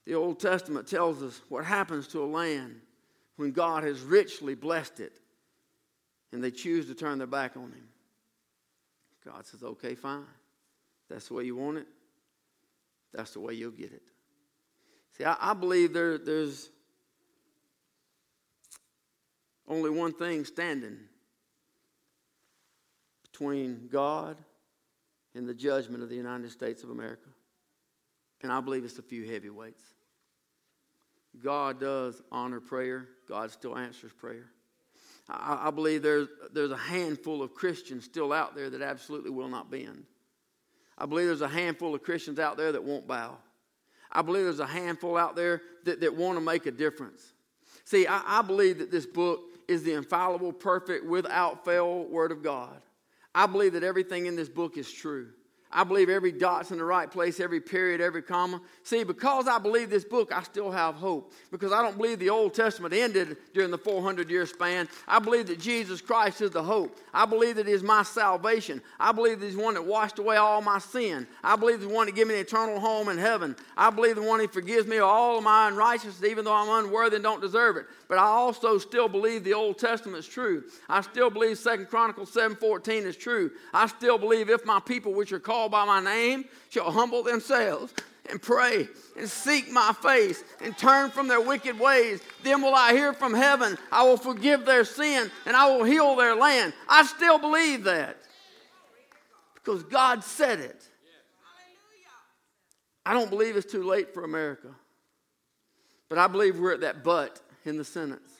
The 0.04 0.14
Old 0.14 0.40
Testament 0.40 0.86
tells 0.86 1.22
us 1.22 1.40
what 1.48 1.64
happens 1.64 2.08
to 2.08 2.22
a 2.22 2.26
land 2.26 2.80
when 3.36 3.52
God 3.52 3.84
has 3.84 4.00
richly 4.00 4.54
blessed 4.54 5.00
it 5.00 5.12
and 6.32 6.42
they 6.42 6.50
choose 6.50 6.86
to 6.86 6.94
turn 6.94 7.18
their 7.18 7.26
back 7.26 7.56
on 7.56 7.64
Him. 7.64 7.88
God 9.24 9.46
says, 9.46 9.62
okay, 9.62 9.94
fine. 9.94 10.24
That's 11.08 11.28
the 11.28 11.34
way 11.34 11.44
you 11.44 11.56
want 11.56 11.78
it. 11.78 11.86
That's 13.12 13.32
the 13.32 13.40
way 13.40 13.54
you'll 13.54 13.70
get 13.70 13.92
it. 13.92 14.02
See, 15.16 15.24
I, 15.24 15.36
I 15.38 15.54
believe 15.54 15.92
there, 15.92 16.18
there's 16.18 16.70
only 19.68 19.90
one 19.90 20.12
thing 20.12 20.44
standing 20.44 20.98
between 23.30 23.88
God 23.90 24.36
in 25.34 25.46
the 25.46 25.54
judgment 25.54 26.02
of 26.02 26.08
the 26.08 26.16
United 26.16 26.50
States 26.50 26.82
of 26.82 26.90
America. 26.90 27.28
And 28.42 28.52
I 28.52 28.60
believe 28.60 28.84
it's 28.84 28.98
a 28.98 29.02
few 29.02 29.24
heavyweights. 29.24 29.82
God 31.42 31.80
does 31.80 32.20
honor 32.30 32.60
prayer, 32.60 33.08
God 33.28 33.50
still 33.50 33.76
answers 33.76 34.12
prayer. 34.12 34.50
I, 35.28 35.68
I 35.68 35.70
believe 35.70 36.02
there's, 36.02 36.28
there's 36.52 36.72
a 36.72 36.76
handful 36.76 37.42
of 37.42 37.54
Christians 37.54 38.04
still 38.04 38.32
out 38.32 38.54
there 38.54 38.68
that 38.68 38.82
absolutely 38.82 39.30
will 39.30 39.48
not 39.48 39.70
bend. 39.70 40.04
I 40.98 41.06
believe 41.06 41.26
there's 41.26 41.40
a 41.40 41.48
handful 41.48 41.94
of 41.94 42.02
Christians 42.02 42.38
out 42.38 42.56
there 42.56 42.72
that 42.72 42.84
won't 42.84 43.06
bow. 43.06 43.38
I 44.10 44.20
believe 44.20 44.44
there's 44.44 44.60
a 44.60 44.66
handful 44.66 45.16
out 45.16 45.36
there 45.36 45.62
that, 45.84 46.00
that 46.00 46.14
want 46.14 46.36
to 46.36 46.44
make 46.44 46.66
a 46.66 46.70
difference. 46.70 47.32
See, 47.84 48.06
I, 48.06 48.40
I 48.40 48.42
believe 48.42 48.78
that 48.78 48.90
this 48.90 49.06
book 49.06 49.40
is 49.68 49.82
the 49.82 49.94
infallible, 49.94 50.52
perfect, 50.52 51.06
without 51.06 51.64
fail 51.64 52.04
Word 52.04 52.30
of 52.30 52.42
God. 52.42 52.82
I 53.34 53.46
believe 53.46 53.72
that 53.72 53.82
everything 53.82 54.26
in 54.26 54.36
this 54.36 54.48
book 54.48 54.76
is 54.76 54.90
true. 54.90 55.28
I 55.74 55.84
believe 55.84 56.10
every 56.10 56.32
dot's 56.32 56.70
in 56.70 56.78
the 56.78 56.84
right 56.84 57.10
place, 57.10 57.40
every 57.40 57.60
period, 57.60 58.02
every 58.02 58.22
comma. 58.22 58.60
See, 58.82 59.04
because 59.04 59.48
I 59.48 59.58
believe 59.58 59.88
this 59.88 60.04
book, 60.04 60.30
I 60.30 60.42
still 60.42 60.70
have 60.70 60.96
hope. 60.96 61.32
Because 61.50 61.72
I 61.72 61.80
don't 61.80 61.96
believe 61.96 62.18
the 62.18 62.28
Old 62.28 62.52
Testament 62.52 62.92
ended 62.92 63.38
during 63.54 63.70
the 63.70 63.78
400 63.78 64.28
year 64.28 64.44
span. 64.44 64.86
I 65.08 65.18
believe 65.18 65.46
that 65.46 65.58
Jesus 65.58 66.02
Christ 66.02 66.42
is 66.42 66.50
the 66.50 66.62
hope. 66.62 66.98
I 67.14 67.24
believe 67.24 67.56
that 67.56 67.66
He 67.66 67.72
is 67.72 67.82
my 67.82 68.02
salvation. 68.02 68.82
I 69.00 69.12
believe 69.12 69.40
that 69.40 69.46
He's 69.46 69.56
the 69.56 69.62
one 69.62 69.74
that 69.74 69.86
washed 69.86 70.18
away 70.18 70.36
all 70.36 70.60
my 70.60 70.78
sin. 70.78 71.26
I 71.42 71.56
believe 71.56 71.80
the 71.80 71.88
one 71.88 72.06
that 72.06 72.14
gives 72.14 72.28
me 72.28 72.34
an 72.34 72.42
eternal 72.42 72.78
home 72.78 73.08
in 73.08 73.16
heaven. 73.16 73.56
I 73.74 73.88
believe 73.88 74.16
the 74.16 74.22
one 74.22 74.40
who 74.40 74.48
forgives 74.48 74.86
me 74.86 74.98
of 74.98 75.04
all 75.04 75.38
of 75.38 75.44
my 75.44 75.68
unrighteousness, 75.68 76.28
even 76.28 76.44
though 76.44 76.52
I'm 76.52 76.84
unworthy 76.84 77.16
and 77.16 77.22
don't 77.22 77.40
deserve 77.40 77.78
it. 77.78 77.86
But 78.08 78.18
I 78.18 78.24
also 78.24 78.76
still 78.76 79.08
believe 79.08 79.42
the 79.42 79.54
Old 79.54 79.78
Testament 79.78 80.18
is 80.18 80.26
true. 80.26 80.64
I 80.88 81.00
still 81.00 81.30
believe 81.30 81.56
Second 81.56 81.88
Chronicles 81.88 82.30
7:14 82.30 83.06
is 83.06 83.16
true. 83.16 83.50
I 83.72 83.86
still 83.86 84.18
believe 84.18 84.50
if 84.50 84.66
my 84.66 84.80
people 84.80 85.14
which 85.14 85.32
are 85.32 85.40
called 85.40 85.61
called 85.62 85.70
by 85.70 85.84
my 85.84 86.00
name 86.00 86.44
shall 86.70 86.90
humble 86.90 87.22
themselves 87.22 87.94
and 88.28 88.42
pray 88.42 88.88
and 89.16 89.28
seek 89.28 89.70
my 89.70 89.92
face 90.02 90.42
and 90.60 90.76
turn 90.76 91.08
from 91.08 91.28
their 91.28 91.40
wicked 91.40 91.78
ways. 91.78 92.20
Then 92.42 92.62
will 92.62 92.74
I 92.74 92.92
hear 92.92 93.12
from 93.12 93.32
heaven. 93.32 93.78
I 93.92 94.02
will 94.02 94.16
forgive 94.16 94.64
their 94.64 94.84
sin 94.84 95.30
and 95.46 95.56
I 95.56 95.66
will 95.66 95.84
heal 95.84 96.16
their 96.16 96.34
land. 96.34 96.72
I 96.88 97.04
still 97.04 97.38
believe 97.38 97.84
that 97.84 98.16
because 99.54 99.84
God 99.84 100.24
said 100.24 100.58
it. 100.58 100.82
I 103.06 103.12
don't 103.12 103.30
believe 103.30 103.56
it's 103.56 103.70
too 103.70 103.84
late 103.84 104.12
for 104.14 104.24
America, 104.24 104.68
but 106.08 106.18
I 106.18 106.26
believe 106.26 106.58
we're 106.58 106.74
at 106.74 106.80
that 106.80 107.04
but 107.04 107.40
in 107.64 107.76
the 107.76 107.84
sentence. 107.84 108.32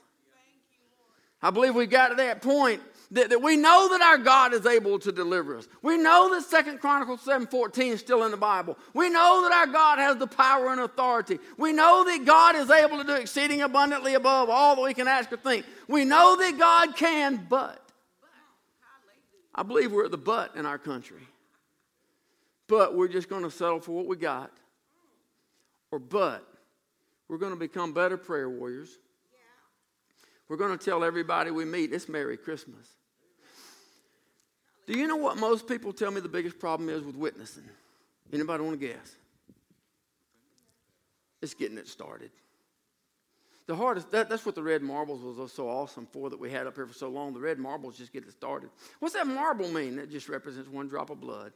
I 1.40 1.50
believe 1.50 1.74
we 1.74 1.86
got 1.86 2.08
to 2.08 2.14
that 2.16 2.42
point 2.42 2.80
that, 3.12 3.28
that 3.28 3.42
we 3.42 3.56
know 3.56 3.88
that 3.90 4.00
our 4.00 4.18
God 4.18 4.54
is 4.54 4.64
able 4.64 4.98
to 4.98 5.12
deliver 5.12 5.58
us. 5.58 5.68
We 5.82 5.98
know 5.98 6.34
that 6.34 6.44
Second 6.44 6.80
Chronicles 6.80 7.20
7:14 7.20 7.92
is 7.92 8.00
still 8.00 8.24
in 8.24 8.30
the 8.30 8.36
Bible. 8.38 8.78
We 8.94 9.10
know 9.10 9.42
that 9.42 9.52
our 9.52 9.66
God 9.66 9.98
has 9.98 10.16
the 10.16 10.26
power 10.26 10.72
and 10.72 10.80
authority. 10.80 11.38
We 11.58 11.72
know 11.72 12.04
that 12.04 12.24
God 12.24 12.56
is 12.56 12.70
able 12.70 12.98
to 12.98 13.04
do 13.04 13.14
exceeding 13.14 13.60
abundantly 13.60 14.14
above 14.14 14.48
all 14.48 14.76
that 14.76 14.82
we 14.82 14.94
can 14.94 15.08
ask 15.08 15.30
or 15.30 15.36
think. 15.36 15.66
We 15.88 16.04
know 16.04 16.36
that 16.36 16.58
God 16.58 16.96
can, 16.96 17.46
but 17.48 17.82
I 19.54 19.62
believe 19.62 19.92
we're 19.92 20.06
at 20.06 20.10
the 20.10 20.18
but 20.18 20.56
in 20.56 20.64
our 20.64 20.78
country. 20.78 21.20
But 22.66 22.96
we're 22.96 23.08
just 23.08 23.28
going 23.28 23.42
to 23.42 23.50
settle 23.50 23.80
for 23.80 23.92
what 23.92 24.06
we 24.06 24.16
got. 24.16 24.50
Or 25.90 25.98
but 25.98 26.46
we're 27.28 27.36
going 27.36 27.52
to 27.52 27.58
become 27.58 27.92
better 27.92 28.16
prayer 28.16 28.48
warriors. 28.48 28.98
We're 30.48 30.56
going 30.56 30.76
to 30.76 30.82
tell 30.82 31.04
everybody 31.04 31.50
we 31.50 31.66
meet 31.66 31.92
it's 31.92 32.08
Merry 32.08 32.38
Christmas. 32.38 32.86
Do 34.86 34.98
you 34.98 35.06
know 35.06 35.16
what 35.16 35.36
most 35.36 35.68
people 35.68 35.92
tell 35.92 36.10
me 36.10 36.20
the 36.20 36.28
biggest 36.28 36.58
problem 36.58 36.88
is 36.88 37.02
with 37.02 37.16
witnessing? 37.16 37.64
Anybody 38.32 38.62
want 38.64 38.80
to 38.80 38.86
guess? 38.86 39.16
It's 41.40 41.54
getting 41.54 41.78
it 41.78 41.88
started. 41.88 42.30
The 43.66 43.76
hardest, 43.76 44.10
that, 44.10 44.28
that's 44.28 44.44
what 44.44 44.54
the 44.54 44.62
red 44.62 44.82
marbles 44.82 45.22
was 45.22 45.52
so 45.52 45.68
awesome 45.68 46.06
for 46.06 46.30
that 46.30 46.38
we 46.38 46.50
had 46.50 46.66
up 46.66 46.74
here 46.74 46.86
for 46.86 46.94
so 46.94 47.08
long. 47.08 47.32
The 47.32 47.40
red 47.40 47.58
marbles 47.58 47.96
just 47.96 48.12
get 48.12 48.24
it 48.24 48.32
started. 48.32 48.70
What's 48.98 49.14
that 49.14 49.26
marble 49.26 49.68
mean? 49.68 49.96
That 49.96 50.10
just 50.10 50.28
represents 50.28 50.68
one 50.68 50.88
drop 50.88 51.10
of 51.10 51.20
blood 51.20 51.52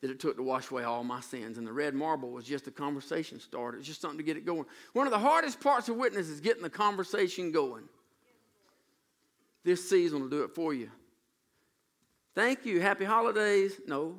that 0.00 0.10
it 0.10 0.20
took 0.20 0.36
to 0.36 0.42
wash 0.42 0.70
away 0.70 0.82
all 0.82 1.04
my 1.04 1.20
sins. 1.20 1.56
And 1.56 1.66
the 1.66 1.72
red 1.72 1.94
marble 1.94 2.30
was 2.30 2.44
just 2.44 2.66
a 2.66 2.70
conversation 2.70 3.38
starter. 3.38 3.78
It's 3.78 3.86
just 3.86 4.00
something 4.00 4.18
to 4.18 4.24
get 4.24 4.36
it 4.36 4.44
going. 4.44 4.66
One 4.92 5.06
of 5.06 5.12
the 5.12 5.18
hardest 5.18 5.60
parts 5.60 5.88
of 5.88 5.96
witness 5.96 6.28
is 6.28 6.40
getting 6.40 6.62
the 6.62 6.70
conversation 6.70 7.52
going. 7.52 7.84
This 9.64 9.88
season 9.88 10.20
will 10.20 10.28
do 10.28 10.42
it 10.42 10.50
for 10.50 10.74
you. 10.74 10.90
Thank 12.34 12.66
you. 12.66 12.80
Happy 12.80 13.04
holidays. 13.04 13.80
No, 13.86 14.16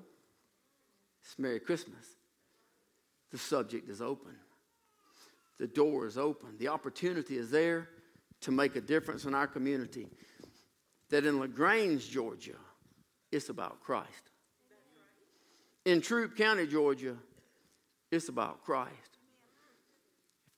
it's 1.22 1.38
Merry 1.38 1.60
Christmas. 1.60 2.06
The 3.32 3.38
subject 3.38 3.90
is 3.90 4.02
open, 4.02 4.36
the 5.60 5.68
door 5.68 6.06
is 6.06 6.18
open, 6.18 6.58
the 6.58 6.70
opportunity 6.70 7.38
is 7.38 7.52
there 7.52 7.90
to 8.42 8.52
make 8.52 8.76
a 8.76 8.82
difference 8.82 9.26
in 9.26 9.34
our 9.34 9.48
community. 9.48 10.08
That 11.10 11.26
in 11.26 11.40
LaGrange, 11.40 12.10
Georgia, 12.10 12.56
it's 13.32 13.50
about 13.50 13.82
Christ. 13.82 14.32
In 15.84 16.02
Troup 16.02 16.36
County, 16.36 16.66
Georgia, 16.66 17.16
it's 18.12 18.30
about 18.30 18.64
Christ. 18.64 19.20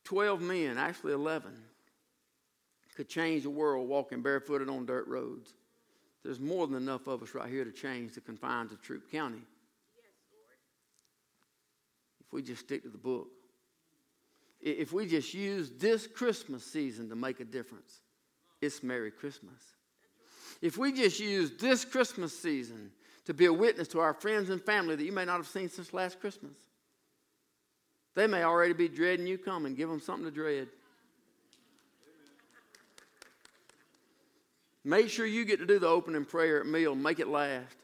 12 0.05 0.41
men, 0.41 0.77
actually 0.77 1.13
11, 1.13 1.51
could 2.95 3.09
change 3.09 3.43
the 3.43 3.49
world 3.49 3.89
walking 3.89 4.21
barefooted 4.21 4.69
on 4.69 4.85
dirt 4.85 5.07
roads. 5.07 5.53
There's 6.27 6.41
more 6.41 6.67
than 6.67 6.75
enough 6.75 7.07
of 7.07 7.23
us 7.23 7.33
right 7.33 7.49
here 7.49 7.63
to 7.63 7.71
change 7.71 8.11
the 8.11 8.19
confines 8.19 8.73
of 8.73 8.81
Troup 8.81 9.09
County. 9.09 9.41
if 12.19 12.33
we 12.33 12.41
just 12.41 12.65
stick 12.65 12.83
to 12.83 12.89
the 12.89 12.97
book. 12.97 13.29
If 14.59 14.91
we 14.91 15.05
just 15.05 15.33
use 15.33 15.71
this 15.79 16.05
Christmas 16.05 16.65
season 16.65 17.07
to 17.07 17.15
make 17.15 17.39
a 17.39 17.45
difference, 17.45 18.01
it's 18.59 18.83
Merry 18.83 19.09
Christmas. 19.09 19.55
If 20.61 20.77
we 20.77 20.91
just 20.91 21.17
use 21.21 21.53
this 21.61 21.85
Christmas 21.85 22.37
season 22.37 22.91
to 23.23 23.33
be 23.33 23.45
a 23.45 23.53
witness 23.53 23.87
to 23.89 24.01
our 24.01 24.13
friends 24.13 24.49
and 24.49 24.61
family 24.61 24.97
that 24.97 25.05
you 25.05 25.13
may 25.13 25.23
not 25.23 25.37
have 25.37 25.47
seen 25.47 25.69
since 25.69 25.93
last 25.93 26.19
Christmas, 26.19 26.57
they 28.15 28.27
may 28.27 28.43
already 28.43 28.73
be 28.73 28.89
dreading 28.89 29.27
you 29.27 29.37
coming. 29.37 29.75
Give 29.75 29.87
them 29.87 30.01
something 30.01 30.25
to 30.25 30.31
dread. 30.31 30.67
Make 34.87 35.09
sure 35.09 35.25
you 35.25 35.43
get 35.43 35.59
to 35.59 35.65
do 35.65 35.79
the 35.79 35.87
opening 35.87 36.23
prayer 36.23 36.61
at 36.61 36.65
meal. 36.65 36.95
Make 36.95 37.19
it 37.19 37.27
last. 37.27 37.75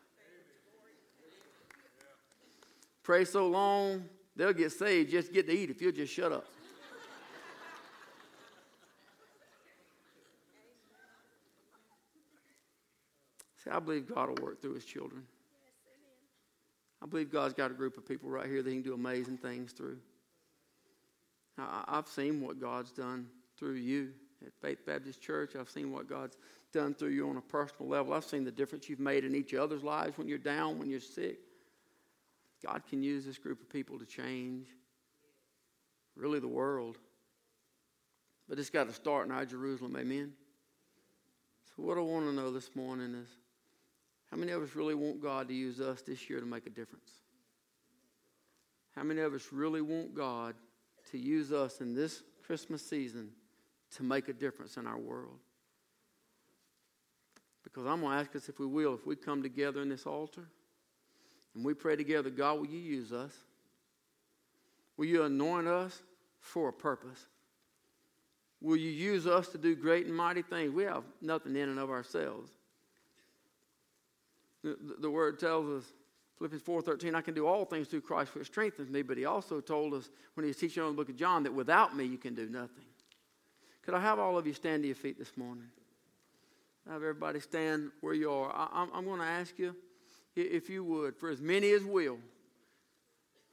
Pray 3.03 3.25
so 3.25 3.49
long, 3.49 4.05
they'll 4.37 4.53
get 4.53 4.71
saved. 4.71 5.11
Just 5.11 5.33
get 5.33 5.45
to 5.47 5.51
eat 5.53 5.69
if 5.69 5.81
you'll 5.81 5.91
just 5.91 6.13
shut 6.13 6.31
up. 6.31 6.45
See, 13.61 13.69
I 13.69 13.79
believe 13.79 14.07
God 14.07 14.29
will 14.29 14.45
work 14.45 14.61
through 14.61 14.75
his 14.75 14.85
children. 14.85 15.23
I 17.01 17.05
believe 17.05 17.29
God's 17.29 17.53
got 17.53 17.69
a 17.69 17.73
group 17.73 17.97
of 17.97 18.07
people 18.07 18.29
right 18.29 18.45
here 18.45 18.63
that 18.63 18.69
he 18.69 18.77
can 18.77 18.81
do 18.81 18.93
amazing 18.93 19.39
things 19.39 19.73
through. 19.73 19.97
I've 21.57 22.07
seen 22.07 22.39
what 22.39 22.61
God's 22.61 22.91
done 22.93 23.27
through 23.59 23.73
you 23.73 24.11
at 24.45 24.53
Faith 24.61 24.85
Baptist 24.85 25.21
Church. 25.21 25.55
I've 25.55 25.69
seen 25.69 25.91
what 25.91 26.07
God's 26.07 26.37
done 26.71 26.93
through 26.93 27.09
you 27.09 27.29
on 27.29 27.37
a 27.37 27.41
personal 27.41 27.89
level. 27.89 28.13
I've 28.13 28.25
seen 28.25 28.43
the 28.43 28.51
difference 28.51 28.89
you've 28.89 28.99
made 28.99 29.23
in 29.25 29.35
each 29.35 29.53
other's 29.53 29.83
lives 29.83 30.17
when 30.17 30.27
you're 30.27 30.37
down, 30.37 30.79
when 30.79 30.89
you're 30.89 30.99
sick. 30.99 31.39
God 32.65 32.83
can 32.89 33.03
use 33.03 33.25
this 33.25 33.37
group 33.37 33.61
of 33.61 33.69
people 33.69 33.99
to 33.99 34.05
change 34.05 34.67
really 36.15 36.39
the 36.39 36.47
world. 36.47 36.97
But 38.47 38.59
it's 38.59 38.69
got 38.69 38.87
to 38.87 38.93
start 38.93 39.25
in 39.25 39.31
our 39.31 39.45
Jerusalem, 39.45 39.95
amen? 39.97 40.33
So, 41.75 41.83
what 41.83 41.97
I 41.97 42.01
want 42.01 42.25
to 42.25 42.33
know 42.33 42.51
this 42.51 42.75
morning 42.75 43.15
is 43.15 43.29
how 44.29 44.37
many 44.37 44.51
of 44.51 44.61
us 44.61 44.75
really 44.75 44.95
want 44.95 45.21
God 45.21 45.47
to 45.47 45.53
use 45.53 45.79
us 45.79 46.01
this 46.01 46.29
year 46.29 46.39
to 46.39 46.45
make 46.45 46.65
a 46.65 46.69
difference? 46.69 47.11
How 48.95 49.03
many 49.03 49.21
of 49.21 49.33
us 49.33 49.47
really 49.51 49.81
want 49.81 50.13
God 50.13 50.55
to 51.11 51.17
use 51.17 51.51
us 51.51 51.81
in 51.81 51.95
this 51.95 52.21
Christmas 52.45 52.85
season 52.85 53.31
to 53.97 54.03
make 54.03 54.27
a 54.27 54.33
difference 54.33 54.77
in 54.77 54.87
our 54.87 54.97
world? 54.97 55.39
Because 57.63 57.85
I'm 57.85 58.01
going 58.01 58.13
to 58.13 58.19
ask 58.19 58.35
us 58.35 58.49
if 58.49 58.59
we 58.59 58.65
will, 58.65 58.93
if 58.93 59.05
we 59.05 59.15
come 59.15 59.41
together 59.41 59.81
in 59.81 59.89
this 59.89 60.05
altar 60.05 60.45
and 61.55 61.65
we 61.65 61.73
pray 61.73 61.95
together, 61.95 62.29
God, 62.29 62.59
will 62.59 62.67
you 62.67 62.79
use 62.79 63.11
us? 63.11 63.33
Will 64.97 65.05
you 65.05 65.23
anoint 65.23 65.67
us 65.67 66.01
for 66.39 66.69
a 66.69 66.73
purpose? 66.73 67.25
Will 68.61 68.77
you 68.77 68.91
use 68.91 69.27
us 69.27 69.47
to 69.49 69.57
do 69.57 69.75
great 69.75 70.05
and 70.05 70.15
mighty 70.15 70.41
things? 70.41 70.71
We 70.71 70.83
have 70.83 71.03
nothing 71.21 71.55
in 71.55 71.69
and 71.69 71.79
of 71.79 71.89
ourselves. 71.89 72.51
The, 74.63 74.77
the 74.99 75.09
word 75.09 75.39
tells 75.39 75.83
us, 75.83 75.91
Philippians 76.37 76.63
4.13, 76.63 77.15
I 77.15 77.21
can 77.21 77.33
do 77.33 77.45
all 77.45 77.65
things 77.65 77.87
through 77.87 78.01
Christ 78.01 78.33
which 78.33 78.47
strengthens 78.47 78.89
me, 78.89 79.01
but 79.01 79.17
he 79.17 79.25
also 79.25 79.59
told 79.59 79.93
us 79.93 80.09
when 80.35 80.45
he 80.45 80.47
was 80.47 80.57
teaching 80.57 80.81
on 80.81 80.89
the 80.89 80.95
book 80.95 81.09
of 81.09 81.15
John 81.15 81.43
that 81.43 81.53
without 81.53 81.95
me 81.95 82.05
you 82.05 82.17
can 82.17 82.35
do 82.35 82.49
nothing. 82.49 82.85
Could 83.83 83.93
I 83.93 83.99
have 83.99 84.17
all 84.17 84.37
of 84.37 84.47
you 84.47 84.53
stand 84.53 84.83
to 84.83 84.87
your 84.87 84.95
feet 84.95 85.19
this 85.19 85.35
morning? 85.35 85.67
have 86.87 86.95
everybody 86.95 87.39
stand 87.39 87.91
where 88.01 88.13
you 88.13 88.29
are. 88.29 88.51
I, 88.53 88.83
am 88.93 89.05
going 89.05 89.19
to 89.19 89.25
ask 89.25 89.57
you, 89.57 89.73
if 90.35 90.69
you 90.69 90.83
would, 90.83 91.15
for 91.15 91.29
as 91.29 91.39
many 91.39 91.71
as 91.71 91.83
will, 91.83 92.17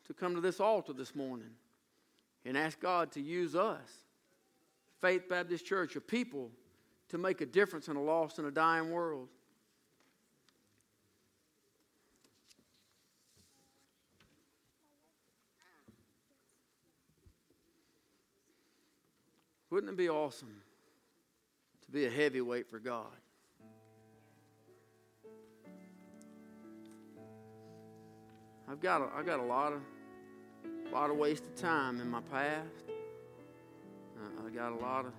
to 0.07 0.14
come 0.14 0.35
to 0.35 0.41
this 0.41 0.59
altar 0.59 0.93
this 0.93 1.14
morning 1.14 1.51
and 2.45 2.57
ask 2.57 2.81
God 2.81 3.12
to 3.12 3.20
use 3.20 3.55
us, 3.55 3.89
Faith 5.01 5.28
Baptist 5.28 5.64
Church, 5.64 5.95
a 5.95 6.01
people, 6.01 6.51
to 7.11 7.18
make 7.18 7.41
a 7.41 7.47
difference 7.47 7.89
in 7.89 7.97
a 7.97 8.03
lost 8.03 8.39
and 8.39 8.49
a 8.49 8.51
dying 8.51 8.91
world. 8.91 9.28
Wouldn't 19.71 19.93
it 19.93 19.97
be 19.97 20.09
awesome 20.09 20.62
to 21.85 21.91
be 21.93 22.05
a 22.05 22.11
heavyweight 22.11 22.68
for 22.68 22.81
God? 22.81 23.07
I've 28.68 28.81
got 28.81 29.01
a, 29.01 29.09
I've 29.16 29.27
got 29.27 29.41
a 29.41 29.45
lot 29.45 29.73
of 29.73 29.81
a 30.91 30.95
lot 30.95 31.11
of 31.11 31.16
wasted 31.16 31.57
time 31.57 32.01
in 32.01 32.09
my 32.09 32.21
past. 32.33 32.85
Uh, 34.16 34.47
I 34.47 34.51
got 34.51 34.73
a 34.73 34.77
lot 34.77 35.07
of 35.07 35.12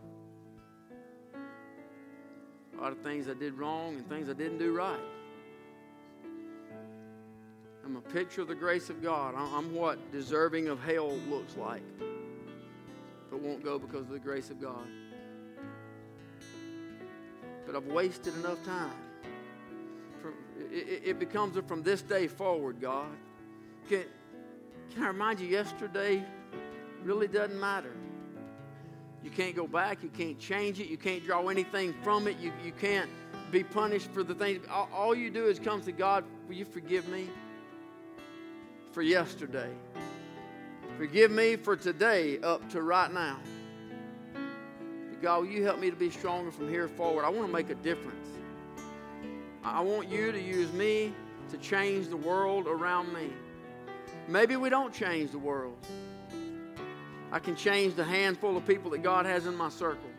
a 2.78 2.82
lot 2.82 2.92
of 2.92 3.00
things 3.00 3.30
I 3.30 3.34
did 3.34 3.54
wrong 3.54 3.96
and 3.96 4.08
things 4.08 4.30
I 4.30 4.34
didn't 4.34 4.58
do 4.58 4.74
right. 4.74 5.00
I'm 7.86 7.96
a 7.96 8.02
picture 8.02 8.42
of 8.42 8.48
the 8.48 8.56
grace 8.56 8.90
of 8.90 9.02
God. 9.02 9.34
I'm 9.36 9.74
what 9.76 10.12
deserving 10.12 10.68
of 10.68 10.82
hell 10.82 11.18
looks 11.30 11.58
like, 11.58 11.84
won't 13.42 13.64
go 13.64 13.80
because 13.80 14.02
of 14.02 14.10
the 14.10 14.20
grace 14.20 14.50
of 14.50 14.62
God. 14.62 14.88
But 17.66 17.76
I've 17.76 17.88
wasted 17.88 18.36
enough 18.36 18.64
time. 18.64 18.92
it 20.72 21.20
becomes 21.20 21.58
a 21.58 21.62
from 21.62 21.84
this 21.84 22.02
day 22.02 22.28
forward, 22.28 22.80
God. 22.80 23.10
Can, 23.90 24.04
can 24.94 25.04
I 25.04 25.08
remind 25.08 25.40
you, 25.40 25.48
yesterday 25.48 26.24
really 27.04 27.28
doesn't 27.28 27.60
matter. 27.60 27.94
You 29.24 29.30
can't 29.30 29.56
go 29.56 29.68
back. 29.68 30.04
You 30.04 30.10
can't 30.10 30.40
change 30.40 30.80
it. 30.80 30.88
You 30.88 30.98
can't 30.98 31.24
draw 31.24 31.48
anything 31.48 31.94
from 32.04 32.28
it. 32.28 32.38
You, 32.40 32.52
you 32.64 32.72
can't 32.72 33.10
be 33.52 33.64
punished 33.64 34.12
for 34.12 34.24
the 34.24 34.34
things. 34.34 34.66
All, 34.70 34.90
all 34.94 35.16
you 35.16 35.30
do 35.30 35.46
is 35.46 35.60
come 35.60 35.82
to 35.82 35.92
God, 35.92 36.24
will 36.48 36.56
you 36.56 36.66
forgive 36.66 37.08
me 37.08 37.28
for 38.92 39.02
yesterday? 39.02 39.70
Forgive 41.02 41.32
me 41.32 41.56
for 41.56 41.76
today 41.76 42.38
up 42.42 42.70
to 42.70 42.84
right 42.84 43.12
now. 43.12 43.40
God, 45.20 45.40
will 45.40 45.48
you 45.48 45.64
help 45.64 45.80
me 45.80 45.90
to 45.90 45.96
be 45.96 46.12
stronger 46.12 46.52
from 46.52 46.70
here 46.70 46.88
forward? 46.88 47.26
I 47.26 47.30
want 47.30 47.48
to 47.48 47.52
make 47.52 47.72
a 47.72 47.76
difference. 47.76 48.28
I 49.64 49.82
want 49.82 50.10
you 50.10 50.32
to 50.32 50.40
use 50.40 50.72
me 50.74 51.12
to 51.50 51.58
change 51.58 52.10
the 52.10 52.18
world 52.18 52.68
around 52.68 53.12
me. 53.16 53.32
Maybe 54.28 54.58
we 54.58 54.70
don't 54.70 54.94
change 54.94 55.32
the 55.32 55.40
world. 55.40 55.76
I 57.32 57.40
can 57.40 57.56
change 57.56 57.96
the 57.96 58.04
handful 58.04 58.56
of 58.56 58.68
people 58.68 58.92
that 58.92 59.02
God 59.02 59.26
has 59.26 59.48
in 59.48 59.56
my 59.56 59.70
circle. 59.70 60.12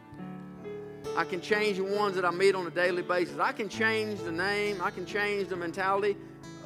I 1.17 1.23
can 1.23 1.41
change 1.41 1.77
the 1.77 1.85
ones 1.85 2.17
that 2.17 2.25
I 2.25 2.33
meet 2.33 2.57
on 2.57 2.67
a 2.67 2.71
daily 2.71 3.03
basis. 3.03 3.39
I 3.39 3.53
can 3.53 3.69
change 3.69 4.19
the 4.23 4.33
name. 4.33 4.83
I 4.83 4.91
can 4.91 5.07
change 5.07 5.47
the 5.47 5.57
mentality 5.57 6.17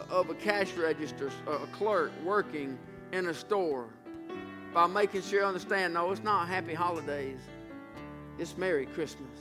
of 0.08 0.30
a 0.30 0.34
cash 0.34 0.72
register, 0.72 1.30
a 1.46 1.66
clerk 1.66 2.12
working 2.24 2.78
in 3.12 3.28
a 3.28 3.34
store 3.34 3.90
by 4.76 4.86
making 4.86 5.22
sure 5.22 5.40
you 5.40 5.46
understand 5.46 5.94
no, 5.94 6.12
it's 6.12 6.22
not 6.22 6.46
happy 6.48 6.74
holidays, 6.74 7.40
it's 8.38 8.58
Merry 8.58 8.84
Christmas. 8.84 9.40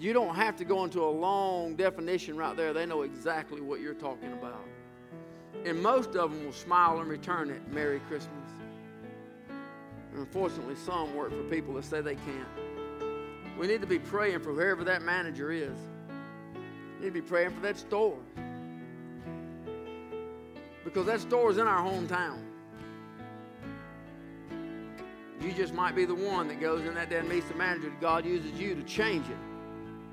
You 0.00 0.14
don't 0.14 0.34
have 0.34 0.56
to 0.56 0.64
go 0.64 0.84
into 0.84 1.02
a 1.02 1.12
long 1.12 1.76
definition 1.76 2.34
right 2.34 2.56
there. 2.56 2.72
They 2.72 2.86
know 2.86 3.02
exactly 3.02 3.60
what 3.60 3.80
you're 3.80 3.92
talking 3.92 4.32
about. 4.32 4.64
And 5.66 5.82
most 5.82 6.16
of 6.16 6.30
them 6.30 6.46
will 6.46 6.52
smile 6.54 7.00
and 7.00 7.10
return 7.10 7.50
it 7.50 7.60
Merry 7.70 8.00
Christmas. 8.08 8.48
And 9.50 10.20
unfortunately, 10.20 10.76
some 10.76 11.14
work 11.14 11.32
for 11.32 11.42
people 11.54 11.74
that 11.74 11.84
say 11.84 12.00
they 12.00 12.14
can't. 12.14 12.48
We 13.58 13.66
need 13.66 13.82
to 13.82 13.86
be 13.86 13.98
praying 13.98 14.40
for 14.40 14.54
whoever 14.54 14.82
that 14.84 15.02
manager 15.02 15.52
is. 15.52 15.76
We 16.54 17.04
need 17.04 17.06
to 17.08 17.20
be 17.20 17.20
praying 17.20 17.50
for 17.50 17.60
that 17.60 17.76
store. 17.76 18.16
Because 20.84 21.04
that 21.04 21.20
store 21.20 21.50
is 21.50 21.58
in 21.58 21.66
our 21.66 21.86
hometown. 21.86 22.43
You 25.44 25.52
just 25.52 25.74
might 25.74 25.94
be 25.94 26.06
the 26.06 26.14
one 26.14 26.48
that 26.48 26.58
goes 26.58 26.86
in 26.86 26.94
that 26.94 27.10
day 27.10 27.18
and 27.18 27.28
meets 27.28 27.46
the 27.46 27.54
manager. 27.54 27.92
God 28.00 28.24
uses 28.24 28.52
you 28.52 28.74
to 28.74 28.82
change 28.84 29.26
it, 29.28 29.36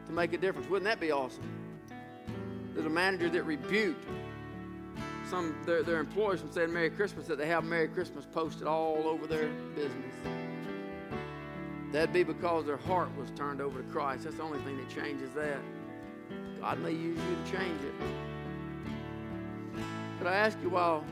to 0.07 0.11
make 0.11 0.34
a 0.34 0.38
difference. 0.38 0.69
Wouldn't 0.69 0.84
that 0.84 0.99
be 0.99 1.11
awesome? 1.11 1.49
There's 2.73 2.86
a 2.86 2.89
manager 2.89 3.29
that 3.29 3.43
rebuked 3.43 4.05
some 5.29 5.55
their, 5.65 5.84
their 5.84 5.99
employees 5.99 6.41
from 6.41 6.51
saying 6.51 6.73
Merry 6.73 6.89
Christmas 6.89 7.27
that 7.27 7.38
they 7.38 7.47
have 7.47 7.63
Merry 7.63 7.88
Christmas 7.88 8.25
posted 8.25 8.67
all 8.67 9.07
over 9.07 9.25
their 9.25 9.47
business. 9.73 10.13
That'd 11.93 12.11
be 12.11 12.23
because 12.23 12.65
their 12.65 12.75
heart 12.75 13.09
was 13.17 13.32
turned 13.32 13.61
over 13.61 13.82
to 13.82 13.88
Christ. 13.89 14.25
That's 14.25 14.36
the 14.36 14.43
only 14.43 14.59
thing 14.59 14.75
that 14.77 14.89
changes 14.89 15.32
that. 15.36 15.59
God 16.59 16.79
may 16.79 16.91
use 16.91 17.17
you 17.17 17.36
to 17.45 17.57
change 17.57 17.82
it. 17.84 17.93
But 20.17 20.27
I 20.27 20.36
ask 20.36 20.57
you 20.61 20.69
while 20.69 21.05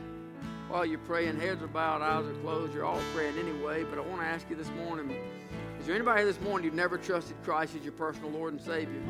while 0.70 0.86
you're 0.86 0.98
praying, 1.00 1.38
heads 1.40 1.62
are 1.62 1.66
bowed, 1.66 2.00
eyes 2.00 2.24
are 2.24 2.40
closed, 2.42 2.72
you're 2.72 2.84
all 2.84 3.00
praying 3.12 3.36
anyway. 3.36 3.82
But 3.82 3.98
I 3.98 4.02
want 4.02 4.20
to 4.20 4.26
ask 4.26 4.48
you 4.48 4.54
this 4.54 4.70
morning 4.70 5.10
is 5.80 5.86
there 5.86 5.96
anybody 5.96 6.24
this 6.24 6.40
morning 6.42 6.64
you've 6.64 6.74
never 6.74 6.96
trusted 6.96 7.36
Christ 7.42 7.74
as 7.74 7.82
your 7.82 7.92
personal 7.92 8.30
Lord 8.30 8.52
and 8.52 8.62
Savior? 8.62 9.00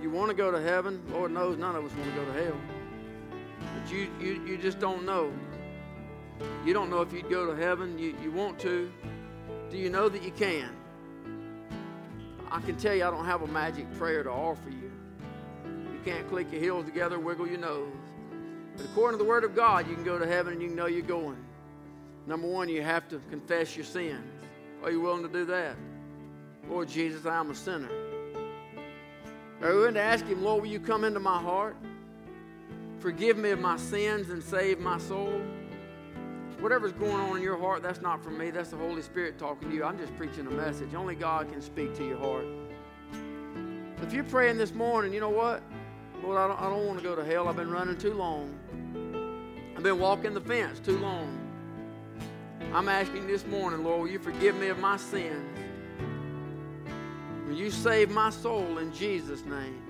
You 0.00 0.10
want 0.10 0.28
to 0.28 0.36
go 0.36 0.50
to 0.50 0.60
heaven? 0.60 1.02
Lord 1.10 1.32
knows 1.32 1.58
none 1.58 1.74
of 1.74 1.84
us 1.84 1.90
want 1.96 2.10
to 2.10 2.16
go 2.16 2.24
to 2.24 2.44
hell. 2.44 2.60
But 3.60 3.90
you, 3.90 4.08
you, 4.20 4.44
you 4.46 4.58
just 4.58 4.78
don't 4.78 5.04
know. 5.04 5.32
You 6.64 6.72
don't 6.74 6.90
know 6.90 7.00
if 7.00 7.12
you'd 7.12 7.30
go 7.30 7.46
to 7.46 7.56
heaven. 7.56 7.98
You, 7.98 8.14
you 8.22 8.30
want 8.30 8.58
to. 8.60 8.92
Do 9.70 9.76
you 9.76 9.90
know 9.90 10.08
that 10.08 10.22
you 10.22 10.30
can? 10.30 10.70
I 12.50 12.60
can 12.60 12.76
tell 12.76 12.94
you 12.94 13.04
I 13.04 13.10
don't 13.10 13.24
have 13.24 13.42
a 13.42 13.48
magic 13.48 13.92
prayer 13.96 14.22
to 14.22 14.30
offer 14.30 14.70
you. 14.70 14.92
You 15.64 15.98
can't 16.04 16.28
click 16.28 16.52
your 16.52 16.60
heels 16.60 16.84
together, 16.84 17.18
wiggle 17.18 17.48
your 17.48 17.58
nose. 17.58 18.05
But 18.76 18.84
according 18.86 19.18
to 19.18 19.24
the 19.24 19.28
Word 19.28 19.44
of 19.44 19.54
God, 19.54 19.88
you 19.88 19.94
can 19.94 20.04
go 20.04 20.18
to 20.18 20.26
heaven 20.26 20.52
and 20.52 20.62
you 20.62 20.68
know 20.68 20.86
you're 20.86 21.02
going. 21.02 21.38
Number 22.26 22.46
one, 22.46 22.68
you 22.68 22.82
have 22.82 23.08
to 23.08 23.20
confess 23.30 23.76
your 23.76 23.84
sins. 23.84 24.24
Are 24.82 24.90
you 24.90 25.00
willing 25.00 25.22
to 25.22 25.28
do 25.28 25.44
that? 25.46 25.76
Lord 26.68 26.88
Jesus, 26.88 27.24
I 27.24 27.36
am 27.36 27.50
a 27.50 27.54
sinner. 27.54 27.90
Are 29.62 29.70
you 29.70 29.76
willing 29.78 29.94
to 29.94 30.02
ask 30.02 30.26
Him, 30.26 30.42
Lord, 30.42 30.62
will 30.62 30.70
you 30.70 30.80
come 30.80 31.04
into 31.04 31.20
my 31.20 31.40
heart? 31.40 31.76
Forgive 32.98 33.38
me 33.38 33.50
of 33.50 33.60
my 33.60 33.76
sins 33.76 34.30
and 34.30 34.42
save 34.42 34.80
my 34.80 34.98
soul? 34.98 35.40
Whatever's 36.60 36.92
going 36.92 37.12
on 37.12 37.36
in 37.36 37.42
your 37.42 37.58
heart, 37.58 37.82
that's 37.82 38.00
not 38.00 38.22
from 38.24 38.38
me. 38.38 38.50
That's 38.50 38.70
the 38.70 38.76
Holy 38.76 39.02
Spirit 39.02 39.38
talking 39.38 39.70
to 39.70 39.74
you. 39.74 39.84
I'm 39.84 39.98
just 39.98 40.16
preaching 40.16 40.46
a 40.46 40.50
message. 40.50 40.94
Only 40.94 41.14
God 41.14 41.50
can 41.50 41.60
speak 41.60 41.94
to 41.96 42.06
your 42.06 42.18
heart. 42.18 42.46
If 44.02 44.12
you're 44.12 44.24
praying 44.24 44.58
this 44.58 44.74
morning, 44.74 45.12
you 45.12 45.20
know 45.20 45.30
what? 45.30 45.62
Lord, 46.22 46.38
I 46.38 46.48
don't, 46.48 46.60
I 46.60 46.70
don't 46.70 46.86
want 46.86 46.98
to 46.98 47.04
go 47.04 47.14
to 47.14 47.24
hell. 47.24 47.48
I've 47.48 47.56
been 47.56 47.70
running 47.70 47.98
too 47.98 48.14
long. 48.14 48.54
I've 49.76 49.82
been 49.82 49.98
walking 49.98 50.34
the 50.34 50.40
fence 50.40 50.80
too 50.80 50.98
long. 50.98 51.38
I'm 52.72 52.88
asking 52.88 53.26
this 53.26 53.46
morning, 53.46 53.84
Lord, 53.84 54.00
will 54.00 54.08
you 54.08 54.18
forgive 54.18 54.56
me 54.56 54.68
of 54.68 54.78
my 54.78 54.96
sins? 54.96 55.58
Will 57.46 57.54
you 57.54 57.70
save 57.70 58.10
my 58.10 58.30
soul 58.30 58.78
in 58.78 58.92
Jesus' 58.92 59.44
name? 59.44 59.82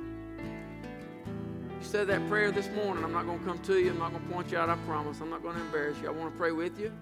You 1.70 1.86
said 1.86 2.06
that 2.08 2.26
prayer 2.28 2.50
this 2.50 2.68
morning. 2.70 3.02
I'm 3.02 3.12
not 3.12 3.26
going 3.26 3.38
to 3.38 3.44
come 3.44 3.58
to 3.60 3.78
you. 3.78 3.90
I'm 3.90 3.98
not 3.98 4.10
going 4.10 4.22
to 4.22 4.32
point 4.32 4.50
you 4.52 4.58
out. 4.58 4.68
I 4.68 4.76
promise. 4.86 5.20
I'm 5.20 5.30
not 5.30 5.42
going 5.42 5.54
to 5.54 5.62
embarrass 5.62 5.96
you. 6.02 6.08
I 6.08 6.10
want 6.10 6.32
to 6.32 6.38
pray 6.38 6.52
with 6.52 6.78
you. 6.78 6.92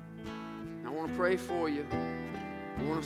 I 0.86 0.90
want 0.90 1.10
to 1.10 1.16
pray 1.16 1.36
for 1.36 1.68
you. 1.68 1.86
I 1.92 2.82
want 2.84 2.98
to 2.98 3.02